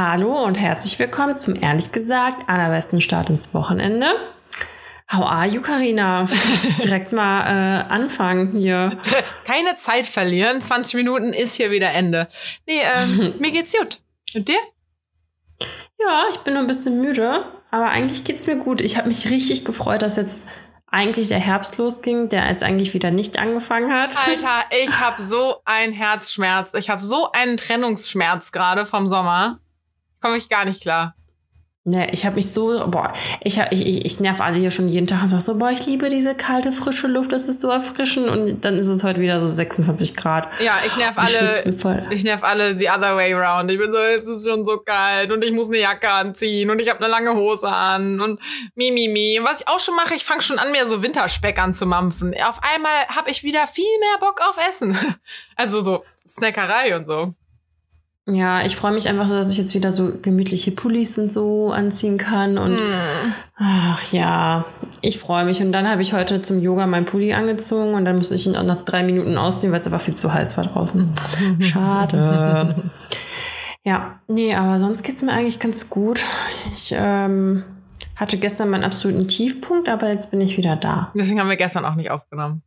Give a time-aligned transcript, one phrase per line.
[0.00, 4.06] Hallo und herzlich willkommen zum ehrlich gesagt allerbesten Start ins Wochenende.
[5.12, 6.24] How are you, Karina?
[6.84, 8.96] Direkt mal äh, anfangen hier.
[9.44, 10.60] Keine Zeit verlieren.
[10.60, 12.28] 20 Minuten ist hier wieder Ende.
[12.64, 13.98] Nee, ähm, mir geht's gut.
[14.36, 14.60] Und dir?
[15.98, 18.80] Ja, ich bin nur ein bisschen müde, aber eigentlich geht's mir gut.
[18.80, 20.48] Ich habe mich richtig gefreut, dass jetzt
[20.86, 24.16] eigentlich der Herbst losging, der jetzt eigentlich wieder nicht angefangen hat.
[24.28, 26.74] Alter, ich habe so einen Herzschmerz.
[26.74, 29.58] Ich habe so einen Trennungsschmerz gerade vom Sommer.
[30.20, 31.14] Komme ich gar nicht klar.
[31.90, 34.90] Ne, ich habe mich so, boah, ich, hab, ich, ich, ich nerv alle hier schon
[34.90, 37.70] jeden Tag und sag so, boah, ich liebe diese kalte, frische Luft, das ist so
[37.70, 40.48] erfrischend und dann ist es heute wieder so 26 Grad.
[40.60, 43.70] Ja, ich nerv alle, ich nerv alle the other way around.
[43.70, 46.78] Ich bin so, es ist schon so kalt und ich muss eine Jacke anziehen und
[46.78, 48.38] ich habe eine lange Hose an und
[48.74, 49.38] mi, mi, mi.
[49.38, 52.34] Und was ich auch schon mache, ich fange schon an, mir so Winterspeck anzumampfen.
[52.46, 54.98] Auf einmal habe ich wieder viel mehr Bock auf Essen.
[55.56, 57.34] Also so Snackerei und so.
[58.30, 61.72] Ja, ich freue mich einfach so, dass ich jetzt wieder so gemütliche Pullis und so
[61.72, 62.58] anziehen kann.
[62.58, 63.32] Und mm.
[63.56, 64.66] ach ja,
[65.00, 65.62] ich freue mich.
[65.62, 68.54] Und dann habe ich heute zum Yoga mein Pulli angezogen und dann musste ich ihn
[68.54, 71.08] auch nach drei Minuten ausziehen, weil es aber viel zu heiß war draußen.
[71.60, 72.90] Schade.
[73.82, 76.22] ja, nee, aber sonst geht's mir eigentlich ganz gut.
[76.74, 77.62] Ich ähm,
[78.14, 81.12] hatte gestern meinen absoluten Tiefpunkt, aber jetzt bin ich wieder da.
[81.14, 82.60] Deswegen haben wir gestern auch nicht aufgenommen.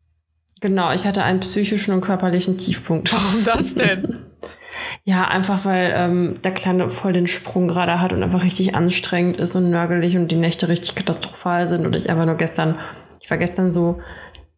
[0.60, 3.14] Genau, ich hatte einen psychischen und körperlichen Tiefpunkt.
[3.14, 4.18] Warum das denn?
[5.04, 9.38] Ja, einfach weil ähm, der Kleine voll den Sprung gerade hat und einfach richtig anstrengend
[9.38, 12.78] ist und nörgelig und die Nächte richtig katastrophal sind und ich einfach nur gestern,
[13.20, 14.00] ich war gestern so,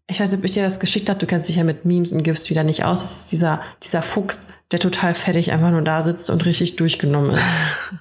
[0.08, 2.12] ich weiß nicht, ob ich dir das geschickt habe, du kennst dich ja mit Memes
[2.12, 3.00] und gibst wieder nicht aus.
[3.00, 7.32] Das ist dieser, dieser Fuchs, der total fertig einfach nur da sitzt und richtig durchgenommen
[7.32, 7.44] ist.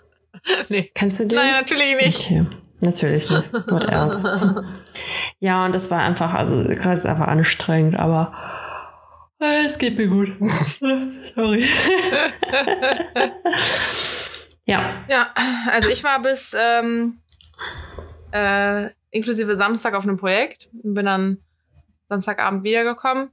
[0.68, 0.90] nee.
[0.94, 1.38] Kennst du den?
[1.38, 2.24] Nein, natürlich nicht.
[2.24, 2.46] Okay.
[2.80, 3.52] Natürlich nicht.
[3.68, 4.64] What else?
[5.38, 8.32] ja, und das war einfach, also gerade ist einfach anstrengend, aber
[9.42, 10.32] es geht mir gut.
[11.34, 11.64] Sorry.
[14.64, 14.90] ja.
[15.08, 15.28] Ja,
[15.70, 17.18] also ich war bis ähm,
[18.32, 21.38] äh, inklusive Samstag auf einem Projekt und bin dann
[22.08, 23.30] Samstagabend wiedergekommen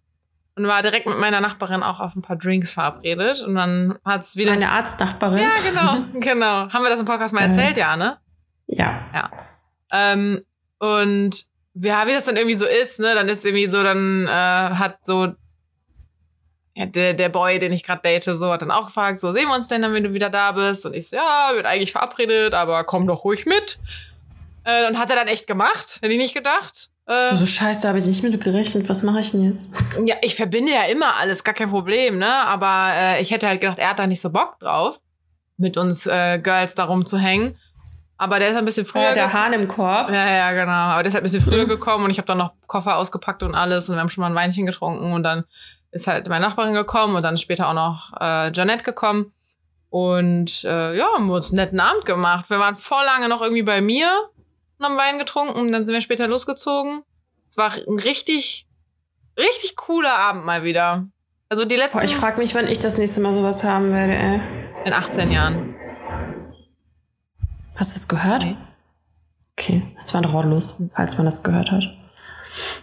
[0.55, 4.21] und war direkt mit meiner Nachbarin auch auf ein paar Drinks verabredet und dann hat
[4.21, 5.39] es wieder eine Arztnachbarin?
[5.39, 6.69] Ja genau genau.
[6.71, 7.77] Haben wir das im Podcast mal erzählt?
[7.77, 8.17] Ja ne?
[8.67, 9.05] Ja.
[9.13, 9.31] Ja.
[9.91, 10.43] Ähm,
[10.79, 14.29] und ja wie das dann irgendwie so ist ne dann ist irgendwie so dann äh,
[14.31, 15.33] hat so
[16.79, 19.49] ja, der, der Boy, den ich gerade date, so hat dann auch gefragt, so sehen
[19.49, 20.85] wir uns denn dann, wenn du wieder da bist?
[20.85, 23.79] Und ich so, ja, wird eigentlich verabredet, aber komm doch ruhig mit.
[24.63, 26.89] Äh, und hat er dann echt gemacht, hätte ich nicht gedacht.
[27.05, 28.87] Äh, du so scheiße, da habe ich nicht mit gerechnet.
[28.87, 29.69] Was mache ich denn jetzt?
[30.05, 32.33] Ja, ich verbinde ja immer alles, gar kein Problem, ne?
[32.47, 35.01] Aber äh, ich hätte halt gedacht, er hat da nicht so Bock drauf,
[35.57, 37.57] mit uns äh, Girls da rumzuhängen.
[38.17, 39.01] Aber der ist ein bisschen früher.
[39.01, 40.11] Ja, der Hahn im Korb.
[40.11, 40.71] Ja, ja, genau.
[40.71, 41.69] Aber der ist halt ein bisschen früher mhm.
[41.69, 44.29] gekommen und ich habe dann noch Koffer ausgepackt und alles und wir haben schon mal
[44.29, 45.43] ein Weinchen getrunken und dann
[45.91, 49.33] ist halt meine Nachbarin gekommen und dann später auch noch äh, Janette gekommen.
[49.89, 52.49] Und äh, ja, haben wir uns einen netten Abend gemacht.
[52.49, 54.07] Wir waren voll lange noch irgendwie bei mir
[54.77, 55.59] und haben Wein getrunken.
[55.59, 57.03] Und dann sind wir später losgezogen.
[57.47, 58.67] Es war ein richtig,
[59.37, 61.07] richtig cooler Abend mal wieder.
[61.49, 61.97] Also die letzten.
[61.97, 64.39] Boah, ich frage mich, wann ich das nächste Mal sowas haben werde, ey.
[64.85, 65.75] In 18 Jahren.
[67.75, 68.43] Hast du das gehört?
[68.43, 68.55] Nee.
[69.57, 71.83] Okay, es war drahtlos, falls man das gehört hat.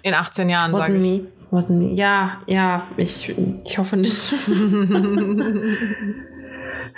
[0.02, 1.02] In 18 Jahren, sag ich.
[1.02, 1.26] Me.
[1.50, 1.92] Me.
[1.92, 3.34] Ja, ja, ich,
[3.64, 4.34] ich hoffe nicht.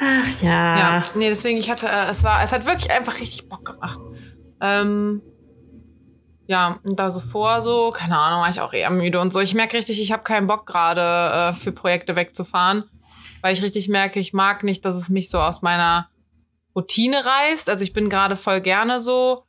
[0.01, 0.79] Ach ja.
[0.79, 3.99] Ja, nee, deswegen, ich hatte, äh, es war, es hat wirklich einfach richtig Bock gemacht.
[4.61, 5.23] Ähm,
[6.47, 9.41] ja, und da so vor, so, keine Ahnung, war ich auch eher müde und so.
[9.41, 12.85] Ich merke richtig, ich habe keinen Bock gerade äh, für Projekte wegzufahren,
[13.43, 16.09] weil ich richtig merke, ich mag nicht, dass es mich so aus meiner
[16.75, 17.69] Routine reißt.
[17.69, 19.45] Also ich bin gerade voll gerne so,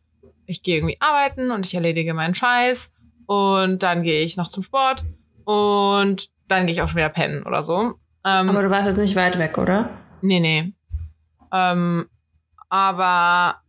[0.45, 2.91] ich gehe irgendwie arbeiten und ich erledige meinen Scheiß
[3.29, 5.05] und dann gehe ich noch zum Sport
[5.43, 7.93] und dann gehe ich auch schon wieder pennen oder so.
[8.25, 9.91] Ähm, aber du warst jetzt nicht weit weg, oder?
[10.21, 10.73] Nee, nee.
[11.53, 12.09] Ähm,
[12.69, 13.61] aber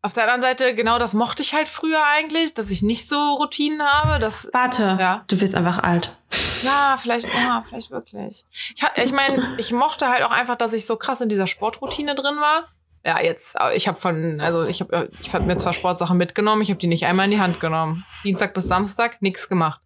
[0.00, 3.34] auf der anderen Seite, genau das mochte ich halt früher eigentlich, dass ich nicht so
[3.34, 4.18] Routinen habe.
[4.18, 5.22] Dass, Warte, ja.
[5.26, 6.16] du wirst einfach alt.
[6.62, 8.46] Ja, vielleicht, ja, vielleicht wirklich.
[8.50, 12.14] Ich, ich meine, ich mochte halt auch einfach, dass ich so krass in dieser Sportroutine
[12.14, 12.62] drin war
[13.06, 16.70] ja, jetzt, ich habe von, also ich habe ich hab mir zwar Sportsachen mitgenommen, ich
[16.70, 18.04] habe die nicht einmal in die Hand genommen.
[18.24, 19.80] Dienstag bis Samstag nichts gemacht.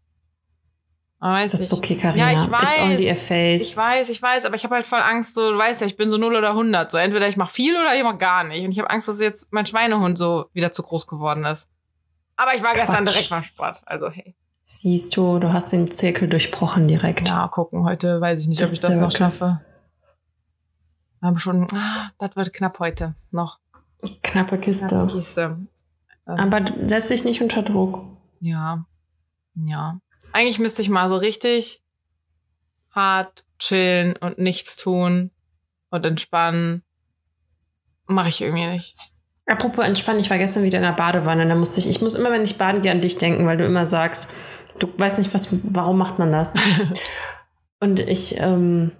[1.20, 2.32] das ist okay, Karina.
[2.32, 3.60] Ja, ich weiß.
[3.60, 5.98] Ich weiß, ich weiß, aber ich habe halt voll Angst, so, du weißt ja, ich
[5.98, 6.90] bin so 0 oder 100.
[6.90, 8.64] So, entweder ich mache viel oder ich mache gar nicht.
[8.64, 11.68] Und ich habe Angst, dass jetzt mein Schweinehund so wieder zu groß geworden ist.
[12.36, 12.86] Aber ich war Quatsch.
[12.86, 14.34] gestern direkt beim Sport, also hey.
[14.64, 17.28] Siehst du, du hast den Zirkel durchbrochen direkt.
[17.28, 19.60] Ja, gucken, heute weiß ich nicht, das ob ich das noch schaffe.
[21.20, 23.58] Wir haben schon, ah, das wird knapp heute noch.
[24.22, 24.86] Knappe Kiste.
[24.86, 25.66] Knappe Kiste.
[26.26, 28.04] Ähm, Aber setz dich nicht unter Druck.
[28.40, 28.86] Ja.
[29.54, 30.00] Ja.
[30.32, 31.82] Eigentlich müsste ich mal so richtig
[32.90, 35.30] hart chillen und nichts tun
[35.90, 36.82] und entspannen
[38.10, 38.96] Mache ich irgendwie nicht.
[39.46, 41.46] Apropos entspannen, ich war gestern wieder in der Badewanne.
[41.46, 43.64] Da musste ich, ich muss immer, wenn ich baden gehe, an dich denken, weil du
[43.64, 44.34] immer sagst,
[44.80, 46.54] du weißt nicht, was, warum macht man das?
[47.80, 48.90] Und ich, ähm,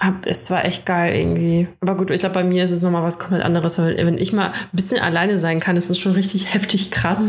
[0.00, 1.68] hab, es war echt geil irgendwie.
[1.80, 4.32] Aber gut, ich glaube, bei mir ist es nochmal was komplett anderes, weil wenn ich
[4.32, 7.28] mal ein bisschen alleine sein kann, ist es schon richtig heftig krass.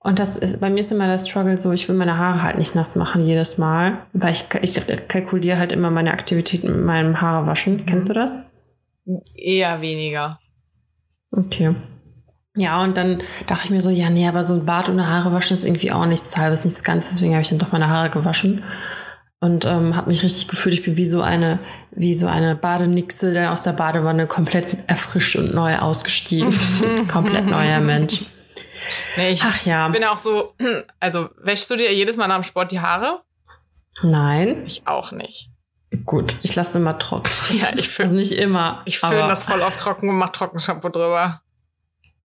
[0.00, 2.56] Und das ist, bei mir ist immer der Struggle so, ich will meine Haare halt
[2.56, 7.20] nicht nass machen jedes Mal, weil ich, ich kalkuliere halt immer meine Aktivitäten mit meinem
[7.20, 7.78] Haarewaschen.
[7.78, 7.86] Mhm.
[7.86, 8.44] Kennst du das?
[9.36, 10.38] Eher weniger.
[11.30, 11.74] Okay.
[12.56, 15.32] Ja, und dann dachte ich mir so, ja, nee, aber so ein Bad ohne Haare
[15.32, 17.14] waschen ist irgendwie auch nichts halbes, nichts Ganzes.
[17.14, 18.62] Deswegen habe ich dann doch meine Haare gewaschen
[19.40, 20.74] und ähm, habe mich richtig gefühlt.
[20.74, 21.58] Ich bin wie so eine,
[21.90, 26.52] wie so eine Badenixe, der aus der Badewanne komplett erfrischt und neu ausgestiegen.
[27.12, 28.24] komplett neuer Mensch.
[29.16, 29.88] Nee, ich Ach ja.
[29.88, 30.54] bin auch so,
[30.98, 33.22] also wäschst du dir jedes Mal nach dem Sport die Haare?
[34.02, 34.64] Nein.
[34.66, 35.50] Ich auch nicht.
[36.04, 37.30] Gut, ich lasse immer trocken.
[37.50, 38.82] Ja, ich fühle also nicht immer.
[38.84, 41.40] Ich fühle das voll auf trocken und mache Trockenshampoo drüber.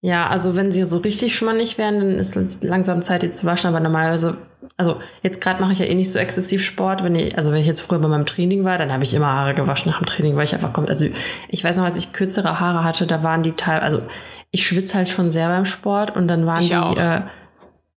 [0.04, 3.46] Ja, also wenn sie so richtig schmannig werden, dann ist es langsam Zeit, die zu
[3.46, 3.68] waschen.
[3.68, 4.36] Aber normalerweise,
[4.76, 7.04] also jetzt gerade mache ich ja eh nicht so exzessiv Sport.
[7.04, 9.28] Wenn ich, also wenn ich jetzt früher bei meinem Training war, dann habe ich immer
[9.28, 10.90] Haare gewaschen nach dem Training, weil ich einfach kommt.
[10.90, 11.06] Also
[11.50, 14.02] ich weiß noch, als ich kürzere Haare hatte, da waren die teil, also
[14.50, 17.22] ich schwitze halt schon sehr beim Sport und dann waren ich die, äh,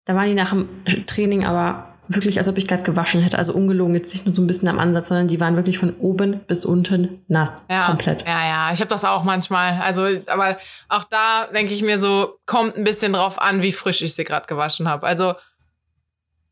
[0.05, 0.69] da waren die nach dem
[1.07, 3.39] Training aber wirklich, als ob ich gerade gewaschen hätte.
[3.39, 5.95] Also ungelogen, jetzt nicht nur so ein bisschen am Ansatz, sondern die waren wirklich von
[5.97, 7.67] oben bis unten nass.
[7.69, 8.23] Ja, komplett.
[8.27, 9.81] Ja, ja, ich habe das auch manchmal.
[9.81, 10.59] Also, aber
[10.89, 14.25] auch da denke ich mir so, kommt ein bisschen drauf an, wie frisch ich sie
[14.25, 15.07] gerade gewaschen habe.
[15.07, 15.35] Also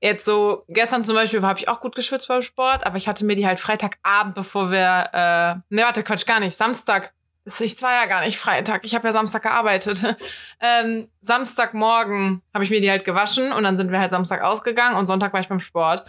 [0.01, 3.25] jetzt so, gestern zum Beispiel habe ich auch gut geschwitzt beim Sport, aber ich hatte
[3.25, 7.13] mir die halt Freitagabend, bevor wir, äh, ne, warte, Quatsch, gar nicht, Samstag
[7.45, 8.85] ich war ja gar nicht Freitag.
[8.85, 10.17] Ich habe ja Samstag gearbeitet.
[10.61, 14.97] ähm, Samstagmorgen habe ich mir die halt gewaschen und dann sind wir halt Samstag ausgegangen
[14.97, 16.05] und Sonntag war ich beim Sport.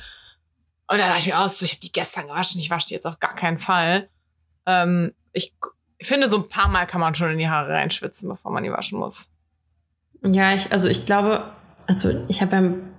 [0.88, 3.08] Und dann dachte ich mir aus, ich habe die gestern gewaschen, ich wasche die jetzt
[3.08, 4.10] auf gar keinen Fall.
[4.66, 5.54] Ähm, ich,
[5.98, 8.64] ich finde, so ein paar Mal kann man schon in die Haare reinschwitzen, bevor man
[8.64, 9.30] die waschen muss.
[10.24, 11.44] Ja, ich, also ich glaube,
[11.88, 12.93] also ich habe beim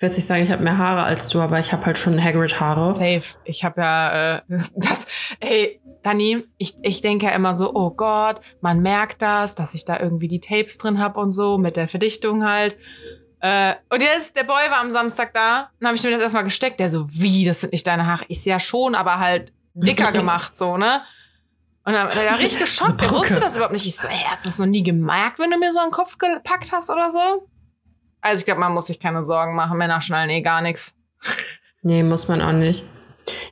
[0.00, 2.92] will nicht sagen, ich habe mehr Haare als du, aber ich habe halt schon Hagrid-Haare.
[2.92, 3.22] Safe.
[3.44, 4.42] Ich habe ja äh,
[4.76, 5.08] das,
[5.40, 9.84] ey, Dani, ich, ich denke ja immer so, oh Gott, man merkt das, dass ich
[9.84, 12.76] da irgendwie die Tapes drin hab und so, mit der Verdichtung halt.
[13.40, 16.44] Äh, und jetzt, der Boy war am Samstag da, dann habe ich mir das erstmal
[16.44, 16.80] gesteckt.
[16.80, 18.24] Der so, wie, das sind nicht deine Haare?
[18.28, 21.02] Ich ja schon, aber halt dicker gemacht, so, ne?
[21.84, 23.00] Und dann war er richtig geschockt.
[23.00, 23.86] Der wusste das überhaupt nicht.
[23.86, 26.18] Ich so, ey, hast du das noch nie gemerkt, wenn du mir so einen Kopf
[26.18, 27.48] gepackt hast oder so?
[28.20, 29.78] Also ich glaube, man muss sich keine Sorgen machen.
[29.78, 30.94] Männer schnallen eh gar nichts.
[31.82, 32.84] Nee, muss man auch nicht.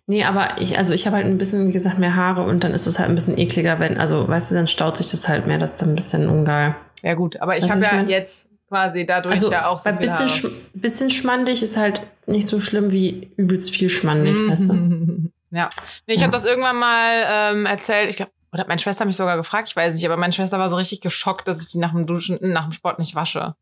[0.07, 2.73] Nee, aber ich, also ich habe halt ein bisschen, wie gesagt, mehr Haare und dann
[2.73, 5.47] ist es halt ein bisschen ekliger, wenn, also weißt du, dann staut sich das halt
[5.47, 6.77] mehr, das ist dann ein bisschen ungeil.
[7.03, 8.09] Ja gut, aber ich habe ja mein?
[8.09, 12.47] jetzt quasi dadurch also ja auch so ein bisschen, sch bisschen schmandig ist halt nicht
[12.47, 14.51] so schlimm wie übelst viel schmandig, mhm.
[14.51, 15.31] weißt du?
[15.53, 15.69] Ja.
[16.07, 16.27] Nee, ich ja.
[16.27, 19.69] habe das irgendwann mal ähm, erzählt, ich glaube, oder hat meine Schwester mich sogar gefragt,
[19.69, 22.05] ich weiß nicht, aber meine Schwester war so richtig geschockt, dass ich die nach dem
[22.05, 23.55] Duschen, nach dem Sport nicht wasche.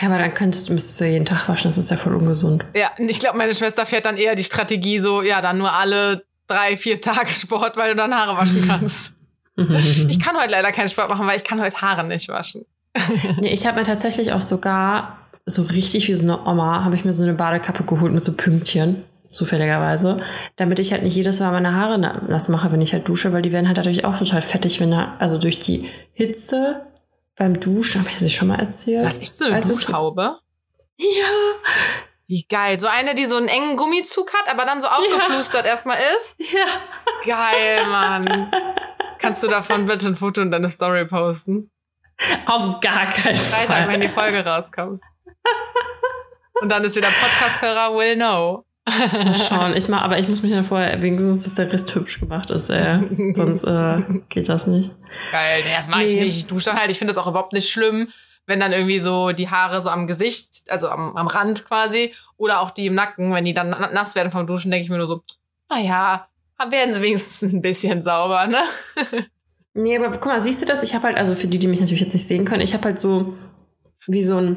[0.00, 2.64] Ja, aber dann könntest du, müsstest du jeden Tag waschen, das ist ja voll ungesund.
[2.74, 6.24] Ja, ich glaube, meine Schwester fährt dann eher die Strategie so, ja, dann nur alle
[6.46, 9.14] drei, vier Tage Sport, weil du dann Haare waschen kannst.
[9.56, 12.64] ich kann heute leider keinen Sport machen, weil ich kann heute Haare nicht waschen.
[13.40, 17.04] nee, ich habe mir tatsächlich auch sogar so richtig wie so eine Oma, habe ich
[17.04, 20.20] mir so eine Badekappe geholt mit so Pünktchen, zufälligerweise,
[20.56, 23.42] damit ich halt nicht jedes Mal meine Haare nass mache, wenn ich halt dusche, weil
[23.42, 26.82] die werden halt dadurch auch total fettig, wenn da, also durch die Hitze
[27.40, 29.06] beim Duschen, habe ich das nicht schon mal erzählt?
[29.06, 30.38] Was ist so eine weißt Duschhaube?
[30.98, 31.26] Ja.
[32.26, 32.78] Wie geil.
[32.78, 35.70] So eine, die so einen engen Gummizug hat, aber dann so aufgeplustert ja.
[35.70, 36.36] erstmal ist?
[36.52, 36.66] Ja.
[37.24, 38.52] Geil, Mann.
[39.18, 41.70] Kannst du davon bitte ein Foto und deine Story posten?
[42.44, 43.66] Auf gar keinen Fall.
[43.66, 45.02] Freitag, wenn die Folge rauskommt.
[46.60, 48.66] Und dann ist wieder Podcast-Hörer will know.
[48.90, 49.76] Mal schauen.
[49.76, 52.70] Ich mach, aber ich muss mich dann vorher wenigstens, dass der Rest hübsch gemacht ist.
[52.70, 53.00] Äh,
[53.34, 54.90] sonst äh, geht das nicht.
[55.32, 56.06] Geil, nee, das mache nee.
[56.06, 56.36] ich nicht.
[56.36, 56.90] Ich dusche dann halt.
[56.90, 58.08] Ich finde das auch überhaupt nicht schlimm,
[58.46, 62.60] wenn dann irgendwie so die Haare so am Gesicht, also am, am Rand quasi, oder
[62.60, 65.08] auch die im Nacken, wenn die dann nass werden vom Duschen, denke ich mir nur
[65.08, 65.22] so,
[65.68, 66.26] naja,
[66.68, 68.58] werden sie wenigstens ein bisschen sauber, ne?
[69.74, 70.82] nee, aber guck mal, siehst du das?
[70.82, 72.84] Ich habe halt, also für die, die mich natürlich jetzt nicht sehen können, ich habe
[72.84, 73.34] halt so
[74.06, 74.56] wie so ein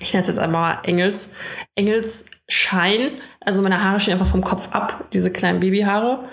[0.00, 1.34] ich nenne es jetzt einmal Engels,
[1.74, 3.20] Engelsschein.
[3.40, 6.28] Also meine Haare stehen einfach vom Kopf ab, diese kleinen Babyhaare.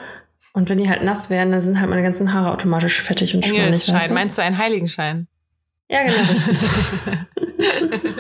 [0.53, 3.45] Und wenn die halt nass werden, dann sind halt meine ganzen Haare automatisch fettig und
[3.45, 3.63] schwammig.
[3.65, 4.13] Engelsschein, weißt du?
[4.13, 5.27] meinst du einen Heiligenschein?
[5.89, 6.59] Ja, genau, richtig.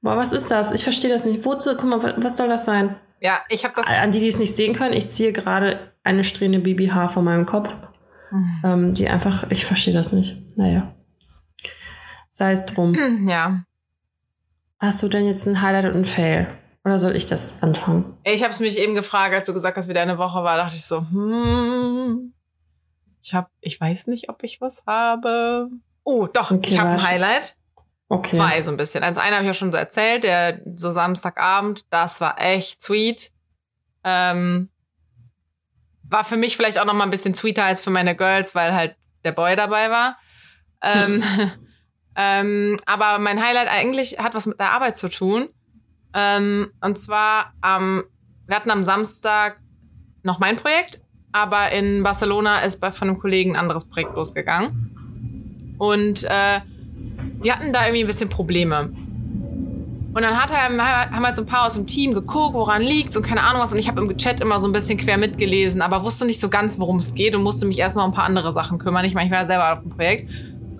[0.00, 0.72] Boah, was ist das?
[0.72, 1.44] Ich verstehe das nicht.
[1.44, 2.94] Wozu, guck mal, was soll das sein?
[3.20, 3.86] Ja, ich habe das.
[3.88, 7.44] An die, die es nicht sehen können, ich ziehe gerade eine strähne Babyhaar von meinem
[7.44, 7.74] Kopf.
[8.30, 8.60] Mhm.
[8.64, 10.56] Ähm, die einfach, ich verstehe das nicht.
[10.56, 10.94] Naja.
[12.28, 12.94] Sei es drum.
[13.28, 13.64] Ja.
[14.80, 16.46] Hast du denn jetzt ein Highlight und ein Fail?
[16.84, 18.16] Oder soll ich das anfangen?
[18.24, 20.76] Ich habe es mich eben gefragt, als du gesagt hast, wie deine Woche war, dachte
[20.76, 22.32] ich so, hm.
[23.22, 25.68] Ich habe, ich weiß nicht, ob ich was habe.
[26.04, 27.02] Oh, doch, Okay, ich habe ein.
[27.02, 27.56] Highlight.
[28.08, 28.34] Okay.
[28.34, 29.04] Zwei so ein bisschen.
[29.04, 33.30] Also einen habe ich ja schon so erzählt, der so Samstagabend, das war echt sweet.
[34.02, 34.70] Ähm,
[36.02, 38.74] war für mich vielleicht auch noch mal ein bisschen sweeter als für meine Girls, weil
[38.74, 40.16] halt der Boy dabei war.
[40.82, 41.22] Ähm,
[42.16, 45.48] ähm, aber mein Highlight eigentlich hat was mit der Arbeit zu tun.
[46.14, 48.04] Ähm, und zwar am,
[48.46, 49.60] wir hatten am Samstag
[50.22, 51.02] noch mein Projekt,
[51.32, 55.76] aber in Barcelona ist bei, von einem Kollegen ein anderes Projekt losgegangen.
[55.78, 56.60] Und äh,
[57.42, 58.92] die hatten da irgendwie ein bisschen Probleme.
[60.12, 63.16] Und dann hat er, haben halt so ein paar aus dem Team geguckt, woran liegt
[63.16, 63.72] und keine Ahnung was.
[63.72, 66.48] Und ich habe im Chat immer so ein bisschen quer mitgelesen, aber wusste nicht so
[66.48, 69.04] ganz, worum es geht und musste mich erstmal um ein paar andere Sachen kümmern.
[69.04, 70.28] Ich meine, ich war selber auf dem Projekt.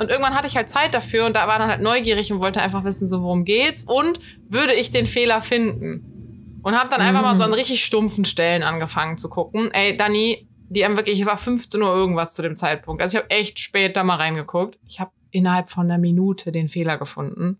[0.00, 2.62] Und irgendwann hatte ich halt Zeit dafür und da war dann halt neugierig und wollte
[2.62, 6.58] einfach wissen, so worum geht's und würde ich den Fehler finden.
[6.62, 9.70] Und habe dann einfach mal so an richtig stumpfen Stellen angefangen zu gucken.
[9.72, 13.02] Ey, Dani, die haben wirklich, es war 15 Uhr irgendwas zu dem Zeitpunkt.
[13.02, 14.78] Also ich habe echt spät da mal reingeguckt.
[14.86, 17.58] Ich habe innerhalb von einer Minute den Fehler gefunden.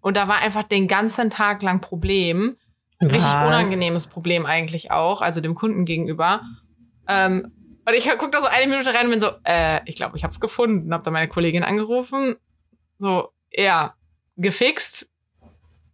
[0.00, 2.56] Und da war einfach den ganzen Tag lang Problem.
[3.00, 3.48] Ein richtig Was?
[3.48, 6.40] unangenehmes Problem eigentlich auch, also dem Kunden gegenüber.
[7.06, 7.52] Ähm,
[7.86, 10.24] und ich guck da so eine Minute rein und bin so, äh, ich glaube, ich
[10.24, 10.92] habe es gefunden.
[10.92, 12.36] Hab dann meine Kollegin angerufen.
[12.98, 13.94] So, ja,
[14.36, 15.08] gefixt.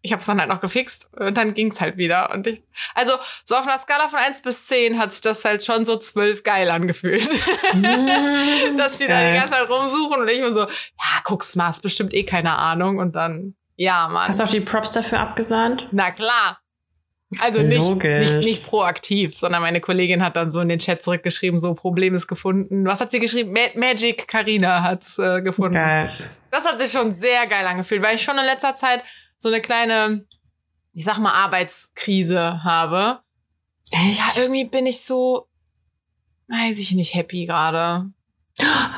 [0.00, 2.32] Ich habe es dann halt noch gefixt und dann ging's halt wieder.
[2.32, 2.62] Und ich,
[2.94, 3.12] also
[3.44, 6.42] so auf einer Skala von 1 bis 10 hat sich das halt schon so 12
[6.42, 7.22] geil angefühlt.
[8.76, 11.82] Dass die da die ganze Zeit rumsuchen und ich mir so, ja, guck's mal, ist
[11.82, 12.98] bestimmt eh keine Ahnung.
[12.98, 14.28] Und dann, ja, Mann.
[14.28, 15.88] Hast du auch die Props dafür abgesandt?
[15.92, 16.61] Na klar.
[17.40, 21.58] Also nicht, nicht, nicht proaktiv, sondern meine Kollegin hat dann so in den Chat zurückgeschrieben,
[21.58, 22.84] so Problem ist gefunden.
[22.84, 23.52] Was hat sie geschrieben?
[23.52, 25.74] Ma Magic Karina hat's äh, gefunden.
[25.74, 26.12] Geil.
[26.50, 29.02] Das hat sich schon sehr geil angefühlt, weil ich schon in letzter Zeit
[29.38, 30.26] so eine kleine,
[30.92, 33.20] ich sag mal, Arbeitskrise habe.
[33.90, 34.18] Echt?
[34.18, 35.46] Ja, irgendwie bin ich so,
[36.48, 38.10] weiß ich nicht, happy gerade.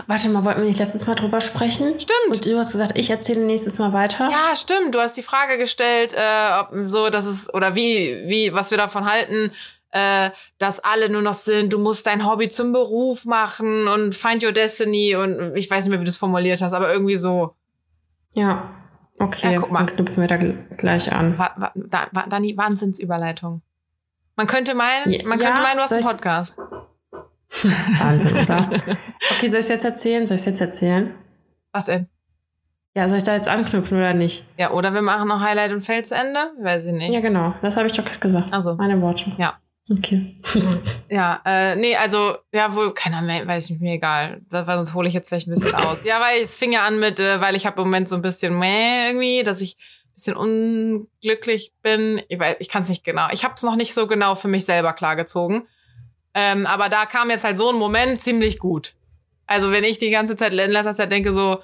[0.06, 1.94] Warte mal, wollten wir nicht letztes Mal drüber sprechen?
[1.98, 2.28] Stimmt.
[2.28, 4.28] Und du hast gesagt, ich erzähle nächstes Mal weiter.
[4.30, 4.94] Ja, stimmt.
[4.94, 8.78] Du hast die Frage gestellt, äh, ob so, dass es oder wie, wie, was wir
[8.78, 9.52] davon halten,
[9.92, 11.72] äh, dass alle nur noch sind.
[11.72, 15.90] Du musst dein Hobby zum Beruf machen und find your destiny und ich weiß nicht
[15.90, 17.54] mehr, wie du es formuliert hast, aber irgendwie so.
[18.34, 18.70] Ja.
[19.20, 19.86] Okay, Ja, guck mal.
[19.86, 21.38] dann knüpfen wir da gl- gleich an.
[21.38, 23.62] Wa, wa, da, wa, Dani, Wahnsinnsüberleitung.
[24.34, 26.58] Man könnte meinen, Ja, man ja, könnte meinen, du hast einen Podcast.
[28.00, 28.68] Wahnsinn, oder?
[29.36, 30.26] Okay, soll ich es jetzt erzählen?
[30.26, 31.14] Soll ich es jetzt erzählen?
[31.72, 32.08] Was denn?
[32.96, 34.44] Ja, soll ich da jetzt anknüpfen oder nicht?
[34.56, 36.52] Ja, oder wir machen noch Highlight und Fail zu Ende?
[36.60, 37.12] Weiß ich nicht.
[37.12, 37.54] Ja, genau.
[37.62, 38.48] Das habe ich doch gesagt.
[38.52, 38.74] Ach so.
[38.76, 39.32] Meine Worte.
[39.38, 39.58] Ja.
[39.90, 40.36] Okay.
[41.10, 44.40] Ja, äh, nee, also, ja, wohl, keine Ahnung, weiß ich nicht, mir egal.
[44.50, 46.02] Das- sonst hole ich jetzt vielleicht ein bisschen aus.
[46.02, 48.22] Ja, weil es fing ja an mit, äh, weil ich habe im Moment so ein
[48.22, 52.20] bisschen meh irgendwie, dass ich ein bisschen unglücklich bin.
[52.28, 53.28] Ich weiß, ich kann es nicht genau.
[53.32, 55.68] Ich habe es noch nicht so genau für mich selber klargezogen.
[56.34, 58.94] Ähm, aber da kam jetzt halt so ein Moment ziemlich gut.
[59.46, 61.60] Also wenn ich die ganze Zeit in letzter Zeit denke so,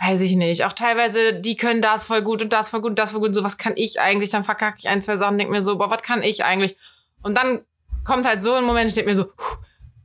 [0.00, 2.98] weiß ich nicht, auch teilweise, die können das voll gut und das voll gut und
[2.98, 5.38] das voll gut, und so was kann ich eigentlich, dann verkacke ich ein, zwei Sachen,
[5.38, 6.76] denke mir so, boah, was kann ich eigentlich?
[7.22, 7.60] Und dann
[8.04, 9.56] kommt halt so ein Moment, ich denke mir so, puh,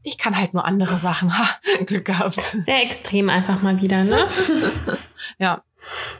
[0.04, 1.38] ich kann halt nur andere Sachen.
[1.38, 2.40] Ha, Glück gehabt.
[2.40, 4.28] Sehr extrem einfach mal wieder, ne?
[5.40, 5.64] Ja.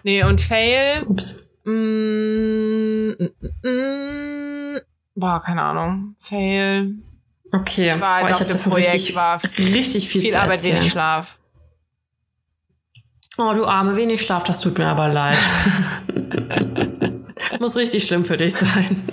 [0.04, 1.50] Nee, und Fail, Ups.
[1.64, 3.30] mm, mm,
[3.64, 4.80] mm,
[5.16, 6.16] boah, keine Ahnung.
[6.20, 6.96] Fail.
[7.52, 7.92] Okay.
[7.94, 10.78] Ich war halt Boah, auf dem Projekt, richtig, war richtig viel, Viel Arbeit, erzählen.
[10.78, 11.38] wenig Schlaf.
[13.38, 15.38] Oh, du Arme, wenig Schlaf, das tut mir aber leid.
[17.60, 19.04] Muss richtig schlimm für dich sein.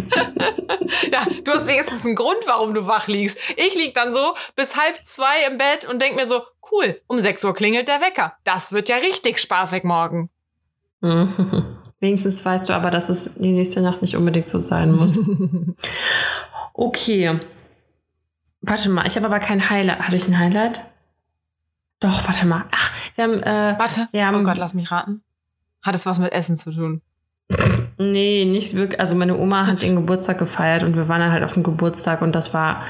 [1.13, 3.39] Ja, du hast wenigstens einen Grund, warum du wach liegst.
[3.57, 7.19] Ich lieg dann so bis halb zwei im Bett und denk mir so, cool, um
[7.19, 8.37] sechs Uhr klingelt der Wecker.
[8.45, 10.31] Das wird ja richtig spaßig morgen.
[12.01, 15.19] Wenigstens weißt du aber, dass es die nächste Nacht nicht unbedingt so sein muss.
[16.77, 17.39] Okay.
[18.67, 19.99] Warte mal, ich habe aber kein Highlight.
[20.01, 20.81] Hatte ich ein Highlight?
[22.01, 22.65] Doch, warte mal.
[22.71, 25.23] Ach, wir haben, äh, Warte, Wir haben- oh Gott, lass mich raten.
[25.83, 27.03] Hat es was mit Essen zu tun?
[27.99, 28.99] nee, nicht wirklich.
[29.01, 32.23] Also meine Oma hat den Geburtstag gefeiert und wir waren dann halt auf dem Geburtstag
[32.23, 32.85] und das war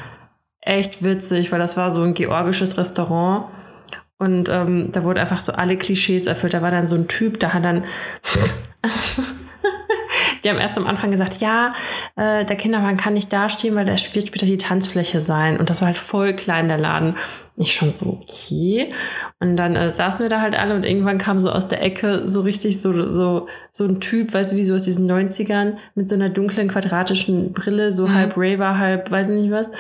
[0.60, 3.46] echt witzig, weil das war so ein georgisches Restaurant.
[4.18, 6.54] Und ähm, da wurden einfach so alle Klischees erfüllt.
[6.54, 7.84] Da war dann so ein Typ, da hat dann.
[10.44, 11.70] Die haben erst am Anfang gesagt, ja,
[12.16, 15.58] äh, der Kinderwagen kann nicht dastehen, weil der wird später die Tanzfläche sein.
[15.58, 17.16] Und das war halt voll klein, der Laden.
[17.56, 18.92] Ich schon so, okay.
[19.40, 22.26] Und dann äh, saßen wir da halt alle und irgendwann kam so aus der Ecke
[22.26, 26.08] so richtig so, so, so ein Typ, weißt du, wie so aus diesen 90ern mit
[26.08, 29.70] so einer dunklen quadratischen Brille, so halb Raver, halb weiß ich nicht was.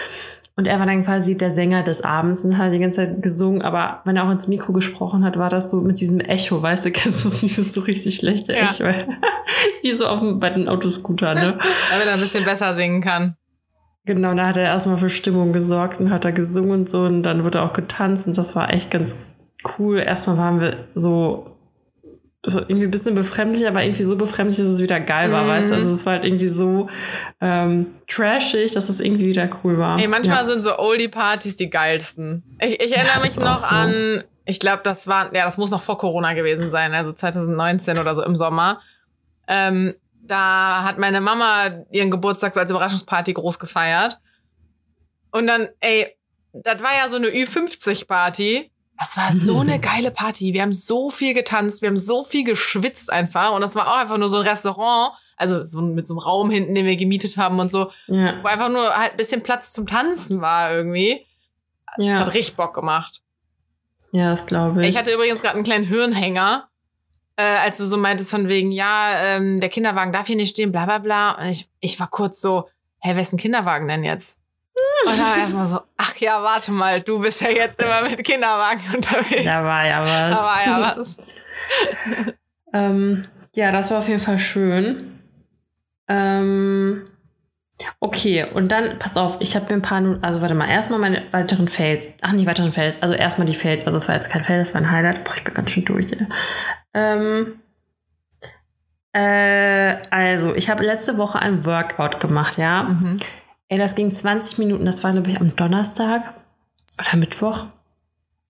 [0.56, 3.62] Und er war dann quasi der Sänger des Abends und hat die ganze Zeit gesungen,
[3.62, 6.84] aber wenn er auch ins Mikro gesprochen hat, war das so mit diesem Echo, weißt
[6.84, 8.66] du, kennst du das dieses so richtig schlechte Ja.
[8.66, 8.84] Echo?
[9.82, 11.58] Wie so auf dem, bei den Autoscootern, ne?
[11.90, 13.36] Damit er ein bisschen besser singen kann.
[14.06, 17.22] Genau, da hat er erstmal für Stimmung gesorgt und hat er gesungen und so und
[17.22, 19.34] dann wurde auch getanzt und das war echt ganz
[19.78, 19.98] cool.
[19.98, 21.53] Erstmal waren wir so
[22.46, 25.48] so irgendwie ein bisschen befremdlich, aber irgendwie so befremdlich, dass es wieder geil war, mm.
[25.48, 25.74] weißt du?
[25.74, 26.88] Also es war halt irgendwie so
[27.40, 29.98] ähm, trashig, dass es irgendwie wieder cool war.
[29.98, 30.44] Ey, manchmal ja.
[30.44, 32.42] sind so Oldie-Partys die geilsten.
[32.60, 33.66] Ich, ich erinnere ja, mich noch so.
[33.66, 37.98] an, ich glaube, das war, ja, das muss noch vor Corona gewesen sein, also 2019
[37.98, 38.80] oder so im Sommer.
[39.48, 44.18] Ähm, da hat meine Mama ihren Geburtstag so als Überraschungsparty groß gefeiert.
[45.30, 46.14] Und dann, ey,
[46.52, 48.70] das war ja so eine Ü50-Party.
[48.98, 50.52] Das war so eine geile Party.
[50.52, 53.52] Wir haben so viel getanzt, wir haben so viel geschwitzt einfach.
[53.52, 56.50] Und das war auch einfach nur so ein Restaurant, also so mit so einem Raum
[56.50, 58.42] hinten, den wir gemietet haben und so, ja.
[58.42, 61.26] wo einfach nur halt ein bisschen Platz zum Tanzen war irgendwie.
[61.98, 62.18] Ja.
[62.18, 63.20] Das hat richtig Bock gemacht.
[64.12, 64.90] Ja, das glaube ich.
[64.90, 66.68] Ich hatte übrigens gerade einen kleinen Hirnhänger,
[67.36, 70.70] äh, als du so meintest von wegen, ja, ähm, der Kinderwagen darf hier nicht stehen,
[70.70, 71.32] bla bla bla.
[71.32, 72.68] Und ich, ich war kurz so,
[73.00, 74.40] hä, wessen Kinderwagen denn jetzt?
[75.06, 78.80] Und dann erstmal so, ach ja, warte mal, du bist ja jetzt immer mit Kinderwagen
[78.94, 79.44] unterwegs.
[79.44, 80.38] Da war ja was.
[80.38, 81.16] Da war ja was.
[82.72, 85.20] ähm, ja, das war auf jeden Fall schön.
[86.08, 87.08] Ähm,
[88.00, 91.22] okay, und dann, pass auf, ich habe mir ein paar, also warte mal, erstmal meine
[91.32, 92.16] weiteren Fails.
[92.22, 93.86] Ach, nicht weiteren Fails, also erstmal die Fails.
[93.86, 95.24] Also es war jetzt kein Fail, das war ein Highlight.
[95.24, 96.10] Boah, ich bin ganz schön durch.
[96.12, 96.26] Ey.
[96.94, 97.60] Ähm,
[99.12, 102.82] äh, also, ich habe letzte Woche ein Workout gemacht, ja.
[102.82, 103.18] Mhm.
[103.74, 106.32] Ey, das ging 20 Minuten, das war, glaube ich, am Donnerstag
[106.96, 107.64] oder Mittwoch.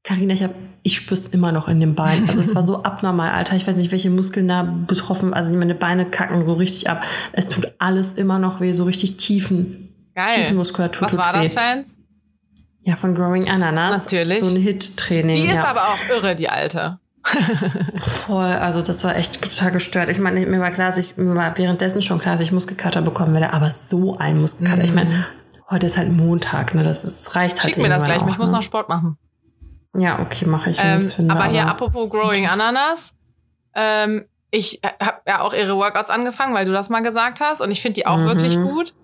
[0.02, 2.28] Karina, ich habe, ich spür's immer noch in den Beinen.
[2.28, 3.56] Also es war so abnormal, Alter.
[3.56, 7.06] Ich weiß nicht, welche Muskeln da betroffen, also meine Beine kacken so richtig ab.
[7.32, 10.30] Es tut alles immer noch weh, so richtig tiefen, Geil.
[10.34, 11.06] Tiefenmuskulatur.
[11.06, 11.44] Was war weh.
[11.44, 11.98] das, Fans?
[12.82, 14.04] Ja, von Growing Ananas.
[14.04, 14.40] Natürlich.
[14.40, 15.42] So ein Hit-Training.
[15.42, 15.64] Die ist ja.
[15.64, 16.98] aber auch irre, die alte.
[18.06, 20.08] Voll, also das war echt total gestört.
[20.10, 23.02] Ich meine, mir war klar, dass ich, mir war währenddessen schon klar, dass ich Muskelkater
[23.02, 24.82] bekommen werde, aber so ein Muskelkater.
[24.82, 24.84] Mm.
[24.84, 25.24] Ich meine, mhm.
[25.70, 26.82] heute ist halt Montag, ne?
[26.82, 28.56] Das, das reicht halt Schick mir das gleich, auch, ich muss ne?
[28.56, 29.16] noch Sport machen.
[29.96, 30.78] Ja, okay, mache ich.
[30.80, 33.14] Ähm, finde, aber hier, apropos Growing Ananas,
[33.74, 37.70] ähm, ich habe ja auch ihre Workouts angefangen, weil du das mal gesagt hast und
[37.70, 38.26] ich finde die auch mhm.
[38.26, 38.94] wirklich gut.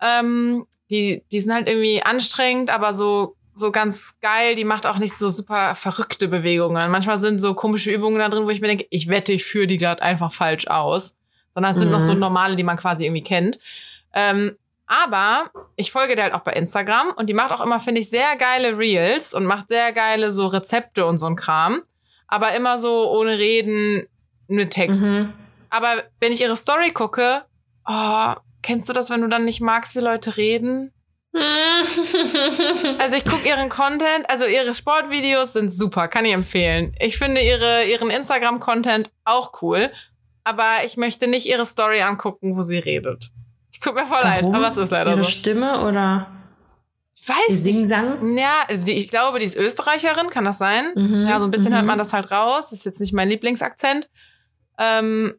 [0.00, 4.54] Ähm, die, die sind halt irgendwie anstrengend, aber so so ganz geil.
[4.54, 6.90] Die macht auch nicht so super verrückte Bewegungen.
[6.90, 9.66] Manchmal sind so komische Übungen da drin, wo ich mir denke, ich wette, ich führe
[9.66, 11.16] die gerade einfach falsch aus.
[11.52, 11.82] Sondern es mhm.
[11.82, 12.20] sind noch so mhm.
[12.20, 13.58] normale, die man quasi irgendwie kennt.
[14.12, 18.00] Ähm, aber ich folge der halt auch bei Instagram und die macht auch immer, finde
[18.00, 21.82] ich, sehr geile Reels und macht sehr geile so Rezepte und so ein Kram.
[22.26, 24.06] Aber immer so ohne Reden
[24.46, 25.10] mit Text.
[25.10, 25.32] Mhm.
[25.70, 27.42] Aber wenn ich ihre Story gucke,
[27.86, 30.92] oh, kennst du das, wenn du dann nicht magst, wie Leute reden?
[32.98, 36.94] also ich gucke ihren Content, also ihre Sportvideos sind super, kann ich empfehlen.
[37.00, 39.90] Ich finde ihre, ihren Instagram-Content auch cool,
[40.44, 43.30] aber ich möchte nicht ihre Story angucken, wo sie redet.
[43.72, 44.52] Es tut mir voll Warum?
[44.52, 45.30] leid, aber es ist leider ihre so.
[45.30, 46.28] Stimme oder?
[47.14, 48.36] Ich weiß Sing-Sang?
[48.36, 50.92] Ja, also die, ich glaube, die ist Österreicherin, kann das sein?
[50.94, 51.76] Mhm, ja, so ein bisschen mhm.
[51.76, 52.70] hört man das halt raus.
[52.70, 54.08] Das ist jetzt nicht mein Lieblingsakzent.
[54.78, 55.34] Ähm,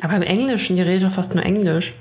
[0.00, 1.92] aber im Englischen, die redet doch fast nur Englisch.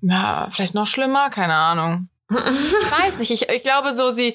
[0.00, 3.30] Ja, vielleicht noch schlimmer, keine Ahnung ich weiß nicht.
[3.30, 4.34] Ich, ich glaube so, sie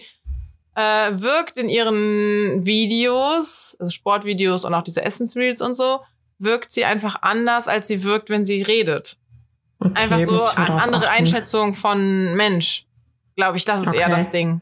[0.76, 6.02] äh, wirkt in ihren Videos, also Sportvideos und auch diese Essensreels und so,
[6.38, 9.18] wirkt sie einfach anders, als sie wirkt, wenn sie redet.
[9.80, 11.20] Okay, einfach so eine andere achten.
[11.20, 12.86] Einschätzung von Mensch.
[13.36, 14.00] Glaube ich, das ist okay.
[14.00, 14.62] eher das Ding.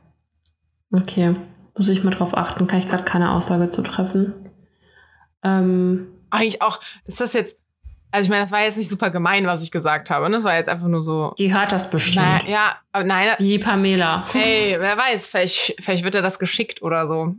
[0.91, 1.35] Okay,
[1.75, 2.67] muss ich mal drauf achten.
[2.67, 4.33] Kann ich gerade keine Aussage zu treffen.
[5.43, 7.59] Ähm, Eigentlich auch, ist das jetzt,
[8.17, 10.27] also ich meine, das war jetzt nicht super gemein, was ich gesagt habe.
[10.27, 10.37] Ne?
[10.37, 11.35] Das war jetzt einfach nur so.
[11.37, 12.25] Die hört das bestimmt.
[12.25, 13.35] Na, ja, aber nein.
[13.37, 14.25] Wie die Pamela.
[14.33, 17.35] Hey, wer weiß, vielleicht, vielleicht wird er das geschickt oder so.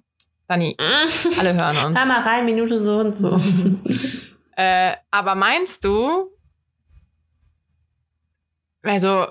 [0.47, 0.77] Dani,
[1.41, 1.99] alle hören uns.
[1.99, 3.41] Hör mal rein, Minute so und so.
[4.57, 6.31] äh, aber meinst du,
[8.85, 9.27] also,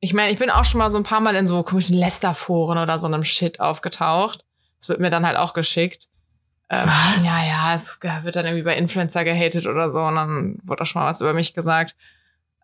[0.00, 2.76] ich meine, ich bin auch schon mal so ein paar Mal in so komischen Lästerforen
[2.76, 4.44] oder so einem Shit aufgetaucht.
[4.78, 6.08] Das wird mir dann halt auch geschickt.
[6.70, 7.24] Ähm, was?
[7.24, 10.86] Ja, ja, es wird dann irgendwie bei Influencer gehatet oder so und dann wurde auch
[10.86, 11.94] schon mal was über mich gesagt.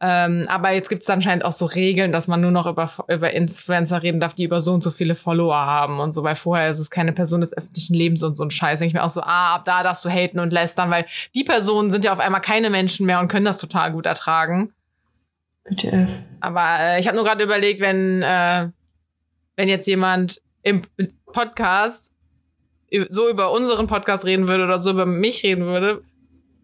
[0.02, 3.32] Ähm, aber jetzt gibt es anscheinend auch so Regeln, dass man nur noch über, über
[3.32, 6.70] Influencer reden darf, die über so und so viele Follower haben und so, weil vorher
[6.70, 8.78] ist es keine Person des öffentlichen Lebens und so ein Scheiß.
[8.78, 11.44] Denke ich mir auch so, ah, ab da darfst du haten und lästern, weil die
[11.44, 14.72] Personen sind ja auf einmal keine Menschen mehr und können das total gut ertragen.
[15.64, 16.18] BTF.
[16.40, 18.68] Aber äh, ich habe nur gerade überlegt, wenn, äh,
[19.56, 20.80] wenn jetzt jemand im
[21.26, 22.14] Podcast
[23.08, 26.02] so über unseren Podcast reden würde oder so über mich reden würde,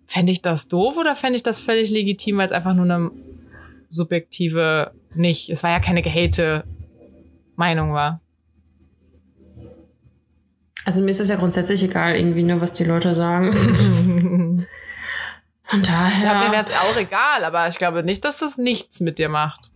[0.06, 3.10] fände ich das doof oder fände ich das völlig legitim, weil es einfach nur eine
[3.88, 6.64] subjektive, nicht, es war ja keine gehate
[7.56, 8.20] Meinung war.
[10.84, 13.52] Also mir ist es ja grundsätzlich egal, irgendwie nur, was die Leute sagen.
[15.62, 16.24] Von daher.
[16.24, 19.28] Ja, mir wäre es auch egal, aber ich glaube nicht, dass das nichts mit dir
[19.28, 19.72] macht.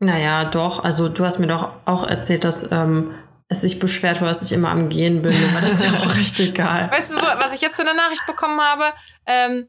[0.00, 0.82] Naja, doch.
[0.82, 3.12] Also du hast mir doch auch erzählt, dass ähm,
[3.48, 5.34] es sich beschwert, weil ich immer am Gehen bin.
[5.50, 6.88] Aber das ist ja auch richtig geil.
[6.92, 8.84] Weißt du, was ich jetzt für eine Nachricht bekommen habe?
[9.26, 9.66] Ähm,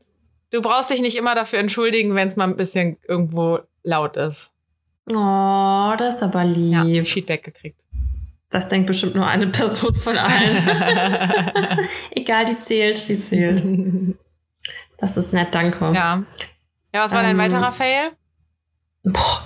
[0.51, 4.53] du brauchst dich nicht immer dafür entschuldigen, wenn es mal ein bisschen irgendwo laut ist.
[5.07, 6.73] Oh, das ist aber lieb.
[6.73, 7.85] Ja, Feedback gekriegt.
[8.49, 11.87] Das denkt bestimmt nur eine Person von allen.
[12.11, 13.63] Egal, die zählt, die zählt.
[14.97, 15.91] Das ist nett, danke.
[15.93, 16.23] Ja.
[16.93, 18.11] Ja, was war dein Ähm, weiterer Fail?
[19.03, 19.43] Boah,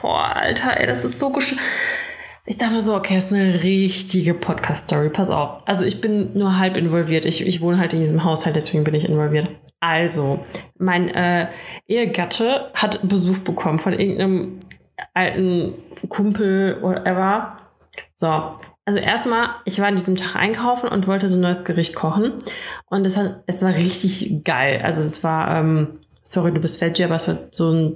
[0.00, 1.54] boah, Alter, ey, das ist so gesch...
[2.46, 5.08] Ich dachte mir so, okay, das ist eine richtige Podcast-Story.
[5.08, 5.66] Pass auf.
[5.66, 7.24] Also ich bin nur halb involviert.
[7.24, 9.48] Ich, ich wohne halt in diesem Haushalt, deswegen bin ich involviert.
[9.80, 10.44] Also,
[10.78, 11.48] mein äh,
[11.88, 14.60] Ehegatte hat Besuch bekommen von irgendeinem
[15.14, 15.74] alten
[16.10, 17.60] Kumpel, whatever.
[18.14, 21.94] So, also erstmal, ich war an diesem Tag einkaufen und wollte so ein neues Gericht
[21.94, 22.34] kochen.
[22.90, 24.82] Und es, hat, es war richtig geil.
[24.84, 27.94] Also es war, ähm, sorry, du bist Veggie, aber es war so ein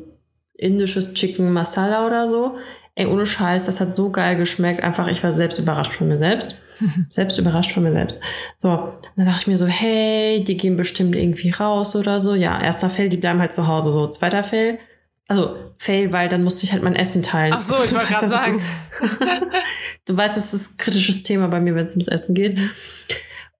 [0.55, 2.57] indisches Chicken Masala oder so.
[2.99, 4.83] Ey, ohne Scheiß, das hat so geil geschmeckt.
[4.83, 6.63] Einfach, ich war selbst überrascht von mir selbst.
[7.09, 8.21] selbst überrascht von mir selbst.
[8.57, 8.69] So,
[9.17, 12.35] dann dachte ich mir so, hey, die gehen bestimmt irgendwie raus oder so.
[12.35, 13.93] Ja, erster Fail, die bleiben halt zu Hause.
[13.93, 14.81] So, zweiter Fail.
[15.29, 17.53] Also, Fail, weil dann musste ich halt mein Essen teilen.
[17.57, 18.57] Ach so, ich wollte gerade sagen.
[18.57, 19.17] ist-
[20.07, 22.59] Du weißt, das ist ein kritisches Thema bei mir, wenn es ums Essen geht.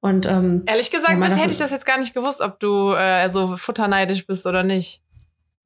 [0.01, 3.29] Und ähm, Ehrlich gesagt, Ja, hätte ich das jetzt gar nicht gewusst, ob du äh,
[3.31, 5.03] so futterneidisch bist oder nicht.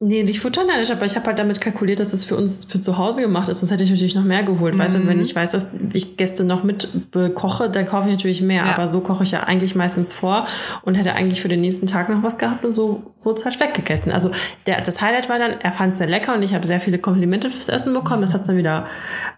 [0.05, 2.99] Nee, nicht futterneidisch, aber ich habe halt damit kalkuliert, dass es für uns für zu
[2.99, 3.61] Hause gemacht ist.
[3.61, 4.77] Sonst hätte ich natürlich noch mehr geholt.
[4.77, 8.43] Weißt du, wenn ich weiß, dass ich Gäste noch mit bekoche, dann kaufe ich natürlich
[8.43, 8.67] mehr.
[8.67, 8.75] Ja.
[8.75, 10.45] Aber so koche ich ja eigentlich meistens vor
[10.83, 13.61] und hätte eigentlich für den nächsten Tag noch was gehabt und so wurde es halt
[13.61, 14.11] weggegessen.
[14.11, 14.33] Also
[14.67, 16.99] der, das Highlight war dann, er fand es sehr lecker und ich habe sehr viele
[16.99, 18.23] Komplimente fürs Essen bekommen.
[18.23, 18.89] Das hat dann wieder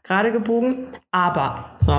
[0.03, 0.87] gerade gebogen.
[1.11, 1.93] Aber so,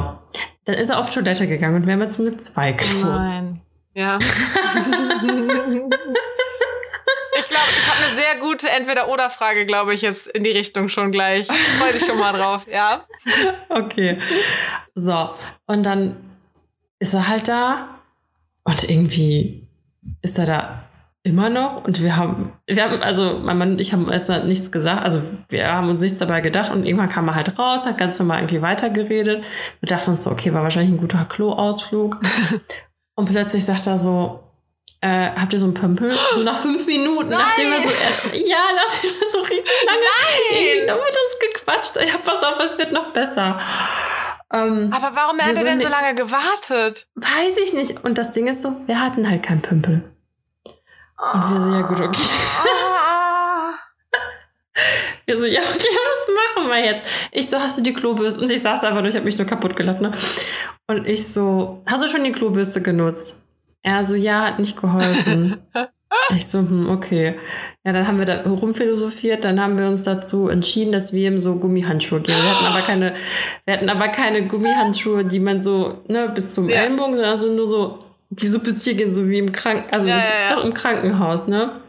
[0.66, 3.04] dann ist er auf Toilette gegangen und wir haben jetzt mit zwei Klos.
[3.04, 3.62] Nein.
[3.94, 4.18] Ja.
[7.56, 11.12] ich glaube, ich habe eine sehr gute Entweder-Oder-Frage, glaube ich, jetzt in die Richtung schon
[11.12, 11.48] gleich.
[11.48, 13.06] Freue dich schon mal drauf, ja?
[13.70, 14.20] Okay.
[14.94, 15.30] So,
[15.68, 16.18] und dann
[17.00, 18.00] ist er halt da
[18.64, 19.68] und irgendwie
[20.22, 20.84] ist er da
[21.24, 24.72] immer noch und wir haben, wir haben, also mein Mann und ich haben erst nichts
[24.72, 27.98] gesagt, also wir haben uns nichts dabei gedacht und irgendwann kam er halt raus, hat
[27.98, 29.44] ganz normal irgendwie weitergeredet.
[29.80, 32.22] Wir dachten uns so, okay, war wahrscheinlich ein guter Klo-Ausflug.
[33.16, 34.45] und plötzlich sagt er so,
[35.06, 36.12] äh, habt ihr so einen Pömpel?
[36.34, 40.88] So nach fünf Minuten, nachdem er so, äh, ja, nachdem er so richtig lange Nein!
[40.88, 41.96] damit uns gequatscht.
[41.98, 43.60] Ja, pass auf, es wird noch besser.
[44.52, 47.08] Ähm, Aber warum hat er Wieso denn so lange gewartet?
[47.16, 48.04] weiß ich nicht.
[48.04, 50.04] Und das Ding ist so, wir hatten halt keinen Pümpel.
[51.34, 52.22] Und wir so, ja gut, okay.
[55.28, 57.10] Wir so, ja, okay, was machen wir jetzt?
[57.32, 58.42] Ich so, hast du die Klobürste?
[58.42, 60.12] Und ich saß einfach nur, ich habe mich nur kaputt gelacht, ne?
[60.86, 63.45] Und ich so, hast du schon die Klobürste genutzt?
[63.86, 65.58] Er so, ja, hat nicht geholfen.
[66.36, 67.38] ich so, hm, okay.
[67.84, 71.38] Ja, dann haben wir da rumphilosophiert, dann haben wir uns dazu entschieden, dass wir ihm
[71.38, 72.36] so Gummihandschuhe geben.
[72.36, 73.16] Wir hatten aber keine,
[73.66, 76.78] wir hatten aber keine Gummihandschuhe, die man so, ne, bis zum Ja.
[76.78, 78.00] Ellenbogen, sondern so nur so,
[78.32, 80.18] die so bis hier gehen, so wie im Kranken, also Ja,
[80.50, 81.80] ja, im Krankenhaus, ne?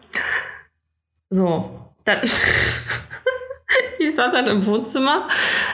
[1.31, 1.71] So,
[2.05, 2.19] dann
[3.99, 5.29] ich saß halt im Wohnzimmer,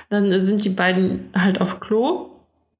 [0.08, 2.30] dann sind die beiden halt auf Klo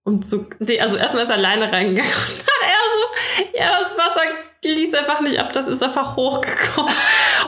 [0.05, 0.47] und so,
[0.79, 3.07] also erstmal ist er alleine reingegangen und dann er so,
[3.55, 4.21] ja, das Wasser
[4.64, 6.92] ließ einfach nicht ab, das ist einfach hochgekommen.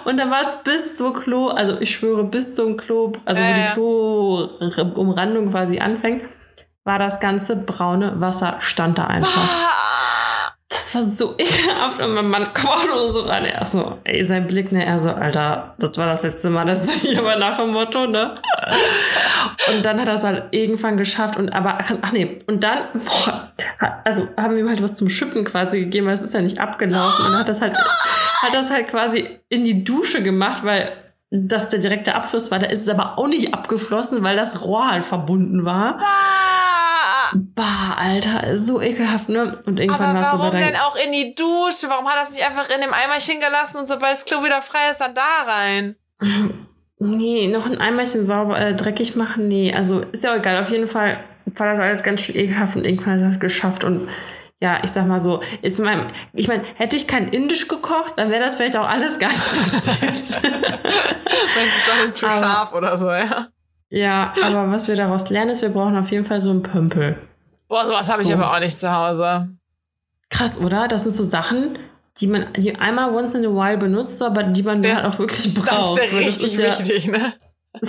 [0.04, 3.76] Und dann war es bis zur Klo, also ich schwöre, bis zum Klo, also Ja,
[3.76, 4.70] wo die.
[4.70, 6.24] Klo-Umrandung quasi anfängt,
[6.84, 9.48] war das ganze braune Wasser stand da einfach.
[10.94, 12.48] War so ekelhaft und mein Mann
[12.88, 13.44] nur so ran.
[13.44, 16.88] Er so, ey, sein Blick, ne, er so, Alter, das war das letzte Mal, das
[17.02, 18.34] ich aber nach dem Motto, ne?
[19.74, 23.52] Und dann hat er es halt irgendwann geschafft und aber, ach nee, und dann, boah,
[24.04, 26.60] also haben wir ihm halt was zum Schippen quasi gegeben, weil es ist ja nicht
[26.60, 30.92] abgelaufen und hat das halt, hat das halt quasi in die Dusche gemacht, weil
[31.30, 32.60] das der direkte Abfluss war.
[32.60, 35.98] Da ist es aber auch nicht abgeflossen, weil das Rohr halt verbunden war.
[36.00, 36.63] Ah.
[37.34, 39.58] Bah, Alter, so ekelhaft, ne?
[39.66, 41.88] Und irgendwann Aber war es so bei warum deinem denn auch in die Dusche?
[41.88, 44.62] Warum hat er es nicht einfach in dem Eimerchen gelassen und sobald das Klo wieder
[44.62, 45.96] frei ist, dann da rein?
[46.98, 49.74] Nee, noch ein Eimerchen sauber, äh, dreckig machen, nee.
[49.74, 50.60] Also ist ja auch egal.
[50.60, 53.84] Auf jeden Fall war das alles ganz schön ekelhaft und irgendwann hat er es geschafft.
[53.84, 54.08] Und
[54.60, 58.30] ja, ich sag mal so, ist mein, ich meine, hätte ich kein Indisch gekocht, dann
[58.30, 60.42] wäre das vielleicht auch alles gar nicht passiert.
[60.42, 63.48] Wenn es dann zu scharf oder so, ja.
[63.96, 67.16] Ja, aber was wir daraus lernen, ist, wir brauchen auf jeden Fall so einen Pömpel.
[67.68, 68.34] Boah, sowas habe ich So.
[68.34, 69.48] aber auch nicht zu Hause.
[70.30, 70.88] Krass, oder?
[70.88, 71.78] Das sind so Sachen,
[72.18, 75.18] die man, die einmal once in a while benutzt, aber die man Der halt auch
[75.18, 75.98] wirklich Das braucht.
[76.02, 77.32] ist ja richtig ja- wichtig, ne?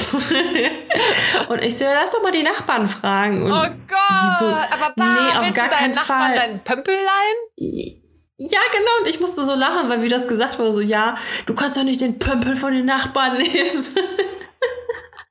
[1.49, 3.43] und ich so, ja, lass doch mal die Nachbarn fragen.
[3.43, 4.21] Und Oh Gott!
[4.21, 6.35] die so, aber bah, nee, auf willst gar du deinen keinen Nachbarn Fall.
[6.35, 8.01] deinen Pömpel leihen?
[8.37, 8.91] Ja, genau.
[8.99, 11.15] Und ich musste so lachen, weil wie das gesagt wurde, so, ja,
[11.45, 13.95] du kannst doch nicht den Pömpel von den Nachbarn lesen.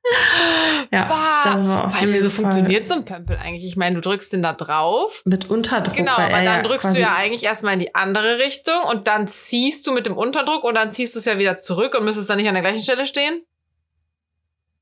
[0.91, 3.65] ja, Bah, das war auf jeden wieso funktioniert so ein Pömpel eigentlich?
[3.65, 5.21] Ich meine, du drückst den da drauf.
[5.25, 5.95] mit Unterdruck.
[5.95, 8.83] Genau, weil aber er dann ja drückst du ja eigentlich erstmal in die andere Richtung
[8.89, 11.97] und dann ziehst du mit dem Unterdruck und dann ziehst du es ja wieder zurück
[11.97, 13.43] und müsstest dann nicht an der gleichen Stelle stehen.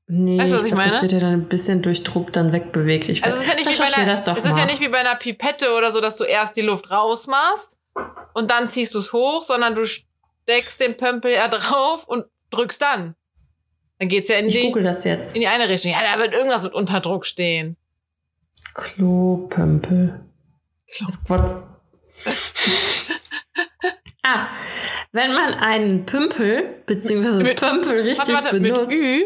[0.06, 2.30] Nee, Weißt du, was ich ich glaube, das wird ja dann ein bisschen durch Druck
[2.32, 3.08] dann wegbewegt.
[3.08, 4.80] Ich Also es ist ja nicht, wie bei einer, das doch es ist ja nicht
[4.80, 7.78] wie bei einer Pipette oder so, dass du erst die Luft rausmachst
[8.34, 12.82] und dann ziehst du es hoch, sondern du steckst den Pömpel ja drauf und drückst
[12.82, 13.16] dann.
[14.04, 15.34] Dann geht's ja in Ich die, google das jetzt.
[15.34, 15.90] in die eine Richtung.
[15.90, 17.78] Ja, da wird irgendwas mit Unterdruck stehen.
[18.74, 20.20] Klopömpel.
[20.92, 21.54] Klo- Squat.
[24.22, 24.48] ah,
[25.12, 27.42] wenn man einen Pümpel bzw.
[27.42, 28.92] Mit- Pömpel richtig Warte, warte, mit benutzt.
[28.94, 29.22] Ü,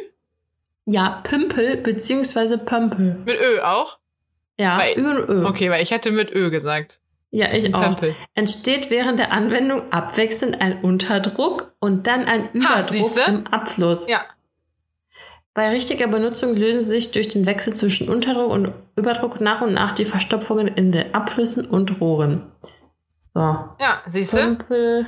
[0.87, 2.59] Ja, Pümpel bzw.
[2.59, 3.17] Pömpel.
[3.25, 3.99] mit Ö auch?
[4.59, 5.45] Ja, Weil- Ö und Ö.
[5.45, 7.01] Okay, weil ich hätte mit Ö gesagt.
[7.33, 7.83] Ja, ich auch.
[7.83, 8.15] Pömpel.
[8.37, 13.21] Entsteht während der Anwendung abwechselnd ein Unterdruck und dann ein Überdruck siehste?
[13.27, 14.09] im Abfluss.
[14.09, 14.21] Ja.
[15.59, 19.91] Bei richtiger Benutzung lösen sich durch den Wechsel zwischen Unterdruck und Überdruck nach und nach
[19.91, 22.47] die Verstopfungen in den Abflüssen und Rohren.
[23.35, 23.41] So.
[23.41, 24.37] Ja, siehst du?
[24.37, 25.07] Pömpel.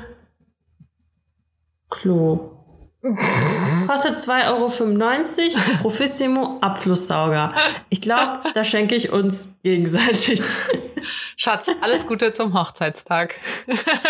[1.88, 2.64] Klo.
[3.86, 5.78] Kostet 2,95 Euro.
[5.82, 7.54] Profissimo Abflusssauger.
[7.88, 10.42] Ich glaube, da schenke ich uns gegenseitig.
[11.36, 13.36] Schatz, alles Gute zum Hochzeitstag.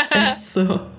[0.09, 0.63] Echt so.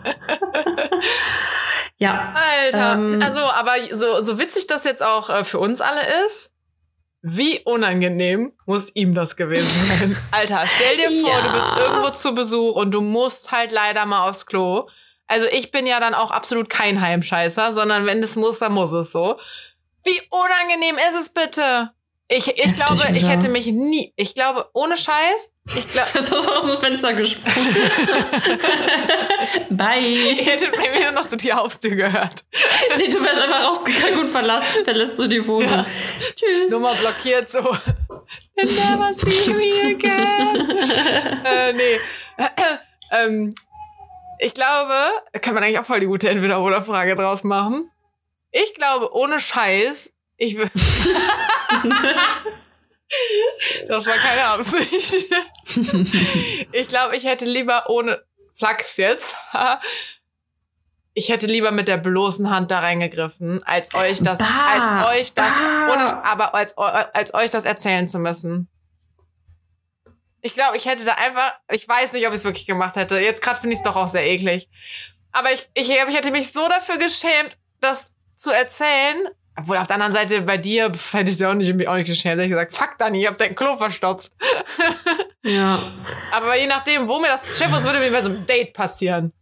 [2.02, 2.34] Ja.
[2.36, 3.22] Alter, Ähm.
[3.22, 6.54] also, aber so, so witzig das jetzt auch äh, für uns alle ist,
[7.22, 10.18] wie unangenehm muss ihm das gewesen sein?
[10.32, 11.42] Alter, stell dir vor, Ja.
[11.42, 14.90] du bist irgendwo zu Besuch und du musst halt leider mal aufs Klo.
[15.28, 18.92] Also ich bin ja dann auch absolut kein Heimscheißer, sondern wenn es muss, dann muss
[18.94, 19.40] es so.
[20.04, 21.92] Wie unangenehm ist es bitte?
[22.28, 23.32] Ich, ich Heftig, glaube, ich oder?
[23.34, 27.76] hätte mich nie, ich glaube, ohne Scheiß, ich glaube, Das ist aus dem Fenster gesprungen.
[29.70, 30.00] Bye.
[30.00, 32.44] ich hätte bei mir noch so die Haustür gehört.
[32.98, 35.70] Nee, du wärst einfach rausgegangen und verlassen, verlässt du die Wohnung.
[35.70, 35.86] Ja.
[36.36, 36.72] Tschüss.
[36.72, 37.60] Nummer blockiert so.
[38.56, 40.78] Never see me again.
[41.46, 42.00] äh, nee.
[43.12, 43.54] ähm,
[44.40, 44.94] ich glaube,
[45.42, 47.92] kann man eigentlich auch voll die gute Entweder-Oder-Frage draus machen.
[48.52, 50.70] Ich glaube, ohne Scheiß, ich will.
[53.88, 55.26] das war keine Absicht.
[56.72, 58.24] ich glaube, ich hätte lieber ohne
[58.56, 59.36] Flachs jetzt.
[61.14, 65.34] Ich hätte lieber mit der bloßen Hand da reingegriffen, als euch das, Bah, als euch
[65.34, 65.52] das,
[65.92, 68.70] ohne, aber als, als euch das erzählen zu müssen.
[70.42, 73.20] Ich glaube, ich hätte da einfach, ich weiß nicht, ob ich es wirklich gemacht hätte.
[73.20, 74.70] Jetzt gerade finde ich es doch auch sehr eklig.
[75.32, 79.28] Aber ich, ich, ich hätte mich so dafür geschämt, das zu erzählen.
[79.62, 82.08] Obwohl auf der anderen Seite bei dir hätte ich es auch nicht, mich auch nicht
[82.08, 82.34] geschämt.
[82.34, 84.32] Hätte ich gesagt, fuck Dani, ich hab dein Klo verstopft.
[85.44, 85.92] Ja.
[86.32, 89.34] Aber je nachdem, wo mir das, Chef, was würde mir bei so einem Date passieren?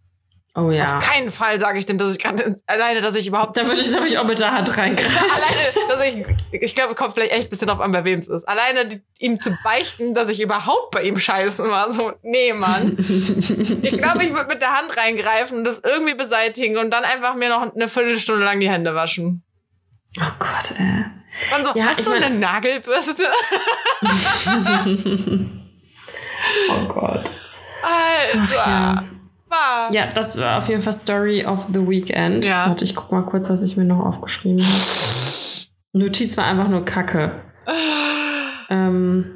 [0.55, 0.97] Oh ja.
[0.97, 3.79] Auf keinen Fall sage ich dem, dass ich gerade, alleine, dass ich überhaupt Da würde
[3.79, 5.17] ich, da würde ich auch mit der Hand reingreifen.
[5.17, 6.05] alleine, dass
[6.51, 8.47] ich, ich glaube, kommt vielleicht echt ein bisschen drauf an, bei wem es ist.
[8.47, 12.97] Alleine die, ihm zu beichten, dass ich überhaupt bei ihm scheißen war, so, nee, Mann.
[13.83, 17.35] Ich glaube, ich würde mit der Hand reingreifen und das irgendwie beseitigen und dann einfach
[17.35, 19.43] mir noch eine Viertelstunde lang die Hände waschen.
[20.17, 21.05] Oh Gott, ey.
[21.51, 23.23] Dann so, Ja, hast du eine Nagelbürste?
[26.71, 27.29] Oh Gott.
[27.83, 28.55] Alter.
[28.55, 29.03] ja.
[29.49, 29.93] War.
[29.93, 32.45] Ja, das war auf jeden Fall Story of the Weekend.
[32.45, 32.67] Ja.
[32.67, 34.83] Warte, ich guck mal kurz, was ich mir noch aufgeschrieben habe.
[35.93, 37.31] Notiz war einfach nur Kacke.
[38.69, 39.35] Ähm.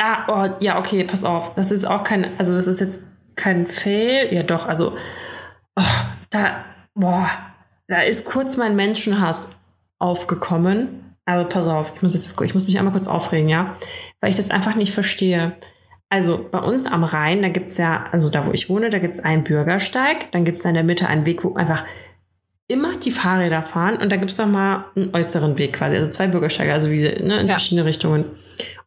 [0.00, 1.54] Ah, oh, ja, okay, pass auf.
[1.54, 3.02] Das ist jetzt auch kein, also das ist jetzt
[3.36, 4.32] kein Fail.
[4.34, 4.96] Ja, doch, also,
[5.76, 5.82] oh,
[6.30, 7.28] da, boah,
[7.88, 9.56] da ist kurz mein Menschenhass
[9.98, 11.14] aufgekommen.
[11.24, 13.74] Also pass auf, ich muss jetzt, ich muss mich einmal kurz aufregen, ja,
[14.20, 15.52] weil ich das einfach nicht verstehe.
[16.08, 19.20] Also bei uns am Rhein, da gibt's ja, also da wo ich wohne, da gibt's
[19.20, 21.84] einen Bürgersteig, dann gibt's da in der Mitte einen Weg, wo einfach
[22.66, 26.28] immer die Fahrräder fahren und da gibt's noch mal einen äußeren Weg quasi, also zwei
[26.28, 27.52] Bürgersteige, also wie sie, ne, in Ja.
[27.52, 28.24] verschiedene Richtungen.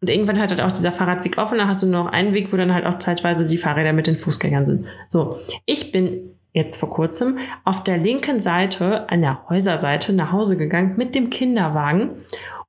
[0.01, 2.33] Und irgendwann hört halt auch dieser Fahrradweg auf und dann hast du nur noch einen
[2.33, 4.85] Weg, wo dann halt auch zeitweise die Fahrräder mit den Fußgängern sind.
[5.09, 10.57] So, ich bin jetzt vor kurzem auf der linken Seite, an der Häuserseite, nach Hause
[10.57, 12.11] gegangen mit dem Kinderwagen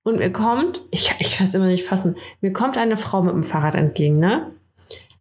[0.03, 3.35] und mir kommt, ich, ich kann es immer nicht fassen, mir kommt eine Frau mit
[3.35, 4.53] dem Fahrrad entgegen, ne?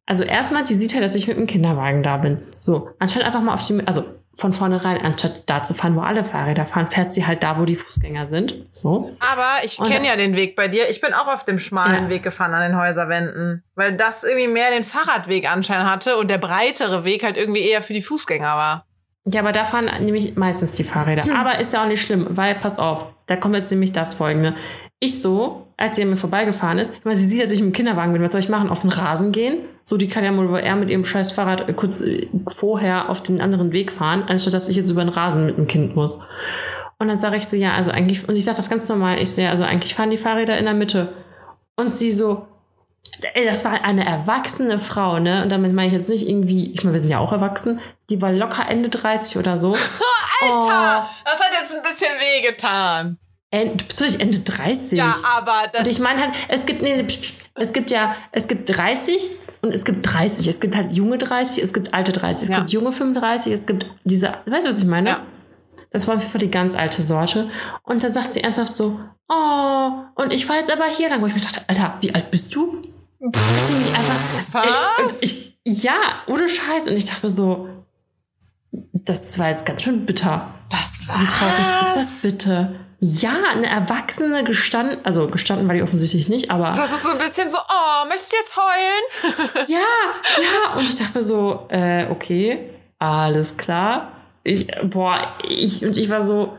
[0.06, 2.40] Also erstmal, die sieht halt, dass ich mit dem Kinderwagen da bin.
[2.54, 6.24] So, anstatt einfach mal auf die, also von vornherein, anstatt da zu fahren, wo alle
[6.24, 8.56] Fahrräder fahren, fährt sie halt da, wo die Fußgänger sind.
[8.72, 9.12] So.
[9.32, 10.90] Aber ich kenne ja den Weg bei dir.
[10.90, 12.10] Ich bin auch auf dem schmalen Ja.
[12.10, 13.64] Weg gefahren an den Häuserwänden.
[13.76, 17.82] Weil das irgendwie mehr den Fahrradweg anscheinend hatte und der breitere Weg halt irgendwie eher
[17.82, 18.86] für die Fußgänger war.
[19.26, 21.24] Ja, aber da fahren nämlich meistens die Fahrräder.
[21.36, 24.56] Aber ist ja auch nicht schlimm, weil, pass auf, da kommt jetzt nämlich das folgende.
[25.00, 28.14] Ich so, als sie an mir vorbeigefahren ist, meine, sie sieht, dass ich im Kinderwagen
[28.14, 28.70] bin, was soll ich machen?
[28.70, 29.58] Auf den Rasen gehen?
[29.84, 33.22] So, die kann ja wohl eher mit ihrem scheiß Fahrrad äh, kurz äh, vorher auf
[33.24, 36.24] den anderen Weg fahren, anstatt dass ich jetzt über den Rasen mit dem Kind muss.
[37.00, 39.32] Und dann sage ich so, ja, also eigentlich, und ich sage das ganz normal, ich
[39.32, 41.10] so, ja, also eigentlich fahren die Fahrräder in der Mitte.
[41.76, 42.46] Und sie so,
[43.20, 45.44] das war eine erwachsene Frau, ne?
[45.44, 48.22] Und damit meine ich jetzt nicht irgendwie, ich meine, wir sind ja auch erwachsen, die
[48.22, 49.74] war locker Ende 30 oder so.
[50.42, 51.10] Alter, oh.
[51.26, 53.18] das hat jetzt ein bisschen wehgetan.
[53.52, 54.98] Ende, du bist wirklich Ende 30.
[54.98, 55.82] Ja, aber das.
[55.82, 57.06] Und ich meine halt, es gibt, nee,
[57.56, 59.30] es gibt ja, es gibt 30
[59.62, 60.48] und es gibt 30.
[60.48, 62.58] Es gibt halt junge 30, es gibt alte 30, es ja.
[62.58, 65.10] gibt junge 35, es gibt diese, weißt du, was ich meine?
[65.10, 65.26] Ja.
[65.92, 67.50] Das war auf jeden Fall die ganz alte Sorte.
[67.84, 71.28] Und dann sagt sie ernsthaft so, oh, und ich fahre jetzt aber hier lang, wo
[71.28, 72.82] ich mir dachte, Alter, wie alt bist du?
[73.24, 74.16] Hat sie mich einfach.
[74.52, 75.04] Was?
[75.04, 76.88] Und ich, ja, ohne Scheiß.
[76.88, 77.70] Und ich dachte mir so,
[78.72, 80.48] das war jetzt ganz schön bitter.
[80.70, 81.20] Das war.
[81.20, 82.76] Wie traurig ist das bitte?
[83.00, 86.72] Ja, eine Erwachsene gestanden, also gestanden war die offensichtlich nicht, aber.
[86.74, 89.68] Das ist so ein bisschen so, oh, möchtest du jetzt heulen?
[89.68, 90.74] ja, ja.
[90.76, 94.12] Und ich dachte mir so, äh, okay, alles klar.
[94.44, 96.58] Ich, boah, ich, und ich war so,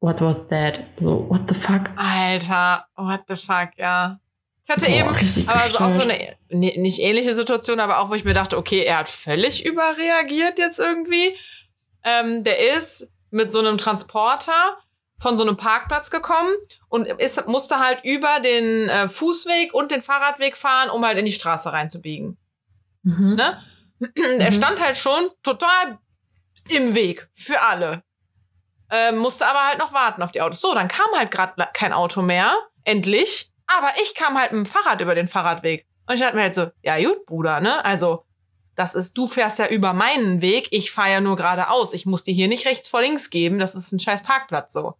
[0.00, 0.80] what was that?
[0.98, 1.90] So, what the fuck?
[1.96, 4.20] Alter, what the fuck, ja.
[4.64, 8.10] Ich hatte boah, eben, aber so auch so eine, ne, nicht ähnliche Situation, aber auch,
[8.10, 11.36] wo ich mir dachte, okay, er hat völlig überreagiert jetzt irgendwie.
[12.04, 14.78] Ähm, der ist mit so einem Transporter
[15.18, 16.52] von so einem Parkplatz gekommen
[16.88, 21.24] und ist, musste halt über den äh, Fußweg und den Fahrradweg fahren, um halt in
[21.24, 22.36] die Straße reinzubiegen.
[23.02, 23.34] Mhm.
[23.34, 23.62] Ne?
[24.16, 24.52] Er mhm.
[24.52, 25.98] stand halt schon total
[26.68, 28.02] im Weg für alle.
[28.90, 30.60] Ähm, musste aber halt noch warten auf die Autos.
[30.60, 32.52] So, dann kam halt gerade kein Auto mehr,
[32.84, 33.51] endlich.
[33.76, 35.86] Aber ich kam halt mit dem Fahrrad über den Fahrradweg.
[36.06, 37.84] Und ich dachte mir halt so, ja gut, Bruder, ne?
[37.84, 38.24] Also,
[38.74, 41.92] das ist, du fährst ja über meinen Weg, ich fahre ja nur geradeaus.
[41.92, 44.94] Ich muss dir hier nicht rechts vor links geben, das ist ein scheiß Parkplatz so.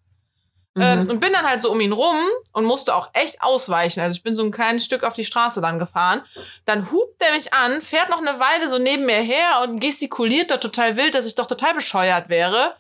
[0.77, 1.03] Ähm, mhm.
[1.03, 2.17] Ähm, und bin dann halt so um ihn rum
[2.53, 4.01] und musste auch echt ausweichen.
[4.01, 6.23] Also ich bin so ein kleines Stück auf die Straße dann gefahren.
[6.65, 10.51] Dann hupt der mich an, fährt noch eine Weile so neben mir her und gestikuliert
[10.51, 12.75] da total wild, dass ich doch total bescheuert wäre.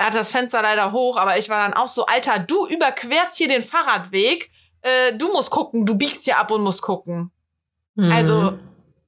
[0.00, 3.36] Er hat das Fenster leider hoch, aber ich war dann auch so, Alter, du überquerst
[3.36, 4.50] hier den Fahrradweg.
[4.80, 7.30] Äh, du musst gucken, du biegst hier ab und musst gucken.
[7.96, 8.10] Mhm.
[8.10, 8.58] Also,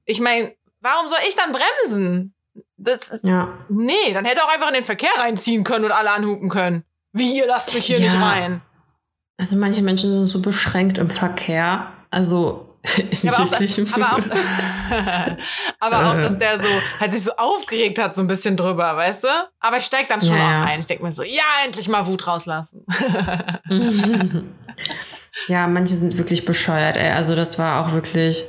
[0.05, 2.35] ich meine, warum soll ich dann bremsen?
[2.77, 3.57] Das ist, ja.
[3.69, 6.83] Nee, dann hätte er auch einfach in den Verkehr reinziehen können und alle anhupen können.
[7.11, 8.03] Wie, ihr lasst mich hier ja.
[8.03, 8.61] nicht rein?
[9.37, 11.91] Also manche Menschen sind so beschränkt im Verkehr.
[12.11, 12.72] Also
[13.21, 13.53] ja, aber, auch,
[13.93, 15.37] aber, auch,
[15.79, 16.67] aber auch, dass der so,
[16.99, 19.27] halt sich so aufgeregt hat, so ein bisschen drüber, weißt du?
[19.61, 20.81] Aber ich steig dann schon ja, auch ein.
[20.81, 22.85] Ich denke mir so, ja, endlich mal Wut rauslassen.
[25.47, 27.11] ja, manche sind wirklich bescheuert, ey.
[27.11, 28.43] Also das war auch wirklich.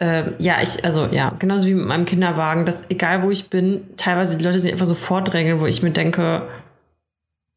[0.00, 3.96] Äh, ja, ich, also ja, genauso wie mit meinem Kinderwagen, dass egal wo ich bin,
[3.96, 6.48] teilweise die Leute sich einfach so vordrängeln, wo ich mir denke,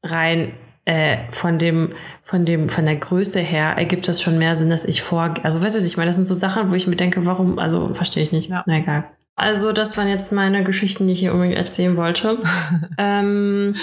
[0.04, 0.54] rein
[0.88, 1.90] äh, von dem,
[2.24, 5.62] von dem, von der Größe her ergibt das schon mehr Sinn, dass ich vor, also
[5.62, 6.08] weißt du, ich meine?
[6.08, 8.50] Das sind so Sachen, wo ich mir denke, warum, also verstehe ich nicht.
[8.50, 8.64] Ja.
[8.66, 9.04] Na egal.
[9.36, 12.38] Also, das waren jetzt meine Geschichten, die ich hier unbedingt erzählen wollte.
[12.98, 13.76] ähm,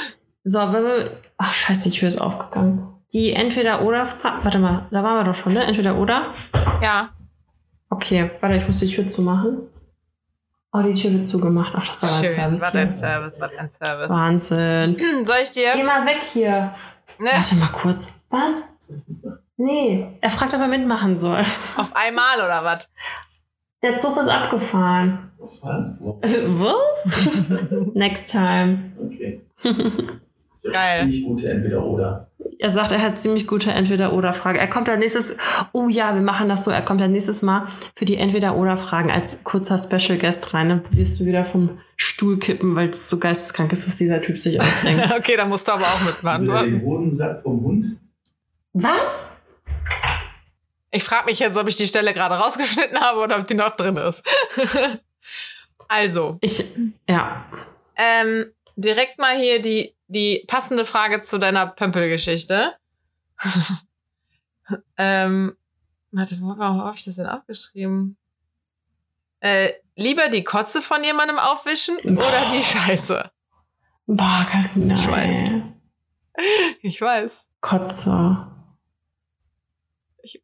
[0.44, 2.88] so, wenn wir, ach scheiße, die Tür ist aufgegangen.
[3.12, 4.06] Die entweder oder,
[4.42, 5.62] warte mal, da waren wir doch schon, ne?
[5.62, 6.32] Entweder oder?
[6.82, 7.10] Ja.
[7.90, 9.58] Okay, warte, ich muss die Tür zumachen.
[10.76, 11.72] Oh, die Tür wird zugemacht.
[11.76, 12.62] Ach, das war ein Service.
[12.62, 14.08] Was ein Service, was ein Service.
[14.08, 14.96] Wahnsinn.
[15.24, 15.70] Soll ich dir?
[15.72, 16.74] Geh mal weg hier.
[17.20, 17.30] Ne?
[17.32, 18.26] Warte mal kurz.
[18.30, 18.74] Was?
[19.56, 21.42] Nee, er fragt, ob er mitmachen soll.
[21.76, 22.88] Auf einmal oder was?
[23.84, 25.30] Der Zug ist abgefahren.
[25.38, 25.62] Was?
[26.24, 27.28] Was?
[27.94, 28.92] Next time.
[28.98, 29.42] Okay.
[30.72, 30.92] Geil.
[30.92, 32.30] Ziemlich gute Entweder-Oder.
[32.58, 34.58] Er sagt, er hat ziemlich gute Entweder-Oder-Frage.
[34.58, 35.36] Er kommt ja nächstes,
[35.72, 39.44] oh ja, wir machen das so, er kommt ja nächstes Mal für die Entweder-Oder-Fragen als
[39.44, 40.70] kurzer Special Guest rein.
[40.70, 44.38] Dann wirst du wieder vom Stuhl kippen, weil es so geisteskrank ist, was dieser Typ
[44.38, 45.12] sich ausdenkt.
[45.18, 46.48] okay, dann musst du aber auch mitmachen.
[46.48, 47.84] Oder den Hodensack vom Hund.
[48.72, 49.36] Was?
[50.90, 53.76] Ich frage mich jetzt, ob ich die Stelle gerade rausgeschnitten habe oder ob die noch
[53.76, 54.24] drin ist.
[55.88, 56.38] also.
[56.40, 56.64] Ich,
[57.08, 57.44] ja.
[57.96, 58.46] Ähm,
[58.76, 62.74] direkt mal hier die die passende Frage zu deiner Pömpelgeschichte.
[64.96, 65.56] ähm,
[66.12, 68.16] warte, warum habe ich das denn aufgeschrieben?
[69.40, 72.26] Äh, lieber die Kotze von jemandem aufwischen Boah.
[72.26, 73.30] oder die Scheiße?
[74.06, 74.90] Boah, nein.
[74.92, 75.62] Ich weiß.
[76.82, 77.46] Ich weiß.
[77.60, 78.50] Kotze.
[80.22, 80.42] Ich,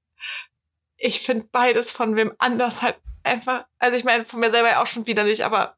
[0.97, 3.65] ich finde beides von wem anders halt einfach.
[3.79, 5.77] Also ich meine, von mir selber auch schon wieder nicht, aber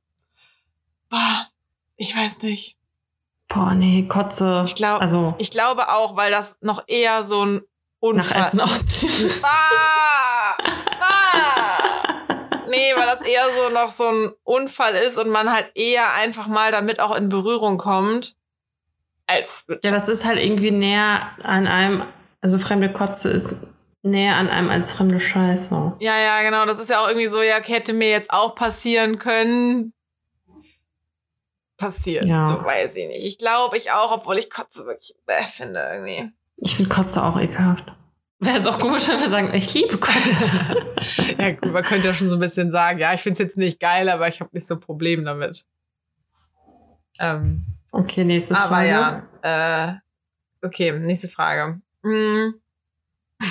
[1.09, 1.49] boah,
[1.97, 2.77] ich weiß nicht.
[3.53, 4.63] Boah, nee, Kotze.
[4.67, 7.63] Ich, glaub, also, ich glaube auch, weil das noch eher so ein
[8.01, 8.41] Unfall...
[8.41, 9.43] Nach Essen auszieht.
[10.45, 10.55] Ah,
[11.01, 12.05] ah,
[12.69, 16.47] nee, weil das eher so noch so ein Unfall ist und man halt eher einfach
[16.47, 18.37] mal damit auch in Berührung kommt.
[19.27, 22.03] Als ja, das ist halt irgendwie näher an einem...
[22.41, 25.97] Also fremde Kotze ist näher an einem als fremde Scheiße.
[26.01, 26.67] Ja, ja, genau.
[26.67, 29.93] Das ist ja auch irgendwie so, ja, hätte mir jetzt auch passieren können
[31.83, 32.25] passiert.
[32.25, 32.47] Ja.
[32.47, 33.27] So weiß ich nicht.
[33.27, 36.33] Ich glaube, ich auch, obwohl ich Kotze wirklich bäh finde irgendwie.
[36.57, 37.85] Ich finde Kotze auch ekelhaft.
[38.39, 40.51] Wäre jetzt auch komisch, wenn wir sagen, ich liebe Kotze.
[41.39, 43.57] Ja gut, man könnte ja schon so ein bisschen sagen, ja, ich finde es jetzt
[43.57, 45.65] nicht geil, aber ich habe nicht so ein Problem damit.
[47.19, 48.89] Ähm, Okay, nächste aber Frage.
[48.89, 51.81] ja, äh, okay, nächste Frage.
[52.03, 52.55] Hm.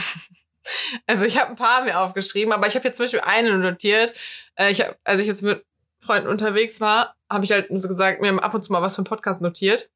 [1.07, 4.13] Also ich habe ein paar mir aufgeschrieben, aber ich habe jetzt zum Beispiel eine notiert.
[4.55, 5.65] Äh, ich hab, als ich jetzt mit
[6.01, 8.95] Freunden unterwegs war, habe ich halt so gesagt, mir haben ab und zu mal was
[8.95, 9.89] für einen Podcast notiert.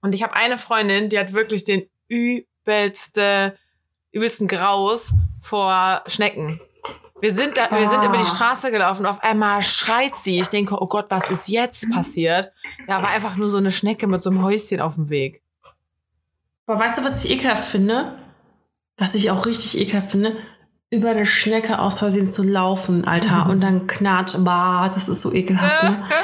[0.00, 3.56] Und ich habe eine Freundin, die hat wirklich den übelste,
[4.12, 6.60] übelsten Graus vor Schnecken.
[7.20, 10.40] Wir sind da, wir sind über die Straße gelaufen und auf einmal schreit sie.
[10.40, 12.52] Ich denke, oh Gott, was ist jetzt passiert?
[12.86, 15.42] Ja, war einfach nur so eine Schnecke mit so einem Häuschen auf dem Weg.
[16.66, 18.18] Aber weißt du, was ich ekelhaft finde?
[18.98, 20.36] Was ich auch richtig ekelhaft finde?
[20.96, 23.44] Über eine Schnecke aus Versehen zu laufen, Alter.
[23.44, 23.50] Mhm.
[23.50, 24.36] Und dann knatscht.
[24.38, 26.04] Bah, das ist so ekelhaft, ne?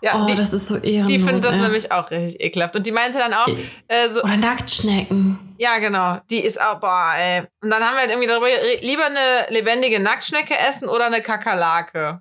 [0.00, 1.08] Ja, Oh, die, das ist so ehrenlos.
[1.12, 1.58] die findet das ey.
[1.60, 2.76] nämlich auch richtig ekelhaft.
[2.76, 3.48] Und die meinte dann auch,
[3.88, 5.38] äh, so, Oder Nacktschnecken.
[5.58, 7.42] ja genau, die ist auch, boah, ey.
[7.62, 8.46] Und dann haben wir halt irgendwie darüber,
[8.80, 12.20] lieber eine lebendige Nacktschnecke essen oder eine Kakerlake.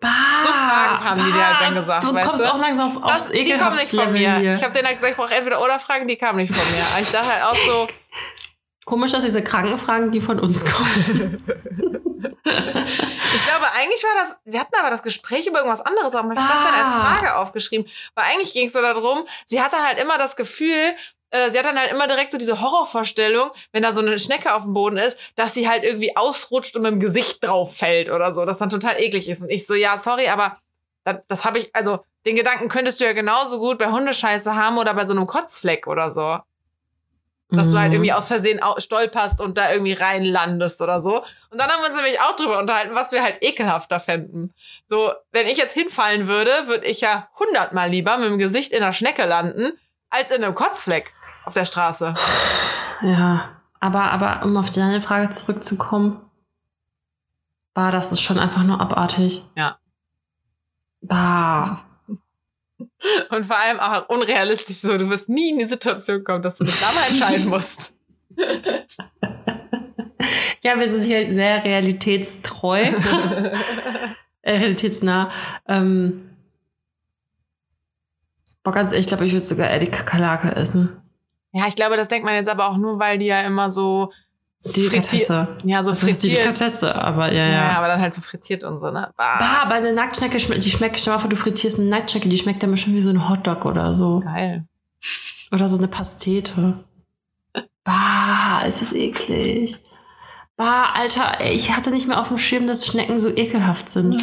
[0.00, 0.08] Bah,
[0.44, 2.48] So Fragen haben die dir halt dann gesagt, Du kommst du?
[2.48, 4.34] auch langsam auf, aufs Das, die kommen nicht von mir.
[4.36, 4.54] hier.
[4.54, 6.84] Ich habe denen halt gesagt, ich brauche entweder oder Fragen, die kamen nicht von mir.
[6.92, 7.86] Aber ich dachte halt auch so,
[8.86, 11.36] Komisch, dass diese Krankenfragen, die von uns kommen.
[13.34, 16.38] Ich glaube, eigentlich war das, wir hatten aber das Gespräch über irgendwas anderes, aber ich
[16.38, 17.00] habe das dann als Ah.
[17.00, 17.86] Frage aufgeschrieben.
[18.14, 20.94] Weil eigentlich ging es so darum, sie hat dann halt immer das Gefühl,
[21.30, 24.54] äh, sie hat dann halt immer direkt so diese Horrorvorstellung, wenn da so eine Schnecke
[24.54, 28.08] auf dem Boden ist, dass sie halt irgendwie ausrutscht und mit dem Gesicht drauf fällt
[28.10, 29.42] oder so, das dann total eklig ist.
[29.42, 30.56] Und ich so, ja, sorry, aber
[31.04, 34.78] das, das habe ich, also den Gedanken könntest du ja genauso gut bei Hundescheiße haben
[34.78, 36.38] oder bei so einem Kotzfleck oder so.
[37.48, 37.94] Dass du halt Mhm.
[37.94, 41.22] irgendwie aus Versehen stolperst und da irgendwie reinlandest oder so.
[41.50, 44.52] Und dann haben wir uns nämlich auch drüber unterhalten, was wir halt ekelhafter fänden.
[44.86, 48.82] So, wenn ich jetzt hinfallen würde, würde ich ja hundertmal lieber mit dem Gesicht in
[48.82, 49.78] einer Schnecke landen,
[50.10, 51.12] als in einem Kotzfleck
[51.44, 52.14] auf der Straße.
[53.02, 56.20] Ja, aber, aber um auf deine Frage zurückzukommen,
[57.74, 59.42] bah, das ist schon einfach nur abartig.
[59.54, 59.78] Ja.
[61.00, 61.84] Bah.
[63.30, 66.64] Und vor allem auch unrealistisch so, du wirst nie in die Situation kommen, dass du
[66.64, 67.94] dich da mal entscheiden musst.
[70.62, 72.80] Ja, wir sind hier sehr realitätstreu.
[74.42, 75.30] äh, realitätsnah.
[75.68, 76.30] Ähm,
[78.64, 81.00] boah, ganz ehrlich, ich glaube, ich würde sogar eher die Kakerlake essen.
[81.52, 84.12] Ja, ich glaube, das denkt man jetzt aber auch nur, weil die ja immer so
[84.74, 85.48] Delikatesse.
[85.64, 86.38] Ja, so Das ist frittiert.
[86.40, 87.78] Delikatesse, aber ja, Ja, ja.
[87.78, 89.12] aber dann halt so frittiert und so, ne?
[89.16, 92.28] Bah, Bah, aber eine Nacktschnecke schmeckt, die schmeckt, stell mal vor, du frittierst eine Nacktschnecke,
[92.28, 94.20] die schmeckt dann bestimmt wie so ein Hotdog oder so.
[94.20, 94.64] geil.
[95.52, 96.74] Oder so eine Pastete.
[97.84, 99.76] Bah, es ist eklig.
[100.56, 104.16] Bah, Alter, ey, ich hatte nicht mehr auf dem Schirm, dass Schnecken so ekelhaft sind.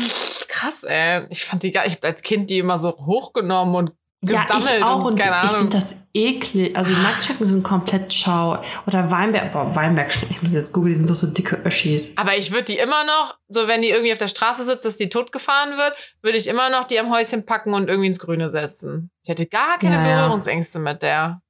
[0.48, 1.26] Krass, ey.
[1.30, 1.86] Ich fand die geil.
[1.88, 3.92] Ich hab als Kind die immer so hochgenommen und
[4.26, 6.76] Ja, gesammelt ich auch und, keine ich finde das eklig.
[6.76, 8.58] Also Nacktschnecken sind komplett schau.
[8.86, 12.14] Oder Weinberg, boah, Weinbergschnecken, ich muss jetzt googeln, die sind doch so dicke Öschis.
[12.18, 14.98] aber ich würde die immer noch, so wenn die irgendwie auf der Straße sitzt, dass
[14.98, 18.50] die totgefahren wird, würde ich immer noch die am Häuschen packen und irgendwie ins Grüne
[18.50, 19.12] setzen.
[19.24, 20.16] Ich hätte gar keine Ja, ja.
[20.22, 21.42] Berührungsängste mit der.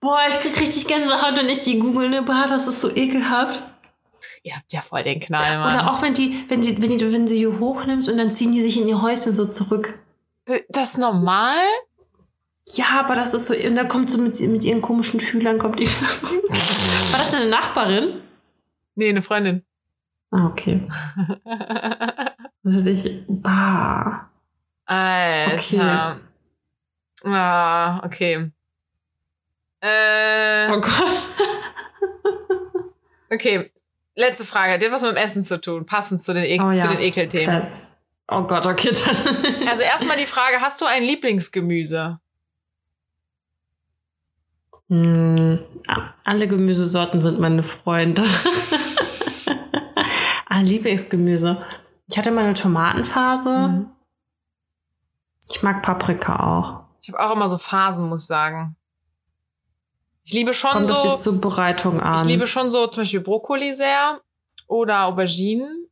[0.00, 2.22] Boah, ich krieg richtig Gänsehaut, wenn ich die google, ne?
[2.22, 3.64] Bah, das ist so ekelhaft.
[4.42, 5.74] Ihr habt ja voll den Knall, Mann.
[5.74, 8.52] Oder auch wenn die, wenn die, wenn die, wenn du die hochnimmst und dann ziehen
[8.52, 9.98] die sich in ihr Häuschen so zurück.
[10.68, 11.56] Das ist normal?
[12.74, 15.80] Ja, aber das ist so, und dann kommt so mit, mit ihren komischen Fühlern, kommt
[15.80, 15.86] die.
[15.88, 18.20] War das deine Nachbarin?
[18.94, 19.64] Nee, eine Freundin.
[20.30, 20.86] Ah, okay.
[22.64, 24.28] Also dich, bah.
[24.84, 26.20] Alter.
[27.24, 28.50] Ah, okay.
[29.80, 31.22] Äh, Oh Gott.
[33.30, 33.72] okay.
[34.16, 34.78] Letzte Frage.
[34.78, 36.84] Die hat was mit dem Essen zu tun, passend zu den, e Oh ja.
[36.84, 37.46] zu den Ekelthemen.
[37.46, 37.66] Da,
[38.28, 38.92] oh Gott, okay.
[38.92, 39.68] Dann.
[39.68, 42.20] Also erstmal die Frage, hast du ein Lieblingsgemüse?
[44.88, 45.58] Hm,
[46.24, 48.22] alle Gemüsesorten sind meine Freunde.
[50.46, 51.62] ah, Lieblingsgemüse.
[52.08, 53.68] Ich hatte mal eine Tomatenphase.
[53.68, 53.90] Mhm.
[55.50, 56.84] Ich mag Paprika auch.
[57.02, 58.76] Ich habe auch immer so Phasen, muss ich sagen.
[60.24, 62.16] Ich liebe schon Kommt auf die so, Zubereitung an.
[62.16, 64.20] ich liebe schon so zum Beispiel Brokkoli sehr
[64.66, 65.87] oder Auberginen.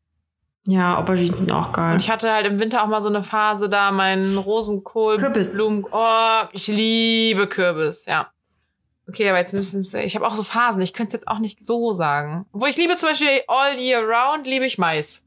[0.67, 1.95] Ja, Auberginen sind auch geil.
[1.95, 5.55] Und ich hatte halt im Winter auch mal so eine Phase da, meinen Rosenkohl, Kürbis.
[5.55, 5.85] Blumen.
[5.91, 8.31] Oh, ich liebe Kürbis, ja.
[9.09, 10.83] Okay, aber jetzt müssen ich habe auch so Phasen.
[10.83, 12.47] Ich könnte es jetzt auch nicht so sagen.
[12.53, 15.25] Wo ich liebe zum Beispiel all year round, liebe ich Mais.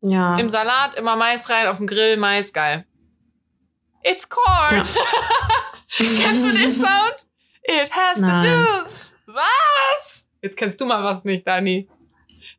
[0.00, 0.36] ja.
[0.38, 2.86] Im Salat immer Mais rein, auf dem Grill Mais, geil.
[4.04, 4.76] It's corn.
[4.76, 4.84] Ja.
[5.96, 7.26] Kennst du den Sound?
[7.64, 8.40] It has Nein.
[8.40, 9.12] the juice.
[9.26, 10.24] Was?
[10.40, 11.88] Jetzt kennst du mal was nicht, Dani.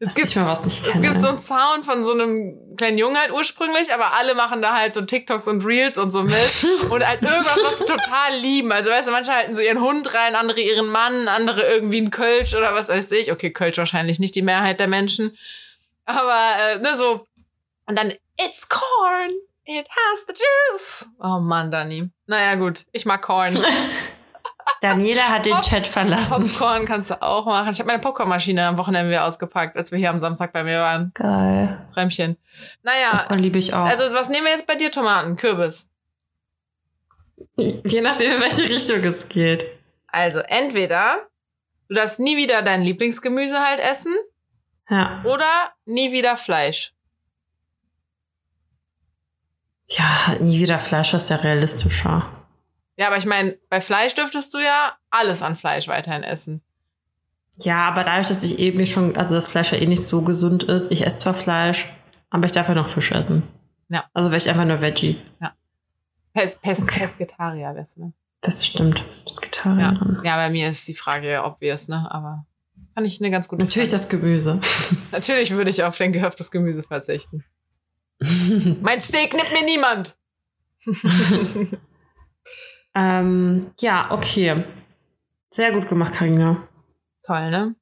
[0.05, 3.17] Es gibt, mal, was ich es gibt so einen Sound von so einem kleinen Jungen
[3.17, 6.33] halt ursprünglich, aber alle machen da halt so TikToks und Reels und so mit.
[6.89, 8.71] und halt irgendwas, was sie total lieben.
[8.71, 12.11] Also weißt du, manche halten so ihren Hund rein, andere ihren Mann, andere irgendwie einen
[12.11, 13.31] Kölsch oder was weiß ich.
[13.31, 15.37] Okay, Kölsch wahrscheinlich nicht die Mehrheit der Menschen.
[16.05, 17.25] Aber, äh, ne, so.
[17.85, 19.31] Und dann, it's corn.
[19.65, 21.07] It has the juice.
[21.21, 22.09] Oh Mann, Dani.
[22.27, 22.85] Naja, gut.
[22.91, 23.57] Ich mag Corn.
[24.83, 26.49] Daniela hat den Pop Chat verlassen.
[26.49, 27.71] Popcorn kannst du auch machen.
[27.71, 30.79] Ich habe meine Popcornmaschine am Wochenende wieder ausgepackt, als wir hier am Samstag bei mir
[30.79, 31.11] waren.
[31.13, 31.87] Geil.
[31.95, 32.37] Räumchen.
[32.83, 33.19] Naja.
[33.19, 33.85] Popcorn liebe ich auch.
[33.85, 34.91] Also, was nehmen wir jetzt bei dir?
[34.91, 35.89] Tomaten, Kürbis?
[37.55, 39.65] Je nachdem, in welche Richtung es geht.
[40.07, 41.15] Also, entweder
[41.87, 44.13] du darfst nie wieder dein Lieblingsgemüse halt essen.
[44.89, 45.21] Ja.
[45.23, 46.93] Oder nie wieder Fleisch.
[49.87, 52.25] Ja, nie wieder Fleisch ist ja realistischer.
[52.97, 56.61] Ja, aber ich meine, bei Fleisch dürftest du ja alles an Fleisch weiterhin essen.
[57.59, 60.63] Ja, aber dadurch, dass ich eben schon, also das Fleisch ja eh nicht so gesund
[60.63, 61.87] ist, ich esse zwar Fleisch,
[62.29, 63.43] aber ich darf ja noch Fisch essen.
[63.89, 64.05] Ja.
[64.13, 65.19] Also wäre ich einfach nur Veggie.
[65.39, 65.53] Ja.
[66.33, 66.99] Pes Pes okay.
[66.99, 68.13] Pesketarier wärst du, ne?
[68.41, 69.03] Das stimmt.
[69.23, 69.93] Pesketarier.
[69.93, 70.21] Ja.
[70.23, 72.07] ja, bei mir ist die Frage obvious, ne?
[72.09, 72.45] Aber
[72.95, 74.01] fand ich eine ganz gute Natürlich Frage.
[74.01, 74.59] das Gemüse.
[75.11, 77.43] Natürlich würde ich auf, den, auf das Gemüse verzichten.
[78.81, 80.17] mein Steak nimmt mir niemand.
[82.95, 84.63] Ähm, ja, okay.
[85.49, 86.67] Sehr gut gemacht, Karina.
[87.25, 87.75] Toll, ne?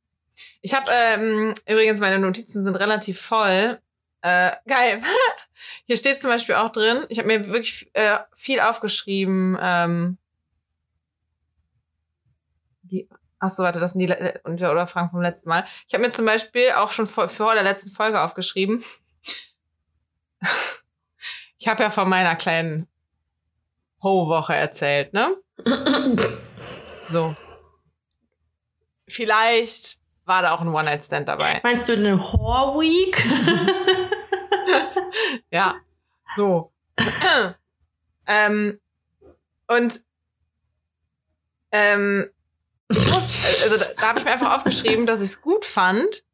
[0.62, 3.80] Ich habe ähm, übrigens, meine Notizen sind relativ voll.
[4.22, 5.02] Äh, geil.
[5.86, 9.58] Hier steht zum Beispiel auch drin, ich habe mir wirklich äh, viel aufgeschrieben.
[9.60, 10.18] Ähm,
[12.84, 13.10] die,
[13.40, 15.66] achso, warte, das sind die äh, oder Fragen vom letzten Mal.
[15.88, 18.84] Ich habe mir zum Beispiel auch schon vor, vor der letzten Folge aufgeschrieben.
[21.58, 22.88] ich habe ja von meiner kleinen
[24.04, 25.36] Ho-Woche erzählt, ne?
[27.10, 27.36] so.
[29.08, 31.60] Vielleicht war da auch ein One-Night-Stand dabei.
[31.64, 33.18] Meinst du eine Horror-Week?
[35.52, 35.76] ja,
[36.36, 36.72] so.
[38.28, 38.80] ähm,
[39.68, 40.02] und
[41.72, 42.30] ähm,
[42.90, 46.26] ich muss, also da, da habe ich mir einfach aufgeschrieben, dass ich es gut fand,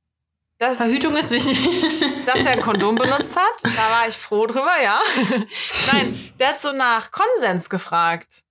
[0.57, 1.57] dass, Verhütung ist wichtig.
[2.25, 3.63] Dass er ein Kondom benutzt hat.
[3.63, 4.99] Da war ich froh drüber, ja.
[5.93, 8.43] Nein, der hat so nach Konsens gefragt.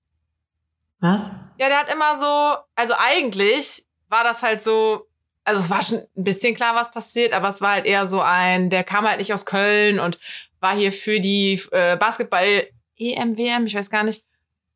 [1.00, 1.32] Was?
[1.58, 5.06] Ja, der hat immer so, also eigentlich war das halt so,
[5.44, 8.20] also es war schon ein bisschen klar, was passiert, aber es war halt eher so
[8.20, 10.18] ein, der kam halt nicht aus Köln und
[10.60, 14.24] war hier für die äh, Basketball EM, WM, ich weiß gar nicht,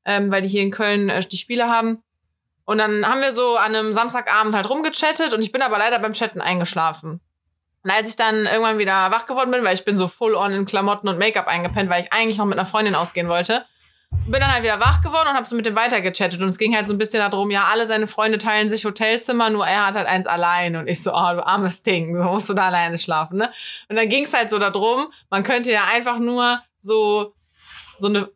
[0.04, 2.02] ähm, weil die hier in Köln äh, die Spiele haben.
[2.70, 5.98] Und dann haben wir so an einem Samstagabend halt rumgechattet und ich bin aber leider
[5.98, 7.20] beim Chatten eingeschlafen.
[7.82, 10.52] Und als ich dann irgendwann wieder wach geworden bin, weil ich bin so full on
[10.52, 13.66] in Klamotten und Make-up eingepennt, weil ich eigentlich noch mit einer Freundin ausgehen wollte,
[14.28, 16.76] bin dann halt wieder wach geworden und habe so mit dem weitergechattet und es ging
[16.76, 19.96] halt so ein bisschen darum, ja, alle seine Freunde teilen sich Hotelzimmer, nur er hat
[19.96, 22.98] halt eins allein und ich so, oh, du armes Ding, so musst du da alleine
[22.98, 23.50] schlafen, ne?
[23.88, 27.34] Und dann ging es halt so darum, man könnte ja einfach nur so
[27.98, 28.30] so eine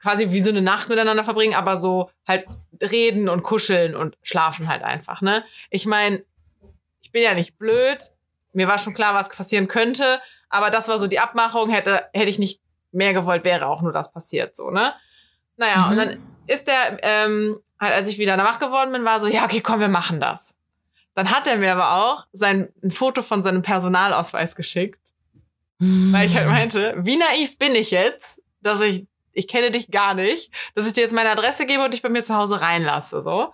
[0.00, 2.46] quasi wie so eine Nacht miteinander verbringen, aber so halt
[2.84, 5.44] reden und kuscheln und schlafen halt einfach, ne?
[5.70, 6.24] Ich meine,
[7.02, 8.10] ich bin ja nicht blöd.
[8.52, 12.30] Mir war schon klar, was passieren könnte, aber das war so die Abmachung, hätte, hätte
[12.30, 12.60] ich nicht
[12.92, 14.94] mehr gewollt, wäre auch nur das passiert, so, ne?
[15.56, 15.90] Naja, mhm.
[15.90, 19.44] und dann ist der, ähm, halt, als ich wieder wach geworden bin, war so, ja,
[19.44, 20.58] okay, komm, wir machen das.
[21.14, 25.00] Dann hat er mir aber auch sein, ein Foto von seinem Personalausweis geschickt.
[25.78, 26.12] Mhm.
[26.12, 30.14] Weil ich halt meinte, wie naiv bin ich jetzt, dass ich ich kenne dich gar
[30.14, 33.20] nicht, dass ich dir jetzt meine Adresse gebe und dich bei mir zu Hause reinlasse,
[33.20, 33.52] so.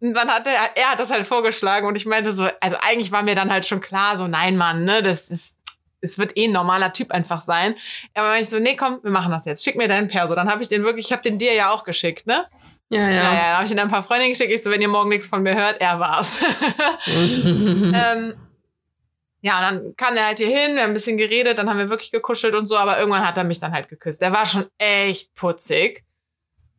[0.00, 3.12] Und dann hat er, er hat das halt vorgeschlagen und ich meinte so, also eigentlich
[3.12, 5.56] war mir dann halt schon klar, so nein, Mann, ne, das ist,
[6.00, 7.74] es wird eh ein normaler Typ einfach sein.
[8.14, 9.64] Aber ich so, nee, komm, wir machen das jetzt.
[9.64, 10.34] Schick mir deinen Perso.
[10.34, 12.44] Dann habe ich den wirklich, ich habe den dir ja auch geschickt, ne?
[12.90, 13.10] Ja, ja.
[13.10, 14.52] Ja, ja, habe ich ihn ein paar Freundinnen geschickt.
[14.52, 16.40] Ich so, wenn ihr morgen nichts von mir hört, er war's.
[17.08, 18.34] ähm,
[19.46, 21.78] ja, und dann kam er halt hier hin, wir haben ein bisschen geredet, dann haben
[21.78, 24.20] wir wirklich gekuschelt und so, aber irgendwann hat er mich dann halt geküsst.
[24.20, 26.04] Der war schon echt putzig.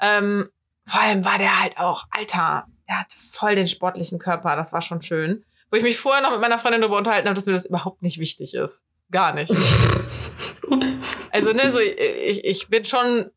[0.01, 0.49] Ähm,
[0.85, 4.81] vor allem war der halt auch, Alter, der hat voll den sportlichen Körper, das war
[4.81, 5.45] schon schön.
[5.71, 8.01] Wo ich mich vorher noch mit meiner Freundin darüber unterhalten habe, dass mir das überhaupt
[8.01, 8.83] nicht wichtig ist.
[9.11, 9.49] Gar nicht.
[10.67, 11.29] Ups.
[11.31, 13.31] Also, ne, so, ich, ich bin schon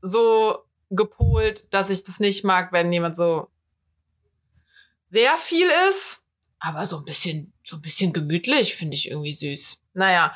[0.00, 0.58] so
[0.90, 3.48] gepolt, dass ich das nicht mag, wenn jemand so
[5.08, 6.24] sehr viel ist,
[6.60, 9.82] aber so ein bisschen so ein bisschen gemütlich, finde ich irgendwie süß.
[9.94, 10.34] Naja,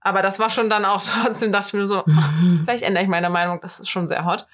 [0.00, 2.62] aber das war schon dann auch trotzdem, dachte ich mir so, mhm.
[2.64, 4.46] vielleicht ändere ich meine Meinung, das ist schon sehr hot.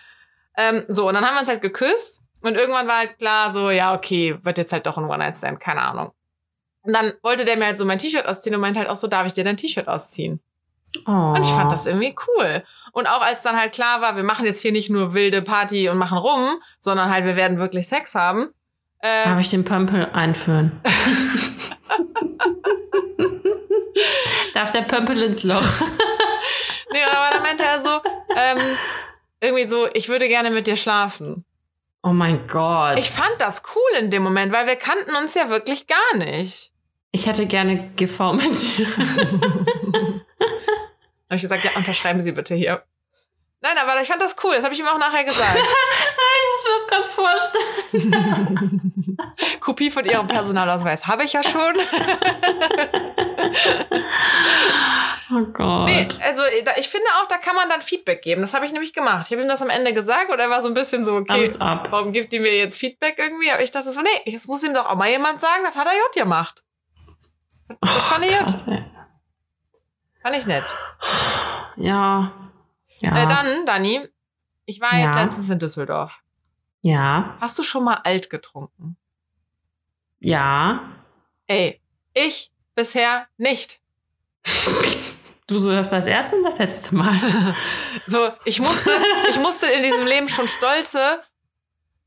[0.56, 3.70] Ähm, so, und dann haben wir uns halt geküsst und irgendwann war halt klar, so,
[3.70, 6.12] ja, okay, wird jetzt halt doch ein One-Night-Stand, keine Ahnung.
[6.82, 9.06] Und dann wollte der mir halt so mein T-Shirt ausziehen und meinte halt auch so,
[9.06, 10.40] darf ich dir dein T-Shirt ausziehen?
[11.06, 11.10] Oh.
[11.10, 12.62] Und ich fand das irgendwie cool.
[12.92, 15.88] Und auch als dann halt klar war, wir machen jetzt hier nicht nur wilde Party
[15.88, 18.50] und machen rum, sondern halt wir werden wirklich Sex haben,
[19.04, 20.80] Äh, Darf ich den Pömpel einführen?
[24.54, 25.62] Darf der Pömpel ins Loch?
[26.90, 27.90] nee, aber dann meinte er so,
[28.34, 28.78] ähm,
[29.42, 31.44] irgendwie so, ich würde gerne mit dir schlafen.
[32.02, 32.98] Oh mein Gott.
[32.98, 36.72] Ich fand das cool in dem Moment, weil wir kannten uns ja wirklich gar nicht.
[37.12, 38.46] Ich hätte gerne GV mit
[38.78, 38.86] dir.
[41.28, 42.84] habe ich gesagt, ja, unterschreiben Sie bitte hier.
[43.64, 44.56] Nein, aber ich fand das cool.
[44.56, 45.56] Das habe ich ihm auch nachher gesagt.
[45.56, 45.64] ich
[46.52, 49.16] muss mir das gerade vorstellen.
[49.60, 51.62] Kopie von Ihrem Personalausweis habe ich ja schon.
[55.32, 55.86] oh Gott.
[55.86, 56.42] Nee, also
[56.78, 58.42] ich finde auch, da kann man dann Feedback geben.
[58.42, 59.24] Das habe ich nämlich gemacht.
[59.24, 61.48] Ich habe ihm das am Ende gesagt und er war so ein bisschen so, okay,
[61.58, 63.50] warum gibt die mir jetzt Feedback irgendwie?
[63.50, 65.86] Aber ich dachte so, nee, das muss ihm doch auch mal jemand sagen, das hat
[65.86, 66.62] er J gemacht.
[67.66, 68.84] Das oh, fand ich krass, ey.
[70.20, 70.66] Fand ich nett.
[71.76, 72.30] Ja.
[73.00, 73.22] Ja.
[73.22, 74.08] Äh, dann, Dani,
[74.66, 75.22] ich war jetzt ja.
[75.22, 76.20] letztens in Düsseldorf.
[76.82, 77.36] Ja.
[77.40, 78.96] Hast du schon mal alt getrunken?
[80.20, 80.90] Ja.
[81.46, 81.80] Ey,
[82.14, 83.80] ich bisher nicht.
[85.46, 87.20] Du so, das war das erste und das letzte Mal.
[88.06, 88.90] so, ich musste,
[89.28, 91.22] ich musste in diesem Leben schon stolze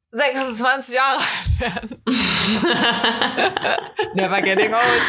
[0.10, 2.02] 26 Jahre alt werden.
[4.16, 5.02] Never getting old.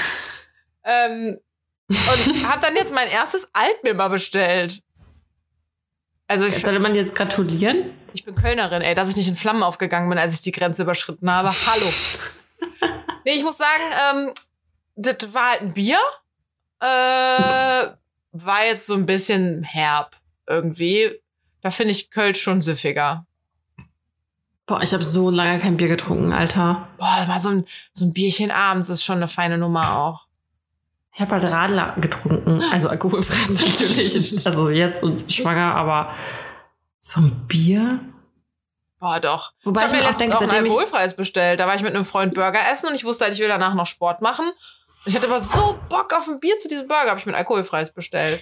[0.84, 1.40] Ähm,
[1.88, 4.82] und habe dann jetzt mein erstes Altmimmer bestellt.
[6.28, 7.90] Also ich, Sollte man jetzt gratulieren?
[8.12, 10.82] Ich bin Kölnerin, ey, dass ich nicht in Flammen aufgegangen bin, als ich die Grenze
[10.82, 11.48] überschritten habe.
[11.48, 11.92] Hallo.
[13.24, 14.32] nee, ich muss sagen, ähm,
[14.94, 15.98] das war halt ein Bier.
[16.80, 17.88] Äh,
[18.32, 20.16] war jetzt so ein bisschen herb
[20.46, 21.10] irgendwie.
[21.62, 23.26] Da finde ich Kölsch schon süffiger.
[24.66, 26.88] Boah, ich habe so lange kein Bier getrunken, Alter.
[26.98, 30.27] Boah, mal so ein, so ein Bierchen abends ist schon eine feine Nummer auch.
[31.18, 36.14] Ich habe halt Radler getrunken, also alkoholfrei natürlich, also jetzt und schwanger, aber
[37.00, 37.98] so ein Bier?
[39.00, 39.52] Boah, doch.
[39.64, 41.58] Wobei ich, ich mir mir auch denke, auch ein alkoholfreies bestellt.
[41.58, 43.74] Da war ich mit einem Freund Burger essen und ich wusste halt, ich will danach
[43.74, 44.44] noch Sport machen.
[45.06, 47.38] Ich hatte aber so Bock auf ein Bier zu diesem Burger, habe ich mir ein
[47.38, 48.40] alkoholfreies bestellt.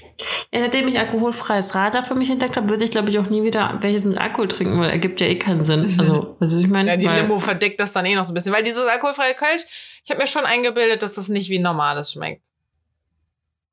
[0.52, 3.42] Ja, seitdem ich alkoholfreies Radler für mich entdeckt habe, würde ich, glaube ich, auch nie
[3.42, 5.94] wieder welches mit Alkohol trinken, weil ergibt ja eh keinen Sinn.
[5.94, 5.98] Mhm.
[5.98, 6.90] Also, was ich meine?
[6.90, 8.52] Ja, die Limo verdeckt das dann eh noch so ein bisschen.
[8.52, 9.62] Weil dieses alkoholfreie Kölsch,
[10.04, 12.48] ich habe mir schon eingebildet, dass das nicht wie normales schmeckt.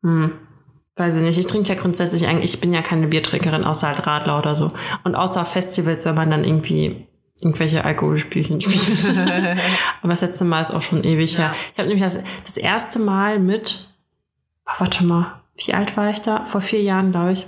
[0.03, 0.31] Hm.
[0.95, 1.39] Weiß ich nicht.
[1.39, 4.71] Ich trinke ja grundsätzlich eigentlich, ich bin ja keine Biertrinkerin, außer halt Radler oder so.
[5.03, 7.07] Und außer Festivals, wenn man dann irgendwie
[7.41, 9.17] irgendwelche Alkoholspielchen spielt.
[10.01, 11.39] Aber das letzte Mal ist auch schon ewig ja.
[11.39, 11.55] her.
[11.73, 13.89] Ich habe nämlich das, das erste Mal mit,
[14.67, 16.45] oh, warte mal, wie alt war ich da?
[16.45, 17.47] Vor vier Jahren, glaube ich.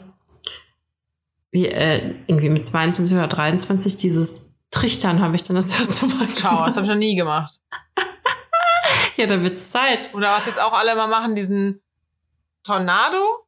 [1.51, 6.25] Wie, äh, irgendwie mit 22 oder 23 dieses Trichtern habe ich dann das erste Mal
[6.25, 6.39] gemacht.
[6.41, 7.61] Schau, das habe ich noch nie gemacht.
[9.15, 10.09] ja, da wird's Zeit.
[10.13, 11.81] Oder was jetzt auch alle mal machen, diesen
[12.65, 13.45] Tornado.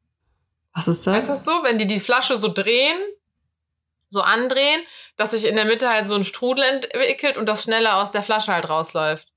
[0.74, 1.18] Was ist das?
[1.18, 2.98] Ist das so, wenn die die Flasche so drehen,
[4.10, 4.82] so andrehen,
[5.18, 8.24] dass sich in der Mitte halt so ein Strudel entwickelt und das schneller aus der
[8.24, 9.28] Flasche halt rausläuft.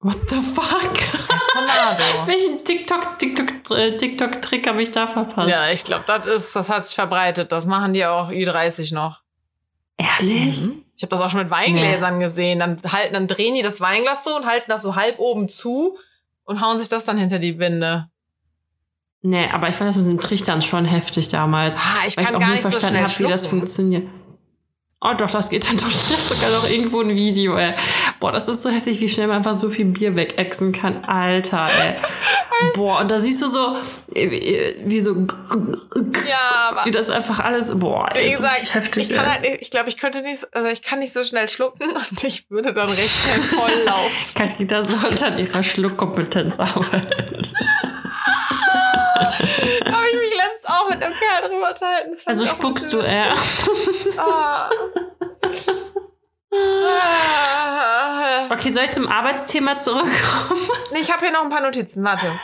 [0.00, 0.94] What the fuck?
[1.12, 2.04] Das heißt Tornado.
[2.26, 5.50] Welchen TikTok, TikTok, äh, TikTok-Trick habe ich da verpasst?
[5.50, 7.52] Ja, ich glaube, das ist, das hat sich verbreitet.
[7.52, 9.20] Das machen die auch Ü30 noch.
[9.98, 10.56] Ehrlich?
[10.56, 10.84] Mhm.
[10.96, 12.24] Ich habe das auch schon mit Weingläsern nee.
[12.24, 12.58] gesehen.
[12.58, 15.98] Dann halten, dann drehen die das Weinglas so und halten das so halb oben zu
[16.44, 18.09] und hauen sich das dann hinter die Winde.
[19.22, 21.78] Nee, aber ich fand das mit den Trichtern schon heftig damals.
[21.78, 24.06] Ah, ich weil kann ich auch gar nicht nicht verstanden so habe, wie das funktioniert.
[25.02, 26.18] Oh doch, das geht dann doch schnell.
[26.18, 27.72] Sogar noch irgendwo ein Video, ey.
[28.18, 31.04] Boah, das ist so heftig, wie schnell man einfach so viel Bier wegexen kann.
[31.04, 31.96] Alter, ey.
[32.74, 33.76] Boah, und da siehst du so,
[34.14, 35.26] wie so,
[36.28, 39.96] ja, wie das einfach alles, boah, wie gesagt, heftig, ich kann halt, ich glaube, ich
[39.96, 43.40] könnte nicht, also ich kann nicht so schnell schlucken und ich würde dann recht schnell
[43.40, 44.82] voll laufen.
[45.00, 47.46] Sollte an ihrer Schluckkompetenz arbeiten.
[49.94, 52.16] habe ich mich letztens auch mit einem Kerl drüber unterhalten.
[52.26, 53.34] Also spuckst du eher.
[54.18, 54.70] Ah.
[58.50, 60.60] Okay, soll ich zum Arbeitsthema zurückkommen?
[60.92, 62.38] Nee, ich habe hier noch ein paar Notizen, warte.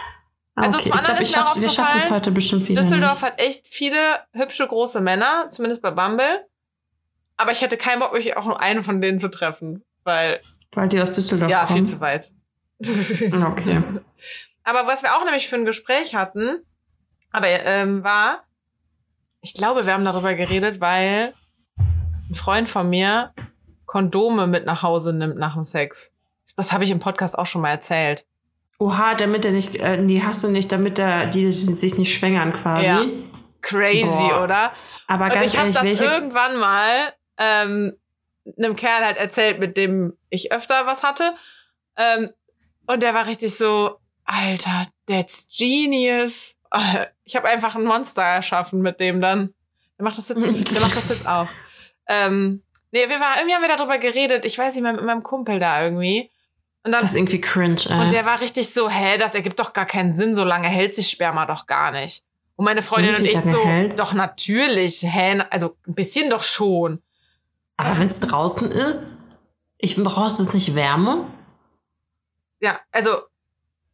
[0.55, 0.91] Ah, also okay.
[0.91, 3.23] zum anderen ich glaub, ich ist wir schaffen es heute bestimmt wieder Düsseldorf nicht.
[3.23, 3.99] hat echt viele
[4.33, 6.47] hübsche große Männer, zumindest bei Bumble.
[7.37, 10.41] Aber ich hätte keinen Bock, mich auch nur einen von denen zu treffen, weil
[10.73, 11.81] weil die aus Düsseldorf ja, kommen.
[11.81, 12.33] Ja, viel zu weit.
[12.81, 13.83] okay.
[14.67, 16.61] Aber was wir auch nämlich für ein Gespräch hatten,
[17.31, 18.43] aber ähm, war,
[19.41, 21.33] ich glaube, wir haben darüber geredet, weil
[22.29, 23.33] ein Freund von mir
[23.85, 26.15] Kondome mit nach Hause nimmt nach dem Sex.
[26.57, 28.27] Das habe ich im Podcast auch schon mal erzählt.
[28.81, 32.53] Oha, damit er nicht, äh, nee, hast du nicht, damit er die sich nicht schwängern
[32.53, 32.87] quasi.
[32.87, 33.05] Ja.
[33.63, 34.43] Crazy, Boah.
[34.43, 34.73] oder?
[35.07, 36.05] Aber ganz Und ich habe das welche...
[36.05, 37.97] irgendwann mal ähm,
[38.59, 41.37] einem Kerl halt erzählt, mit dem ich öfter was hatte.
[41.97, 42.31] Ähm,
[42.89, 46.57] und der war richtig so, Alter, that's genius.
[47.25, 49.55] Ich habe einfach ein Monster erschaffen mit dem dann.
[49.99, 50.43] Der macht das jetzt,
[50.75, 51.49] der macht das jetzt auch.
[52.09, 54.45] Ähm, nee, wir waren, irgendwie haben wir darüber geredet.
[54.45, 56.31] Ich weiß nicht mit meinem Kumpel da irgendwie.
[56.85, 58.01] Und dann, Das ist irgendwie cringe, ey.
[58.01, 60.95] und der war richtig so, hä, das ergibt doch gar keinen Sinn, so lange hält
[60.95, 62.23] sich Sperma doch gar nicht.
[62.55, 63.97] Und meine Freundin Und und ich so, hält's?
[63.97, 67.03] doch natürlich, hä, also ein bisschen doch schon.
[67.77, 69.19] Aber wenn es draußen ist,
[69.79, 71.27] ich brauchst es nicht Wärme?
[72.61, 73.11] Ja, also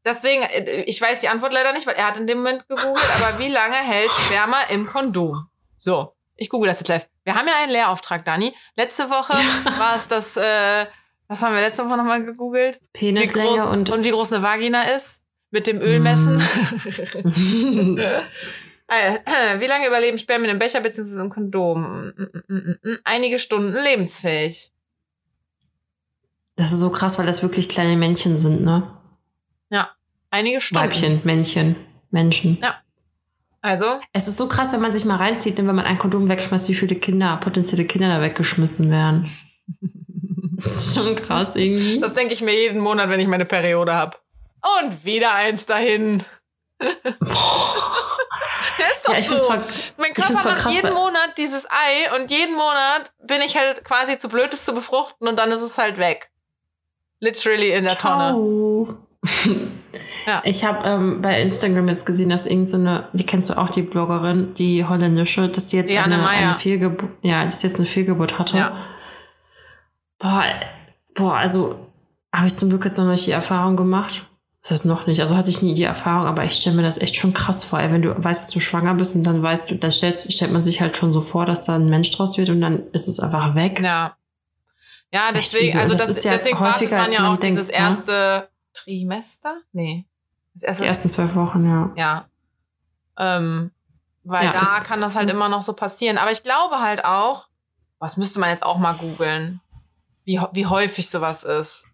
[0.05, 3.11] deswegen, äh, ich weiß die Antwort leider nicht, weil er hat in dem Moment gegoogelt,
[3.17, 5.47] aber wie lange hält Sperma im Kondom?
[5.79, 7.09] So, ich google das jetzt live.
[7.25, 8.55] Wir haben ja einen Lehrauftrag, Dani.
[8.77, 9.33] Letzte Woche
[9.79, 10.87] war es das, äh,
[11.29, 12.81] was haben wir letzte Woche nochmal gegoogelt?
[12.95, 13.91] Wie Penislänge groß, und.
[13.91, 15.23] und, wie groß eine Vagina ist?
[15.51, 16.43] Mit dem Ölmessen.
[18.89, 21.23] Äh, wie lange überleben Spermien im Becher bzw.
[21.23, 21.83] im Kondom?
[21.83, 22.99] Mm, mm, mm, mm.
[23.05, 24.71] Einige Stunden lebensfähig.
[26.57, 28.83] das ist so krass, weil das wirklich kleine Männchen sind, ne?
[30.33, 30.85] Einige Stunden.
[30.85, 31.77] Weibchen, Männchen,
[32.11, 32.59] Menschen.
[32.61, 32.81] Ja.
[33.61, 36.69] Also, Es ist so krass, wenn man sich mal reinzieht, wenn man ein Kondom wegschmeißt,
[36.69, 39.31] wie viele Kinder, potenzielle Kinder da weggeschmissen werden.
[40.65, 41.99] Das ist schon krass irgendwie.
[41.99, 44.17] das denke ich mir jeden Monat, wenn ich meine Periode habe.
[44.81, 46.23] Und wieder eins dahin.
[46.81, 46.89] Ja,
[48.93, 49.31] ist doch Ja, ich so.
[49.33, 49.65] find's voll-
[49.97, 53.57] mein ich find's Körper macht krass, jeden Monat dieses Ei und jeden Monat bin ich
[53.57, 56.31] halt quasi zu blöd, es zu befruchten und dann ist es halt weg.
[57.19, 58.97] Literally in der Tonne.
[60.27, 60.43] Ja.
[60.45, 63.71] Ich habe ähm, bei Instagram jetzt gesehen, dass irgend so eine, die kennst du auch,
[63.71, 67.77] die Bloggerin, die holländische, dass die jetzt Diane eine, eine Fehlgeburt, ja, dass die jetzt
[67.77, 68.57] eine Fehlgeburt hatte.
[68.57, 68.77] Ja.
[70.19, 70.45] Boah,
[71.15, 71.75] boah, also
[72.33, 74.27] habe ich zum Glück jetzt noch nicht die Erfahrung gemacht.
[74.63, 75.19] Das ist noch nicht.
[75.19, 77.81] Also hatte ich nie die Erfahrung, aber ich stelle mir das echt schon krass vor.
[77.81, 80.53] Ey, wenn du weißt, dass du schwanger bist und dann weißt du, dann stellst, stellt
[80.53, 83.09] man sich halt schon so vor, dass da ein Mensch draus wird und dann ist
[83.09, 83.81] es einfach weg.
[83.83, 84.17] Ja.
[85.13, 87.39] Ja, deswegen, also Das das, ist ja deswegen wartet häufiger, man als ja man auch
[87.39, 87.77] denkt, dieses ne?
[87.77, 89.57] erste Trimester?
[89.73, 90.07] Nee.
[90.55, 91.93] Das erste, Die ersten zwölf Wochen, ja.
[91.97, 92.29] ja.
[93.19, 93.71] Ähm,
[94.25, 96.19] weil Ja, da kann das halt immer noch so passieren.
[96.19, 97.49] Aber ich glaube halt auch,
[97.99, 99.61] was müsste man jetzt auch mal googeln,
[100.25, 101.89] wie, wie häufig sowas ist.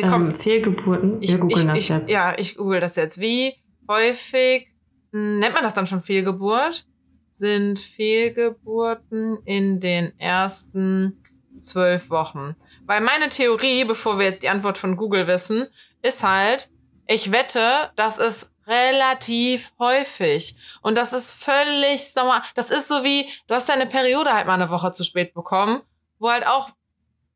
[0.00, 2.10] Komm, Ähm, Fehlgeburten, wir googeln das ich, jetzt.
[2.10, 3.20] Ja, ich google das jetzt.
[3.20, 3.54] Wie
[3.88, 4.68] häufig
[5.12, 6.86] hm, nennt man das dann schon Fehlgeburt?
[7.28, 11.18] Sind Fehlgeburten in den ersten
[11.58, 12.54] zwölf Wochen?
[12.86, 15.66] Weil meine Theorie, bevor wir jetzt die Antwort von Google wissen,
[16.02, 16.70] ist halt,
[17.06, 20.56] ich wette, das ist relativ häufig.
[20.82, 22.42] Und das ist völlig normal.
[22.54, 25.82] Das ist so wie, du hast deine Periode halt mal eine Woche zu spät bekommen,
[26.18, 26.70] wo halt auch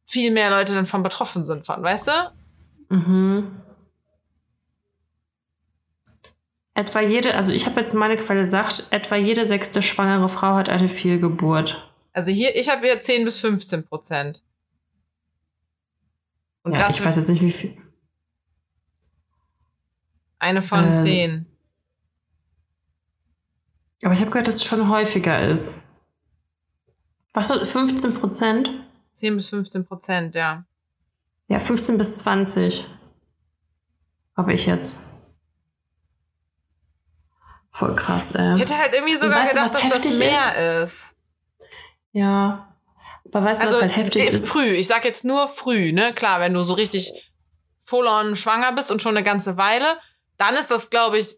[0.04, 2.96] viel mehr Leute dann von betroffen sind von, weißt du?
[2.96, 3.60] Mhm.
[6.74, 10.68] Etwa jede, also ich habe jetzt meine Quelle gesagt, etwa jede sechste schwangere Frau hat
[10.68, 11.90] eine Fehlgeburt.
[12.12, 14.42] Also hier, ich habe hier 10 bis 15 Prozent.
[16.62, 17.85] Und ja, das ich weiß jetzt nicht, wie viel.
[20.38, 20.92] Eine von Ähm.
[20.92, 21.46] 10.
[24.04, 25.84] Aber ich habe gehört, dass es schon häufiger ist.
[27.32, 28.70] Was ist 15 Prozent?
[29.14, 30.64] 10 bis 15 Prozent, ja.
[31.48, 32.84] Ja, 15 bis 20.
[34.36, 34.98] Habe ich jetzt.
[37.70, 38.58] Voll krass, Ich ey.
[38.58, 41.16] hätte halt irgendwie sogar weißt gedacht, was dass das mehr ist.
[42.12, 42.74] Ja.
[43.32, 44.48] Aber weißt du, Also was halt heftig äh, ist?
[44.48, 46.14] früh, ich sag jetzt nur früh, ne?
[46.14, 47.12] Klar, wenn du so richtig
[47.76, 49.98] full-on schwanger bist und schon eine ganze Weile,
[50.38, 51.36] dann ist das, glaube ich,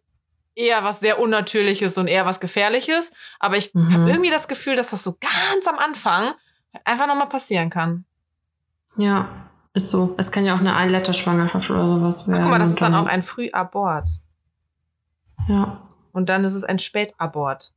[0.55, 3.13] eher was sehr Unnatürliches und eher was Gefährliches.
[3.39, 3.93] Aber ich Mhm.
[3.93, 6.33] habe irgendwie das Gefühl, dass das so ganz am Anfang
[6.85, 8.05] einfach nochmal passieren kann.
[8.97, 9.29] Ja,
[9.75, 10.15] ist so.
[10.19, 12.43] Es kann ja auch eine Eileiter-Schwangerschaft oder sowas werden.
[12.43, 14.09] Guck mal, das ist dann auch ein Frühabort.
[15.47, 15.89] Ja.
[16.13, 17.73] Und dann ist es ein Spätabort.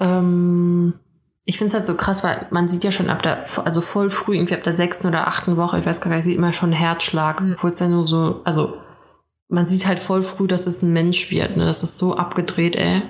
[0.00, 1.00] Ähm,
[1.48, 4.10] ich finde es halt so krass, weil man sieht ja schon ab der, also voll
[4.10, 6.72] früh, irgendwie ab der sechsten oder achten Woche, ich weiß gar nicht, sieht man schon
[6.72, 7.40] Herzschlag.
[7.40, 7.54] Mhm.
[7.54, 8.76] Obwohl es ja nur so, also
[9.48, 11.64] man sieht halt voll früh, dass es ein Mensch wird, ne?
[11.64, 13.00] Das ist so abgedreht, ey.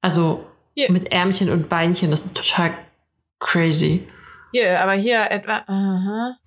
[0.00, 0.90] Also Hier.
[0.90, 2.72] mit Ärmchen und Beinchen, das ist total
[3.38, 4.08] crazy.
[4.50, 5.62] Hier, aber hier etwa.
[5.68, 6.38] Aha.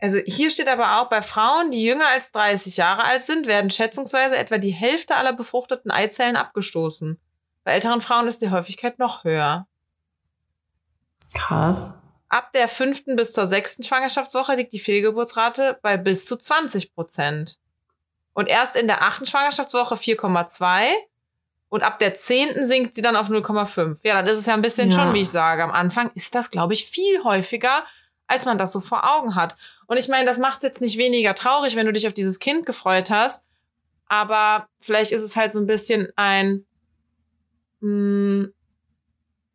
[0.00, 3.70] Also hier steht aber auch, bei Frauen, die jünger als 30 Jahre alt sind, werden
[3.70, 7.20] schätzungsweise etwa die Hälfte aller befruchteten Eizellen abgestoßen.
[7.64, 9.66] Bei älteren Frauen ist die Häufigkeit noch höher.
[11.34, 11.98] Krass.
[12.28, 17.58] Ab der fünften bis zur sechsten Schwangerschaftswoche liegt die Fehlgeburtsrate bei bis zu 20 Prozent.
[18.32, 20.86] Und erst in der achten Schwangerschaftswoche 4,2
[21.68, 23.98] und ab der zehnten sinkt sie dann auf 0,5.
[24.02, 24.98] Ja, dann ist es ja ein bisschen Ja.
[24.98, 25.62] schon, wie ich sage.
[25.62, 27.84] Am Anfang ist das, glaube ich, viel häufiger,
[28.26, 29.56] als man das so vor Augen hat.
[29.86, 32.38] Und ich meine, das macht es jetzt nicht weniger traurig, wenn du dich auf dieses
[32.38, 33.44] Kind gefreut hast.
[34.06, 36.64] Aber vielleicht ist es halt so ein bisschen ein,
[37.82, 38.48] mh,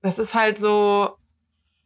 [0.01, 1.17] das ist halt so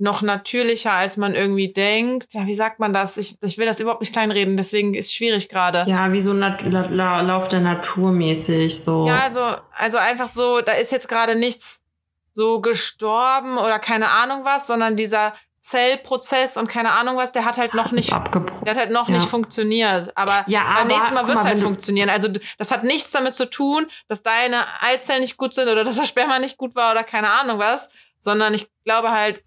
[0.01, 2.33] noch natürlicher, als man irgendwie denkt.
[2.33, 3.17] Ja, wie sagt man das?
[3.17, 5.83] Ich, ich will das überhaupt nicht kleinreden, deswegen ist es schwierig gerade.
[5.87, 9.07] Ja, wie so Nat La La Lauf der Natur mäßig, so.
[9.07, 9.41] Ja, also,
[9.77, 11.81] also einfach so, da ist jetzt gerade nichts
[12.31, 17.57] so gestorben oder keine Ahnung was, sondern dieser Zellprozess und keine Ahnung was, der hat
[17.59, 19.13] halt noch nicht, der hat halt noch Ja.
[19.15, 20.11] nicht funktioniert.
[20.17, 22.09] Aber Ja, beim aber, nächsten Mal wird es halt funktionieren.
[22.09, 25.97] Also das hat nichts damit zu tun, dass deine Eizellen nicht gut sind oder dass
[25.97, 27.89] das Sperma nicht gut war oder keine Ahnung was,
[28.19, 29.39] sondern ich glaube halt,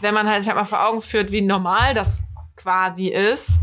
[0.00, 2.22] wenn man halt sich halt mal vor Augen führt, wie normal das
[2.56, 3.60] quasi ist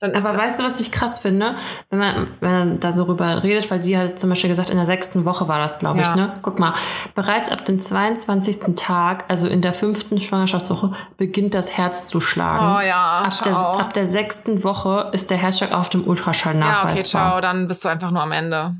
[0.00, 1.54] Aber weißt du, was ich krass finde?
[1.88, 4.76] Wenn man, wenn man da so rüber redet, weil sie hat zum Beispiel gesagt, in
[4.76, 6.16] der sechsten Woche war das, glaube ich, Ja.
[6.16, 6.34] ne?
[6.42, 6.74] Guck mal,
[7.14, 8.76] bereits ab dem 22.
[8.76, 12.76] Tag, also in der fünften Schwangerschaftswoche, beginnt das Herz zu schlagen.
[12.76, 16.60] Oh ja, ab, der, ab der sechsten Woche ist der Herzschlag auf dem Ultraschall ja,
[16.60, 16.92] nachweisbar.
[16.92, 18.76] okay, ciao, dann bist du einfach nur am Ende.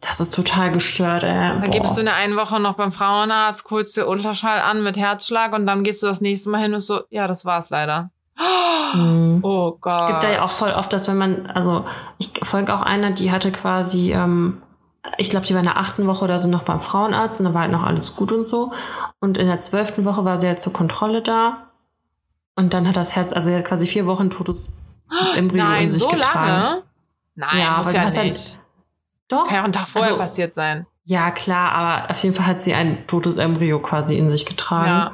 [0.00, 1.28] Das ist total gestört, ey.
[1.32, 1.70] Dann Boah.
[1.70, 5.52] gibst du in der einen Woche noch beim Frauenarzt, holst dir Ultraschall an mit Herzschlag
[5.54, 8.10] und dann gehst du das nächste Mal hin und so, ja, das war's leider.
[8.36, 9.40] Mhm.
[9.42, 10.02] Oh Gott.
[10.02, 11.84] Es gibt da ja auch voll oft, dass wenn man, also
[12.18, 14.62] ich folge auch einer, die hatte quasi, ähm,
[15.18, 17.54] ich glaube, die war in der achten Woche oder so noch beim Frauenarzt und da
[17.54, 18.72] war halt noch alles gut und so.
[19.20, 21.70] Und in der zwölften Woche war sie halt zur Kontrolle da.
[22.56, 24.72] Und dann hat das Herz, also sie hat quasi vier Wochen totes
[25.36, 26.46] Embryo Nein, in sich so getragen.
[26.48, 26.82] lange?
[27.34, 28.58] Nein, Ja, muss ja halt- nicht.
[29.28, 29.46] Doch.
[29.46, 30.86] Kann ja einen Tag vorher Also- passiert sein.
[31.06, 34.88] Ja, klar, aber auf jeden Fall hat sie ein totes Embryo quasi in sich getragen.
[34.88, 35.12] Ja.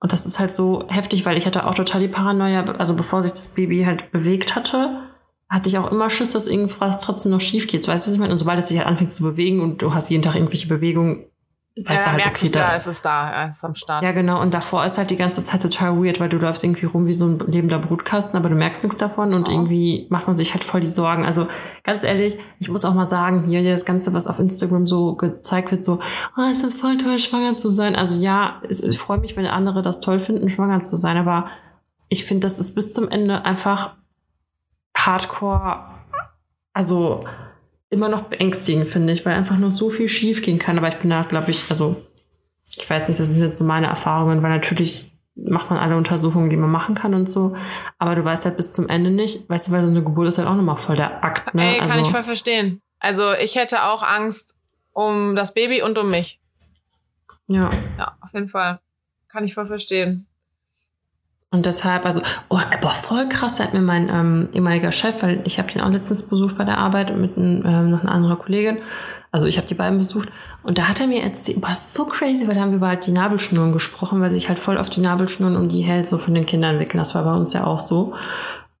[0.00, 3.22] Und das ist halt so heftig, weil ich hatte auch total die Paranoia, also bevor
[3.22, 5.02] sich das Baby halt bewegt hatte,
[5.48, 7.86] hatte ich auch immer Schiss, dass irgendwas trotzdem noch schief geht.
[7.86, 8.32] Weißt du, was ich meine?
[8.32, 11.26] Und sobald es sich halt anfängt zu bewegen und du hast jeden Tag irgendwelche Bewegungen,
[11.76, 12.76] weißt ja, du halt, merkst okay, du ja, da.
[12.76, 14.04] es ist da, ja, es ist am Start.
[14.04, 14.40] Ja, genau.
[14.40, 17.12] Und davor ist halt die ganze Zeit total weird, weil du läufst irgendwie rum wie
[17.12, 19.52] so ein lebender Brutkasten, aber du merkst nichts davon und Oh.
[19.52, 21.24] irgendwie macht man sich halt voll die Sorgen.
[21.24, 21.46] Also
[21.84, 25.70] ganz ehrlich, ich muss auch mal sagen, hier das Ganze, was auf Instagram so gezeigt
[25.70, 26.00] wird, so,
[26.36, 27.94] oh, es ist voll toll, schwanger zu sein.
[27.96, 31.46] Also ja, es, ich freue mich, wenn andere das toll finden, schwanger zu sein, aber
[32.08, 33.96] ich finde, das ist bis zum Ende einfach
[34.96, 35.84] hardcore,
[36.72, 37.24] also
[37.90, 40.78] immer noch beängstigend, finde ich, weil einfach nur so viel schief gehen kann.
[40.78, 41.96] Aber ich bin da, glaube ich, also
[42.76, 46.50] ich weiß nicht, das sind jetzt so meine Erfahrungen, weil natürlich macht man alle Untersuchungen,
[46.50, 47.56] die man machen kann und so.
[47.98, 50.38] Aber du weißt halt bis zum Ende nicht, weißt du, weil so eine Geburt ist
[50.38, 51.74] halt auch nochmal voll der Akt, ne?
[51.74, 52.80] Ey, kann also, ich voll verstehen.
[53.00, 54.56] Also ich hätte auch Angst
[54.92, 56.40] um das Baby und um mich.
[57.46, 57.70] ja.
[57.98, 58.80] Ja, auf jeden Fall.
[59.28, 60.26] Kann ich voll verstehen.
[61.52, 65.40] Und deshalb, also, oh, boah, voll krass, da hat mir mein ähm, ehemaliger Chef, weil
[65.44, 68.38] ich habe den auch letztens besucht bei der Arbeit mit ein, ähm, noch einer anderen
[68.38, 68.78] Kollegin.
[69.32, 70.28] Also ich habe die beiden besucht
[70.62, 73.06] und da hat er mir erzählt, boah, so crazy, weil da haben wir über halt
[73.06, 76.34] die Nabelschnuren gesprochen, weil sich halt voll auf die Nabelschnuren um die hält, so von
[76.34, 76.98] den Kindern wickeln.
[76.98, 78.14] Das war bei uns ja auch so.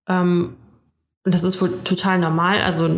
[0.08, 0.56] Ähm,
[1.24, 2.62] und das ist wohl total normal.
[2.62, 2.88] Also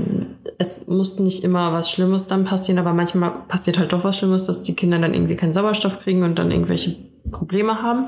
[0.63, 4.47] es muss nicht immer was Schlimmes dann passieren, aber manchmal passiert halt doch was Schlimmes,
[4.47, 6.97] dass die Kinder dann irgendwie keinen Sauerstoff kriegen und dann irgendwelche
[7.31, 8.07] Probleme haben.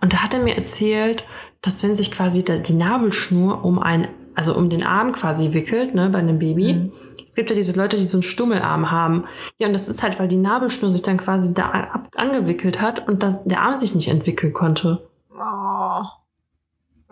[0.00, 1.24] Und da hat er mir erzählt,
[1.60, 6.08] dass wenn sich quasi die Nabelschnur um ein, also um den Arm quasi wickelt, ne,
[6.08, 6.90] bei einem Baby.
[7.24, 9.24] Es gibt ja diese Leute, die so einen Stummelarm haben.
[9.58, 13.08] Ja, und das ist halt, weil die Nabelschnur sich dann quasi da ab, angewickelt hat
[13.08, 15.08] und dass der Arm sich nicht entwickeln konnte.
[15.34, 16.02] Oh.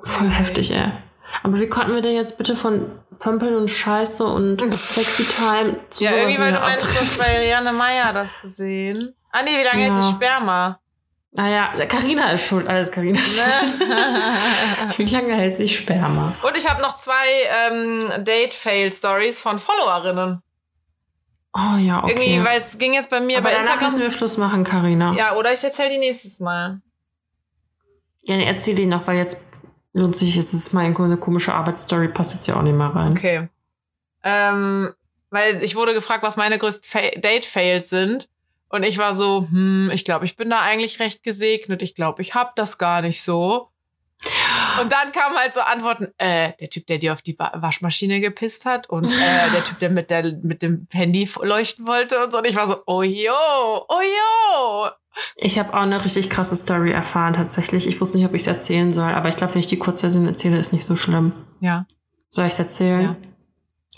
[0.03, 0.91] Voll heftig, ey.
[1.43, 2.83] Aber wie konnten wir denn jetzt bitte von
[3.21, 7.19] Pömpeln und Scheiße und Sexy Time zu Ja, irgendwie, weil du wieder meinst, du hast
[7.19, 9.15] bei Janne Meyer das gesehen.
[9.31, 9.93] Ah nee, wie lange Ja.
[9.93, 10.81] hält sich Sperma?
[11.33, 13.21] Naja, Carina ist schuld, alles Carina.
[13.21, 13.87] Ne?
[14.97, 16.35] Wie lange hält sich Sperma?
[16.43, 17.13] Und ich habe noch zwei
[17.71, 20.43] ähm, Date-Fail-Stories von Followerinnen.
[21.55, 22.13] Oh ja, okay.
[22.13, 23.85] Irgendwie, weil es ging jetzt bei mir Aber bei danach Instagram.
[23.93, 25.15] müssen wir Schluss machen, Carina.
[25.17, 26.81] Ja, oder ich erzähle die nächstes Mal.
[28.23, 29.39] Ja, nee, erzähl den noch, weil jetzt
[29.93, 33.13] lohnt sich, es ist mal eine komische Arbeitsstory, passt jetzt ja auch nicht mehr rein.
[33.13, 33.49] Okay.
[34.23, 34.93] Ähm,
[35.31, 38.29] weil ich wurde gefragt, was meine größten Fa Date-Fails sind.
[38.69, 41.83] Und ich war so, hm, ich glaube, ich bin da eigentlich recht gesegnet.
[41.83, 43.69] Ich glaube, ich hab das gar nicht so.
[44.81, 48.21] Und dann kamen halt so Antworten, äh, der Typ, der dir auf die Ba- Waschmaschine
[48.21, 52.31] gepisst hat und äh, der Typ, der mit, der mit dem Handy leuchten wollte und
[52.31, 52.39] so.
[52.39, 53.33] Und ich war so, oh jo,
[53.89, 54.91] oh jo.
[55.37, 57.87] Ich habe auch eine richtig krasse Story erfahren, tatsächlich.
[57.87, 60.27] Ich wusste nicht, ob ich es erzählen soll, aber ich glaube, wenn ich die Kurzversion
[60.27, 61.33] erzähle, ist nicht so schlimm.
[61.61, 61.87] Ja.
[62.29, 63.03] Soll ich es erzählen?
[63.03, 63.17] Ja.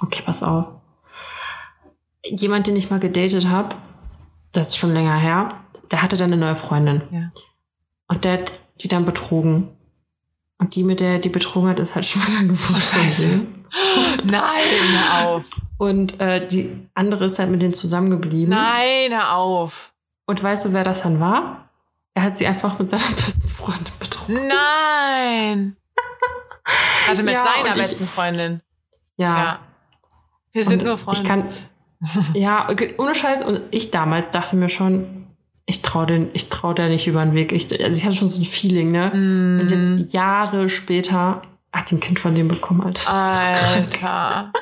[0.01, 0.67] Okay, pass auf.
[2.25, 3.75] Jemand, den ich mal gedatet habe,
[4.53, 5.61] das ist schon länger her,
[5.91, 7.03] der hatte dann eine neue Freundin.
[7.11, 7.23] Ja.
[8.09, 9.69] Und der hat die dann betrogen.
[10.59, 12.81] Und die, mit der er die betrogen hat, ist halt schwanger geworden.
[12.81, 13.41] Scheiße.
[14.25, 14.43] Nein,
[14.93, 15.51] hör auf.
[15.79, 18.51] Und äh, die andere ist halt mit denen zusammengeblieben.
[18.51, 19.92] Nein, hör auf.
[20.27, 21.69] Und weißt du, wer das dann war?
[22.15, 24.49] Er hat sie einfach mit seiner besten Freundin betrogen.
[24.49, 25.77] Nein.
[27.09, 28.61] Also mit Ja, seiner und ich- besten Freundin.
[29.17, 29.37] Ja.
[29.39, 29.59] Ja.
[30.53, 31.21] Wir sind Und nur Freunde.
[31.23, 31.45] Ich kann,
[32.35, 32.69] ja,
[32.99, 33.43] ohne Scheiß.
[33.43, 35.27] Und ich damals dachte mir schon,
[35.67, 37.53] ich traue den, ich traue der nicht über den Weg.
[37.53, 39.11] Ich, also ich hatte schon so ein Feeling, ne?
[39.15, 39.61] Mm.
[39.61, 41.43] Und jetzt Jahre später
[41.73, 43.11] hat ein Kind von dem bekommen, Alter.
[43.11, 43.17] So.
[43.17, 44.53] Alter.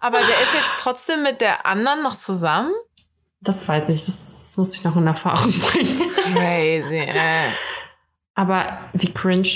[0.00, 2.72] Aber der ist jetzt trotzdem mit der anderen noch zusammen?
[3.46, 6.00] Das weiß ich, das muss ich noch in Erfahrung bringen.
[6.34, 7.50] Crazy, ey.
[8.34, 9.48] Aber wie cringe.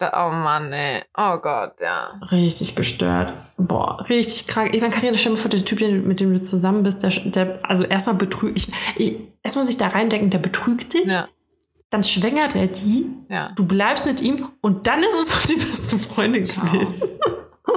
[0.00, 1.02] Oh Mann, ey.
[1.16, 2.18] Oh Gott, ja.
[2.30, 3.32] Richtig gestört.
[3.58, 4.72] Boah, richtig krank.
[4.74, 7.58] Ich meine, Karina, stell mir vor, der Typ, mit dem du zusammen bist, der, der
[7.62, 11.12] also erstmal betrügt, ich, ich, erstmal sich da reindenken, der betrügt dich.
[11.12, 11.28] Ja.
[11.90, 13.10] Dann schwängert er die.
[13.28, 13.52] Ja.
[13.56, 17.18] Du bleibst mit ihm und dann ist es doch die beste Freundin gewesen.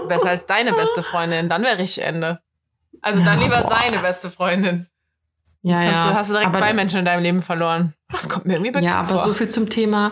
[0.08, 1.50] Besser als deine beste Freundin.
[1.50, 2.40] Dann wäre ich Ende.
[3.02, 3.76] Also dann Ja, lieber boah.
[3.82, 4.88] seine beste Freundin.
[5.64, 6.10] Ja, Kannst ja.
[6.10, 7.94] du, hast du direkt aber, zwei Menschen in deinem Leben verloren.
[8.12, 9.18] Das kommt mir irgendwie bekannt Ja, aber vor.
[9.20, 10.12] so viel zum Thema.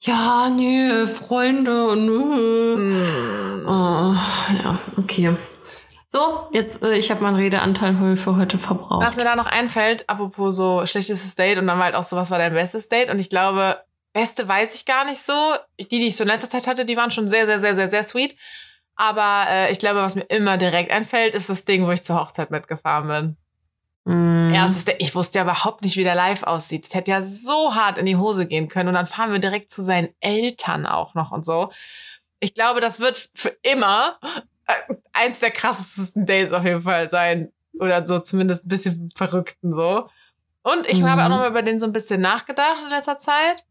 [0.00, 2.06] Ja, nee, Freunde und.
[2.06, 3.66] Mm.
[3.66, 4.14] Oh,
[4.64, 5.36] ja, okay.
[6.08, 9.06] So, jetzt, äh, ich habe meinen Redeanteil für heute verbraucht.
[9.06, 12.16] Was mir da noch einfällt, apropos so schlechtestes Date und dann war halt auch so,
[12.16, 13.10] was war dein bestes Date?
[13.10, 13.78] Und ich glaube,
[14.12, 15.32] beste weiß ich gar nicht so.
[15.80, 17.88] Die, die ich so in letzter Zeit hatte, die waren schon sehr, sehr, sehr, sehr,
[17.88, 18.36] sehr sweet.
[18.94, 22.20] Aber äh, ich glaube, was mir immer direkt einfällt, ist das Ding, wo ich zur
[22.20, 23.36] Hochzeit mitgefahren bin.
[24.04, 24.52] Mm.
[24.52, 26.84] Erstes Date, ich wusste ja überhaupt nicht, wie der live aussieht.
[26.86, 28.88] Es hätte ja so hart in die Hose gehen können.
[28.88, 31.72] Und dann fahren wir direkt zu seinen Eltern auch noch und so.
[32.40, 34.18] Ich glaube, das wird für immer
[34.66, 37.52] äh, eins der krassesten Dates auf jeden Fall sein.
[37.78, 40.08] Oder so zumindest ein bisschen verrückten so.
[40.62, 41.08] Und ich Mhm.
[41.08, 43.64] habe auch noch mal über den so ein bisschen nachgedacht in letzter Zeit.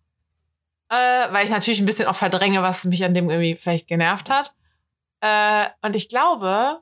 [0.90, 4.30] Äh, weil ich natürlich ein bisschen auch verdränge, was mich an dem irgendwie vielleicht genervt
[4.30, 4.54] hat.
[5.22, 6.82] Äh, und ich glaube,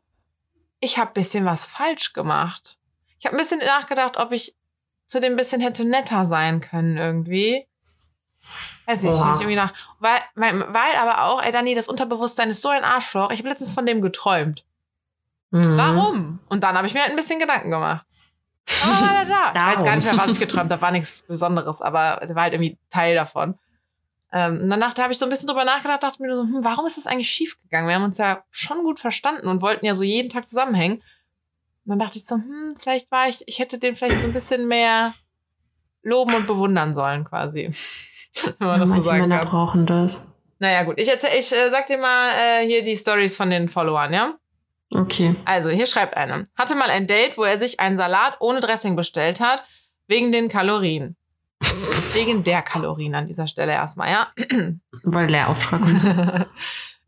[0.79, 2.78] ich habe bisschen was falsch gemacht.
[3.19, 4.55] Ich habe ein bisschen nachgedacht, ob ich
[5.05, 7.65] zu dem ein bisschen hätte netter sein können irgendwie.
[8.85, 9.73] Weiß ich nicht, irgendwie nach.
[9.99, 13.31] Weil, weil, weil aber auch, ey Dani, das Unterbewusstsein ist so ein Arschloch.
[13.31, 14.65] Ich habe letztens von dem geträumt.
[15.51, 15.77] Mhm.
[15.77, 16.39] Warum?
[16.49, 18.05] Und dann habe ich mir halt ein bisschen Gedanken gemacht.
[18.83, 19.51] Aber war der da.
[19.53, 20.81] Ich weiß gar nicht mehr, was ich geträumt habe.
[20.81, 23.57] War nichts Besonderes, aber der war halt irgendwie Teil davon.
[24.31, 26.85] Ähm, und danach habe ich so ein bisschen drüber nachgedacht, dachte mir so, hm, warum
[26.85, 27.87] ist das eigentlich schief gegangen?
[27.87, 31.01] Wir haben uns ja schon gut verstanden und wollten ja so jeden Tag zusammenhängen.
[31.89, 34.33] Und dann dachte ich so, hm, vielleicht war ich, ich hätte den vielleicht so ein
[34.33, 35.11] bisschen mehr
[36.03, 37.73] loben und bewundern sollen, quasi.
[38.59, 39.47] Wenn man das so sagen Männer kann.
[39.47, 40.35] brauchen das.
[40.59, 40.99] Naja, gut.
[40.99, 44.35] Ich, erzähl, ich äh, sag dir mal äh, hier die Stories von den Followern, ja?
[44.93, 45.35] Okay.
[45.45, 46.43] Also, hier schreibt eine.
[46.55, 49.63] Hatte mal ein Date, wo er sich einen Salat ohne Dressing bestellt hat,
[50.05, 51.15] wegen den Kalorien.
[52.13, 54.27] wegen der Kalorien an dieser Stelle erstmal, ja.
[55.01, 56.09] Weil Lehrauftrag und so.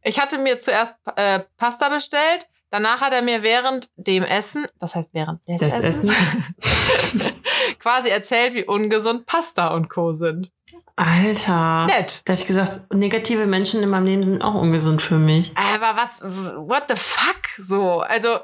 [0.01, 4.95] Ich hatte mir zuerst äh, Pasta bestellt, danach hat er mir während dem Essen, das
[4.95, 6.11] heißt während des Das Essens,
[7.79, 10.13] quasi erzählt, wie ungesund Pasta und Co.
[10.13, 10.51] sind.
[10.95, 11.85] Alter.
[11.85, 12.21] Nett.
[12.25, 15.51] Da hätte ich gesagt, negative Menschen in meinem Leben sind auch ungesund für mich.
[15.55, 17.41] Aber was, what the fuck?
[17.57, 18.39] So, also,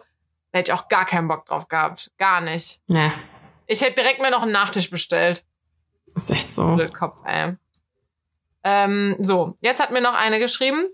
[0.52, 2.12] da hätte ich auch gar keinen Bock drauf gehabt.
[2.18, 2.82] Gar nicht.
[2.88, 3.12] Ne,
[3.68, 5.46] Ich hätte direkt mir noch einen Nachtisch bestellt.
[6.16, 6.76] ist echt so.
[6.76, 7.56] Blödkopf, ey.
[8.64, 10.88] Ähm, so, jetzt hat mir noch eine geschrieben.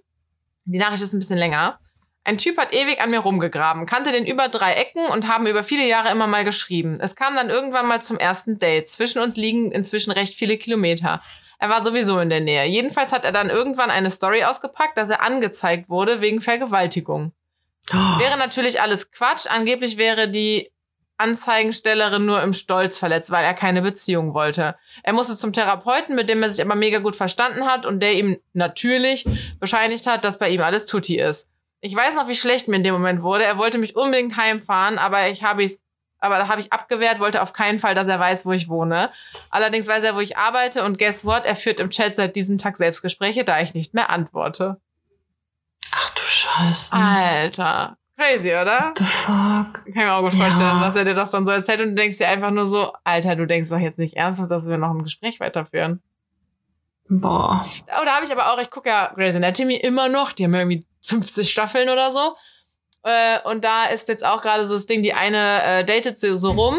[0.65, 1.77] Die Nachricht ist ein bisschen länger.
[2.25, 5.61] Ein Typ hat ewig an mir rumgegraben, kannte den über drei Ecken und haben über
[5.61, 6.97] viele Jahre immer mal geschrieben.
[6.99, 8.87] Es kam dann irgendwann mal zum ersten Date.
[8.87, 11.21] Zwischen uns liegen inzwischen recht viele Kilometer.
[11.59, 12.65] Er war sowieso in der Nähe.
[12.65, 17.33] Jedenfalls hat er dann irgendwann eine Story ausgepackt, dass er angezeigt wurde wegen Vergewaltigung.
[17.91, 19.47] Oh, Wäre natürlich alles Quatsch.
[19.49, 20.71] Angeblich wäre die
[21.17, 24.75] Anzeigenstellerin nur im Stolz verletzt, weil er keine Beziehung wollte.
[25.03, 28.13] Er musste zum Therapeuten, mit dem er sich aber mega gut verstanden hat und der
[28.13, 29.25] ihm natürlich
[29.59, 31.52] bescheinigt hat, dass bei ihm alles tutti ist.
[31.85, 33.43] Ich weiß noch, wie schlecht mir in dem Moment wurde.
[33.43, 35.81] Er wollte mich unbedingt heimfahren, aber ich habe es
[36.19, 39.11] aber da habe ich abgewehrt, wollte auf keinen Fall, dass er weiß, wo ich wohne.
[39.51, 41.43] Allerdings weiß er, wo ich arbeite und guess what?
[41.45, 44.77] Er führt im Chat seit diesem Tag Selbstgespräche, da ich nicht mehr antworte.
[45.91, 46.95] ach du Scheiße.
[46.95, 47.97] Alter.
[48.17, 48.77] Crazy, oder?
[48.79, 49.73] What the fuck?
[49.73, 50.45] Kann ich mir auch gut Ja.
[50.45, 52.93] vorstellen, dass er dir das dann so erzählt und du denkst dir einfach nur so,
[53.03, 56.01] Alter, du denkst doch jetzt nicht ernsthaft, dass wir noch ein Gespräch weiterführen.
[57.09, 57.63] Boah.
[57.99, 60.53] Oh, da habe ich aber auch, ich gucke ja Grey's Anatomy immer noch, die haben
[60.53, 62.35] ja irgendwie 50 Staffeln oder so.
[63.03, 66.35] Äh, und da ist jetzt auch gerade so das Ding, die eine äh, datet so,
[66.35, 66.75] so rum.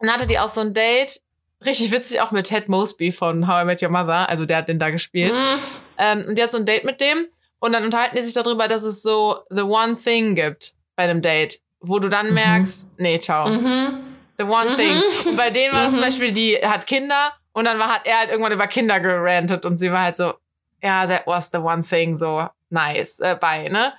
[0.00, 1.20] Und hatte die auch so ein Date,
[1.64, 4.68] richtig witzig, auch mit Ted Mosby von How I Met Your Mother, also der hat
[4.68, 5.32] den da gespielt.
[5.34, 5.58] Hm.
[5.98, 7.26] Ähm, und die hat so ein Date mit dem
[7.60, 11.22] und dann unterhalten die sich darüber, dass es so the one thing gibt bei einem
[11.22, 12.34] Date, wo du dann Mhm.
[12.34, 13.48] merkst, nee, ciao.
[13.48, 13.98] Mhm.
[14.36, 14.76] The one Mhm.
[14.76, 15.02] thing.
[15.26, 16.04] Und bei denen war das zum Mhm.
[16.06, 19.78] Beispiel, die hat Kinder und dann war, hat er halt irgendwann über Kinder gerantet und
[19.78, 20.34] sie war halt so,
[20.82, 23.94] ja, that was the one thing, so nice, äh, bei, ne?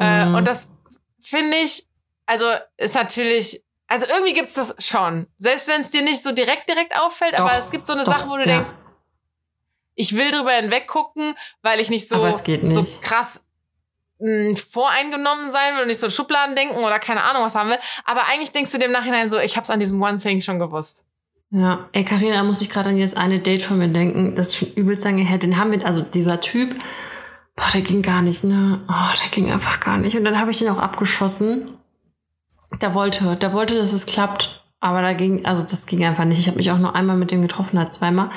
[0.00, 0.34] Äh, Mhm.
[0.36, 0.72] und das
[1.20, 1.86] finde ich,
[2.24, 2.44] also
[2.78, 5.26] ist natürlich, also irgendwie gibt's das schon.
[5.38, 8.04] Selbst wenn es dir nicht so direkt, direkt auffällt, aber Doch, es gibt so eine
[8.04, 8.52] doch, Sache, wo du ja.
[8.52, 8.68] denkst,
[9.96, 13.02] ich will drüber hinweggucken, weil ich nicht so, Aber geht so nicht.
[13.02, 13.44] krass
[14.20, 17.78] mh, voreingenommen sein will und nicht so Schubladen denken oder keine Ahnung was haben will.
[18.04, 21.04] Aber eigentlich denkst du dem Nachhinein so, ich hab's an diesem One Thing schon gewusst.
[21.50, 24.34] Ja, ey, Carina, da muss ich gerade an dieses eine Date von mir denken.
[24.34, 25.38] Das ist schon übelst lange her.
[25.38, 26.74] Den haben wir, also dieser Typ,
[27.56, 28.80] boah, der ging gar nicht, ne?
[28.88, 30.16] Oh, der ging einfach gar nicht.
[30.16, 31.68] Und dann habe ich ihn auch abgeschossen.
[32.82, 34.62] Der wollte, der wollte, dass es klappt.
[34.80, 36.38] Aber da ging, also das ging einfach nicht.
[36.38, 38.30] Ich habe mich auch nur einmal mit dem getroffen, halt zweimal.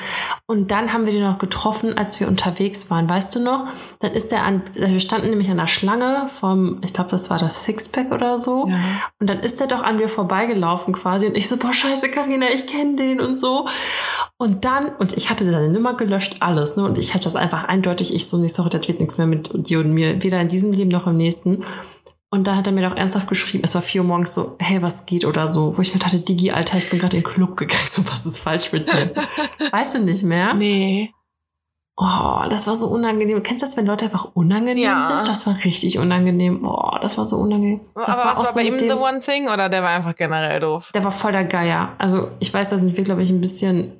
[0.46, 3.08] Und dann haben wir den noch getroffen, als wir unterwegs waren.
[3.08, 3.66] Weißt du noch?
[4.00, 7.38] Dann ist der an, wir standen nämlich an der Schlange vom, ich glaube, das war
[7.38, 8.66] das Sixpack oder so.
[8.68, 8.76] Ja.
[9.20, 11.28] Und dann ist der doch an mir vorbeigelaufen quasi.
[11.28, 13.68] Und ich so, boah, scheiße, Karina, ich kenne den und so.
[14.36, 16.82] Und dann, und ich hatte seine Nummer gelöscht, alles, ne?
[16.82, 19.68] Und ich hatte das einfach eindeutig, ich so, nicht, sorry, das wird nichts mehr mit
[19.68, 21.64] dir und mir, weder in diesem Leben noch im nächsten.
[22.34, 24.80] Und da hat er mir doch ernsthaft geschrieben, es war vier Uhr morgens so, hey,
[24.80, 27.30] was geht oder so, wo ich mir dachte, Digi, Alter, ich bin gerade in den
[27.30, 29.12] Club gegangen, so, was ist falsch mit dir?
[29.70, 30.54] weißt du nicht mehr?
[30.54, 31.12] Nee.
[31.94, 33.42] Oh, das war so unangenehm.
[33.42, 35.02] Kennst du das, wenn Leute einfach unangenehm ja.
[35.02, 35.28] sind?
[35.28, 36.64] Das war richtig unangenehm.
[36.64, 37.82] Oh, das war so unangenehm.
[37.94, 40.16] Das Aber war was war so bei ihm the one thing oder der war einfach
[40.16, 40.90] generell doof?
[40.94, 41.92] Der war voll der Geier.
[41.98, 43.92] Also ich weiß, da sind wir, glaube ich, ein bisschen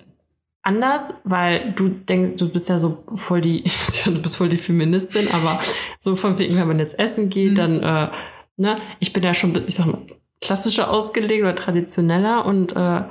[0.62, 3.64] anders, weil du denkst, du bist ja so voll die,
[4.04, 5.60] du bist voll die Feministin, aber
[5.98, 7.56] so von wegen, wenn man jetzt essen geht, mhm.
[7.56, 8.10] dann, äh,
[8.56, 10.00] ne, ich bin ja schon, ich sag mal,
[10.40, 13.02] klassischer ausgelegt oder traditioneller und äh,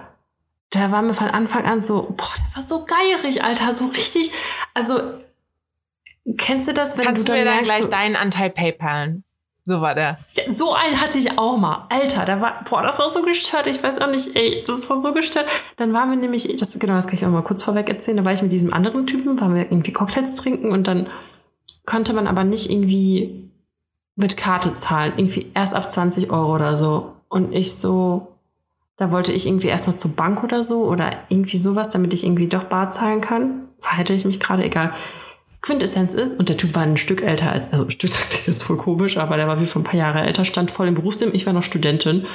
[0.74, 4.32] da war mir von Anfang an so, boah, der war so geierig, Alter, so richtig,
[4.74, 5.00] also
[6.38, 9.24] kennst du das, wenn Kannst du, dann du mir dann gleich so, deinen Anteil PayPalen?
[9.64, 10.18] So war der.
[10.34, 11.86] Ja, so einen hatte ich auch mal.
[11.90, 13.68] Alter, da war, boah, das war so gestört.
[13.68, 15.46] Ich weiß auch nicht, ey, das war so gestört.
[15.78, 18.18] Dann waren wir nämlich, das, genau, das kann ich auch mal kurz vorweg erzählen.
[18.18, 21.08] Da war ich mit diesem anderen Typen, waren wir irgendwie Cocktails trinken und dann
[21.86, 23.52] konnte man aber nicht irgendwie
[24.16, 25.14] mit Karte zahlen.
[25.16, 27.14] Irgendwie erst ab 20 Euro oder so.
[27.30, 28.36] Und ich so,
[28.98, 32.48] da wollte ich irgendwie erstmal zur Bank oder so oder irgendwie sowas, damit ich irgendwie
[32.48, 33.68] doch bar zahlen kann.
[33.80, 34.94] Verhalte ich mich gerade, egal.
[35.62, 38.64] Quintessenz ist, und der Typ war ein Stück älter als, also ein Stück, das ist
[38.64, 41.36] voll komisch, aber der war wie vor ein paar Jahre älter, stand voll im Berufsleben,
[41.36, 42.26] ich war noch Studentin.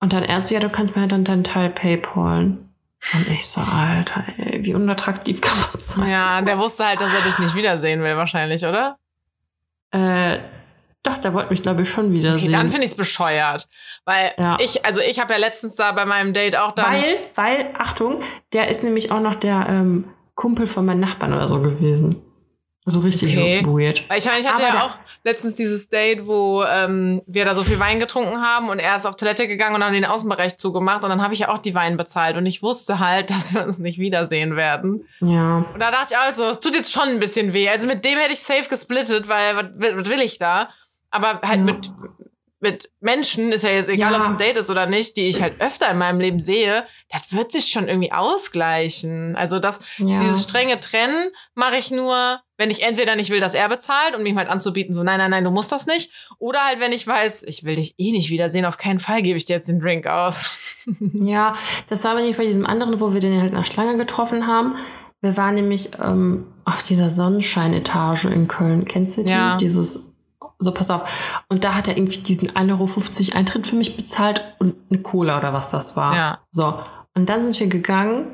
[0.00, 2.74] Und dann er so, ja, du kannst mir halt dann deinen Teil Paypalen.
[3.12, 6.10] Und ich so, Alter, ey, wie unattraktiv kann man sein?
[6.10, 8.98] Ja, der wusste halt, dass er dich nicht wiedersehen will, wahrscheinlich, oder?
[9.92, 10.38] Äh,
[11.04, 12.48] doch, der wollte mich, glaube ich, schon wiedersehen.
[12.48, 13.68] Okay, dann finde ich es bescheuert.
[14.06, 14.56] Weil ja.
[14.58, 16.90] ich, also ich habe ja letztens da bei meinem Date auch da.
[16.90, 18.22] Weil, weil, Achtung,
[18.54, 22.22] der ist nämlich auch noch der ähm, Kumpel von meinen Nachbarn oder so gewesen.
[22.86, 23.64] So richtig okay.
[23.64, 24.00] weird.
[24.14, 27.80] Ich ich hatte Aber ja auch letztens dieses Date, wo ähm, wir da so viel
[27.80, 31.08] Wein getrunken haben und er ist auf Toilette gegangen und haben den Außenbereich zugemacht und
[31.08, 33.78] dann habe ich ja auch die Wein bezahlt und ich wusste halt, dass wir uns
[33.78, 35.08] nicht wiedersehen werden.
[35.20, 35.64] Ja.
[35.72, 37.70] Und da dachte ich also, es tut jetzt schon ein bisschen weh.
[37.70, 40.68] Also mit dem hätte ich safe gesplittet, weil was, was will ich da?
[41.10, 41.64] Aber halt ja.
[41.64, 41.90] mit
[42.64, 44.18] mit Menschen, ist ja jetzt egal, ja.
[44.18, 46.82] ob es ein Date ist oder nicht, die ich halt öfter in meinem Leben sehe,
[47.14, 49.36] das wird sich schon irgendwie ausgleichen.
[49.36, 50.16] Also das, ja.
[50.16, 54.26] dieses strenge Trennen mache ich nur, wenn ich entweder nicht will, dass er bezahlt, um
[54.26, 56.10] ihm halt anzubieten, so nein, nein, nein, du musst das nicht.
[56.38, 59.36] Oder halt, wenn ich weiß, ich will dich eh nicht wiedersehen, auf keinen Fall gebe
[59.36, 60.56] ich dir jetzt den Drink aus.
[61.12, 61.54] ja,
[61.88, 64.74] das war aber nicht bei diesem anderen, wo wir den halt nach Schlange getroffen haben.
[65.20, 68.84] Wir waren nämlich ähm, auf dieser Sonnenscheinetage in Köln.
[68.84, 69.30] Kennst du die?
[69.30, 69.56] Ja.
[69.56, 70.14] Dieses
[70.58, 71.42] so, pass auf.
[71.48, 72.70] Und da hat er irgendwie diesen 1,50
[73.30, 76.16] Euro Eintritt für mich bezahlt und eine Cola oder was das war.
[76.16, 76.38] Ja.
[76.50, 76.78] So.
[77.14, 78.26] Und dann sind wir gegangen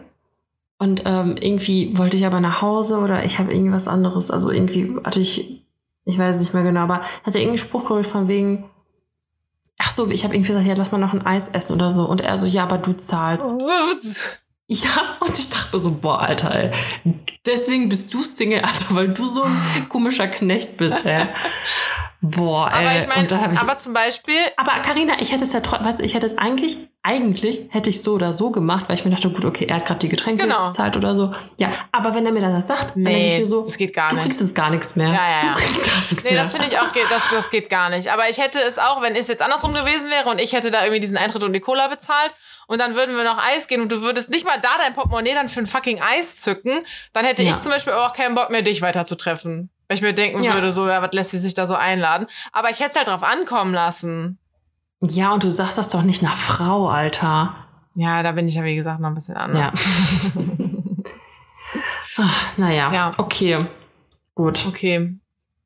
[0.79, 4.31] und ähm, irgendwie wollte ich aber nach Hause oder ich habe irgendwas anderes.
[4.31, 5.67] Also irgendwie hatte ich,
[6.07, 8.65] ich weiß nicht mehr genau, aber hat er irgendwie Spruch geholt von wegen,
[9.79, 12.05] ach so, ich habe irgendwie gesagt, ja, lass mal noch ein Eis essen oder so.
[12.07, 13.45] Und er so, ja, aber du zahlst.
[14.69, 16.71] Ja, und ich dachte so, boah, Alter, ey,
[17.45, 21.27] deswegen bist du Single, Alter, weil du so ein komischer Knecht bist, hä?
[22.21, 22.87] Boah, ey.
[22.87, 24.39] Aber ich meine, aber zum Beispiel.
[24.57, 27.89] Aber Karina, ich hätte es ja trotzdem, weißt du, ich hätte es eigentlich, eigentlich hätte
[27.89, 30.11] ich so oder so gemacht, weil ich mir dachte, gut, okay, er hat gerade die
[30.11, 30.67] Getränke genau.
[30.67, 31.33] bezahlt oder so.
[31.57, 33.79] Ja, aber wenn er mir dann das sagt, nee, dann denke ich mir so, das
[33.79, 34.25] geht gar du nicht.
[34.25, 35.09] kriegst es gar nichts mehr.
[35.09, 35.55] Ja, ja, ja.
[35.55, 36.43] Du kriegst gar nichts nee, mehr.
[36.43, 38.13] das finde ich auch, das, das geht gar nicht.
[38.13, 40.83] Aber ich hätte es auch, wenn es jetzt andersrum gewesen wäre und ich hätte da
[40.83, 42.35] irgendwie diesen Eintritt und die Cola bezahlt
[42.67, 45.33] und dann würden wir noch Eis gehen und du würdest nicht mal da dein Portemonnaie
[45.33, 47.51] dann für ein fucking Eis zücken, dann hätte ja.
[47.51, 49.71] ich zum Beispiel auch keinen Bock mehr, dich weiter zu treffen.
[49.89, 50.53] Weil ich mir denken ja.
[50.53, 52.27] würde, so, ja, was lässt sie sich da so einladen?
[52.53, 54.39] Aber ich hätte es halt drauf ankommen lassen.
[55.03, 57.55] Ja, und du sagst das doch nicht nach Frau, Alter.
[57.95, 59.61] Ja, da bin ich ja, wie gesagt, noch ein bisschen anders.
[59.61, 60.43] Ja.
[62.19, 63.13] Ach, naja, ja.
[63.17, 63.65] okay.
[64.35, 64.67] Gut.
[64.69, 65.15] Okay.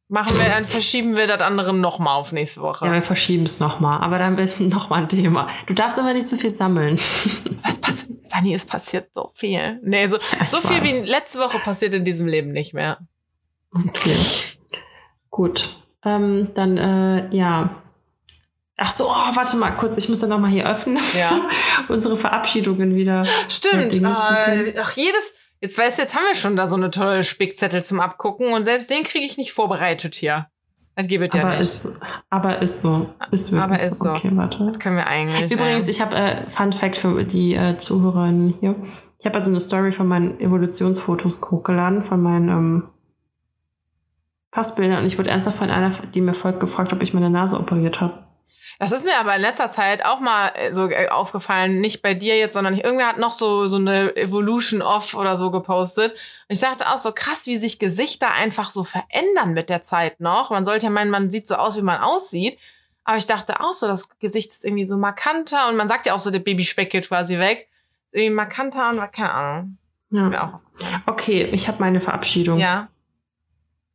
[0.09, 2.87] Machen wir, dann verschieben wir das andere nochmal auf nächste Woche.
[2.87, 4.01] Ja, wir verschieben es nochmal.
[4.01, 4.37] Aber dann
[4.69, 5.49] nochmal ein Thema.
[5.67, 6.97] Du darfst aber nicht so viel sammeln.
[7.65, 8.11] Was passiert?
[8.31, 9.81] Dani, es passiert so viel.
[9.83, 12.99] Nee, so, ja, so viel wie letzte Woche passiert in diesem Leben nicht mehr.
[13.73, 14.17] Okay.
[15.31, 15.69] Gut.
[16.05, 17.83] Ähm, dann, äh, ja.
[18.77, 20.99] Ach so, oh, warte mal kurz, ich muss dann nochmal hier öffnen.
[21.15, 21.41] Ja.
[21.89, 23.25] Unsere Verabschiedungen wieder.
[23.49, 23.93] Stimmt.
[23.93, 27.85] Äh, ach, jedes, jetzt weißt du, jetzt haben wir schon da so eine tolle Spickzettel
[27.85, 30.49] zum Abgucken und selbst den kriege ich nicht vorbereitet hier.
[30.97, 31.61] Das gibt ja aber nicht.
[31.61, 33.11] Ist, aber ist so.
[33.31, 34.11] Ist wirklich aber ist so.
[34.11, 34.67] Okay, warte.
[34.67, 35.51] Das können wir eigentlich.
[35.51, 35.91] Übrigens, ja.
[35.91, 38.77] ich habe äh, Fun Fact für die äh, Zuhörerinnen hier.
[39.19, 42.89] Ich habe also eine Story von meinen Evolutionsfotos hochgeladen, von meinen ähm,
[44.51, 47.59] Passbilder und ich wurde ernsthaft von einer, die mir folgt, gefragt, ob ich meine Nase
[47.59, 48.24] operiert habe.
[48.79, 52.15] Das ist mir aber in letzter Zeit auch mal äh, so äh, aufgefallen, nicht bei
[52.15, 56.13] dir jetzt, sondern irgendwer hat noch so, so eine Evolution Off oder so gepostet.
[56.13, 56.19] Und
[56.49, 60.51] ich dachte auch so krass, wie sich Gesichter einfach so verändern mit der Zeit noch.
[60.51, 62.59] Man sollte ja meinen, man sieht so aus, wie man aussieht.
[63.05, 66.15] Aber ich dachte auch so, das Gesicht ist irgendwie so markanter und man sagt ja
[66.15, 67.69] auch so, der Babyspeck geht quasi weg.
[68.13, 69.79] Irgendwie markanter und keine Ahnung.
[70.11, 70.61] Ja.
[71.07, 72.59] Okay, ich habe meine Verabschiedung.
[72.59, 72.89] Ja.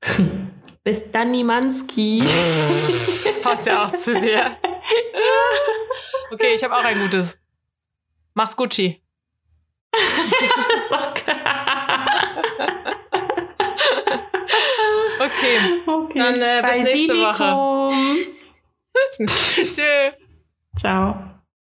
[0.84, 2.24] Bis dann, Nimanski.
[3.24, 4.58] Das passt ja auch zu dir.
[6.32, 7.40] Okay, ich habe auch ein gutes.
[8.36, 9.02] Mach's Gucci.
[9.92, 11.36] das okay.
[15.20, 15.82] okay.
[15.88, 16.20] okay.
[16.20, 17.94] Dann äh, bis nächste Woche.
[19.76, 20.12] Tschö.
[20.78, 21.39] Ciao.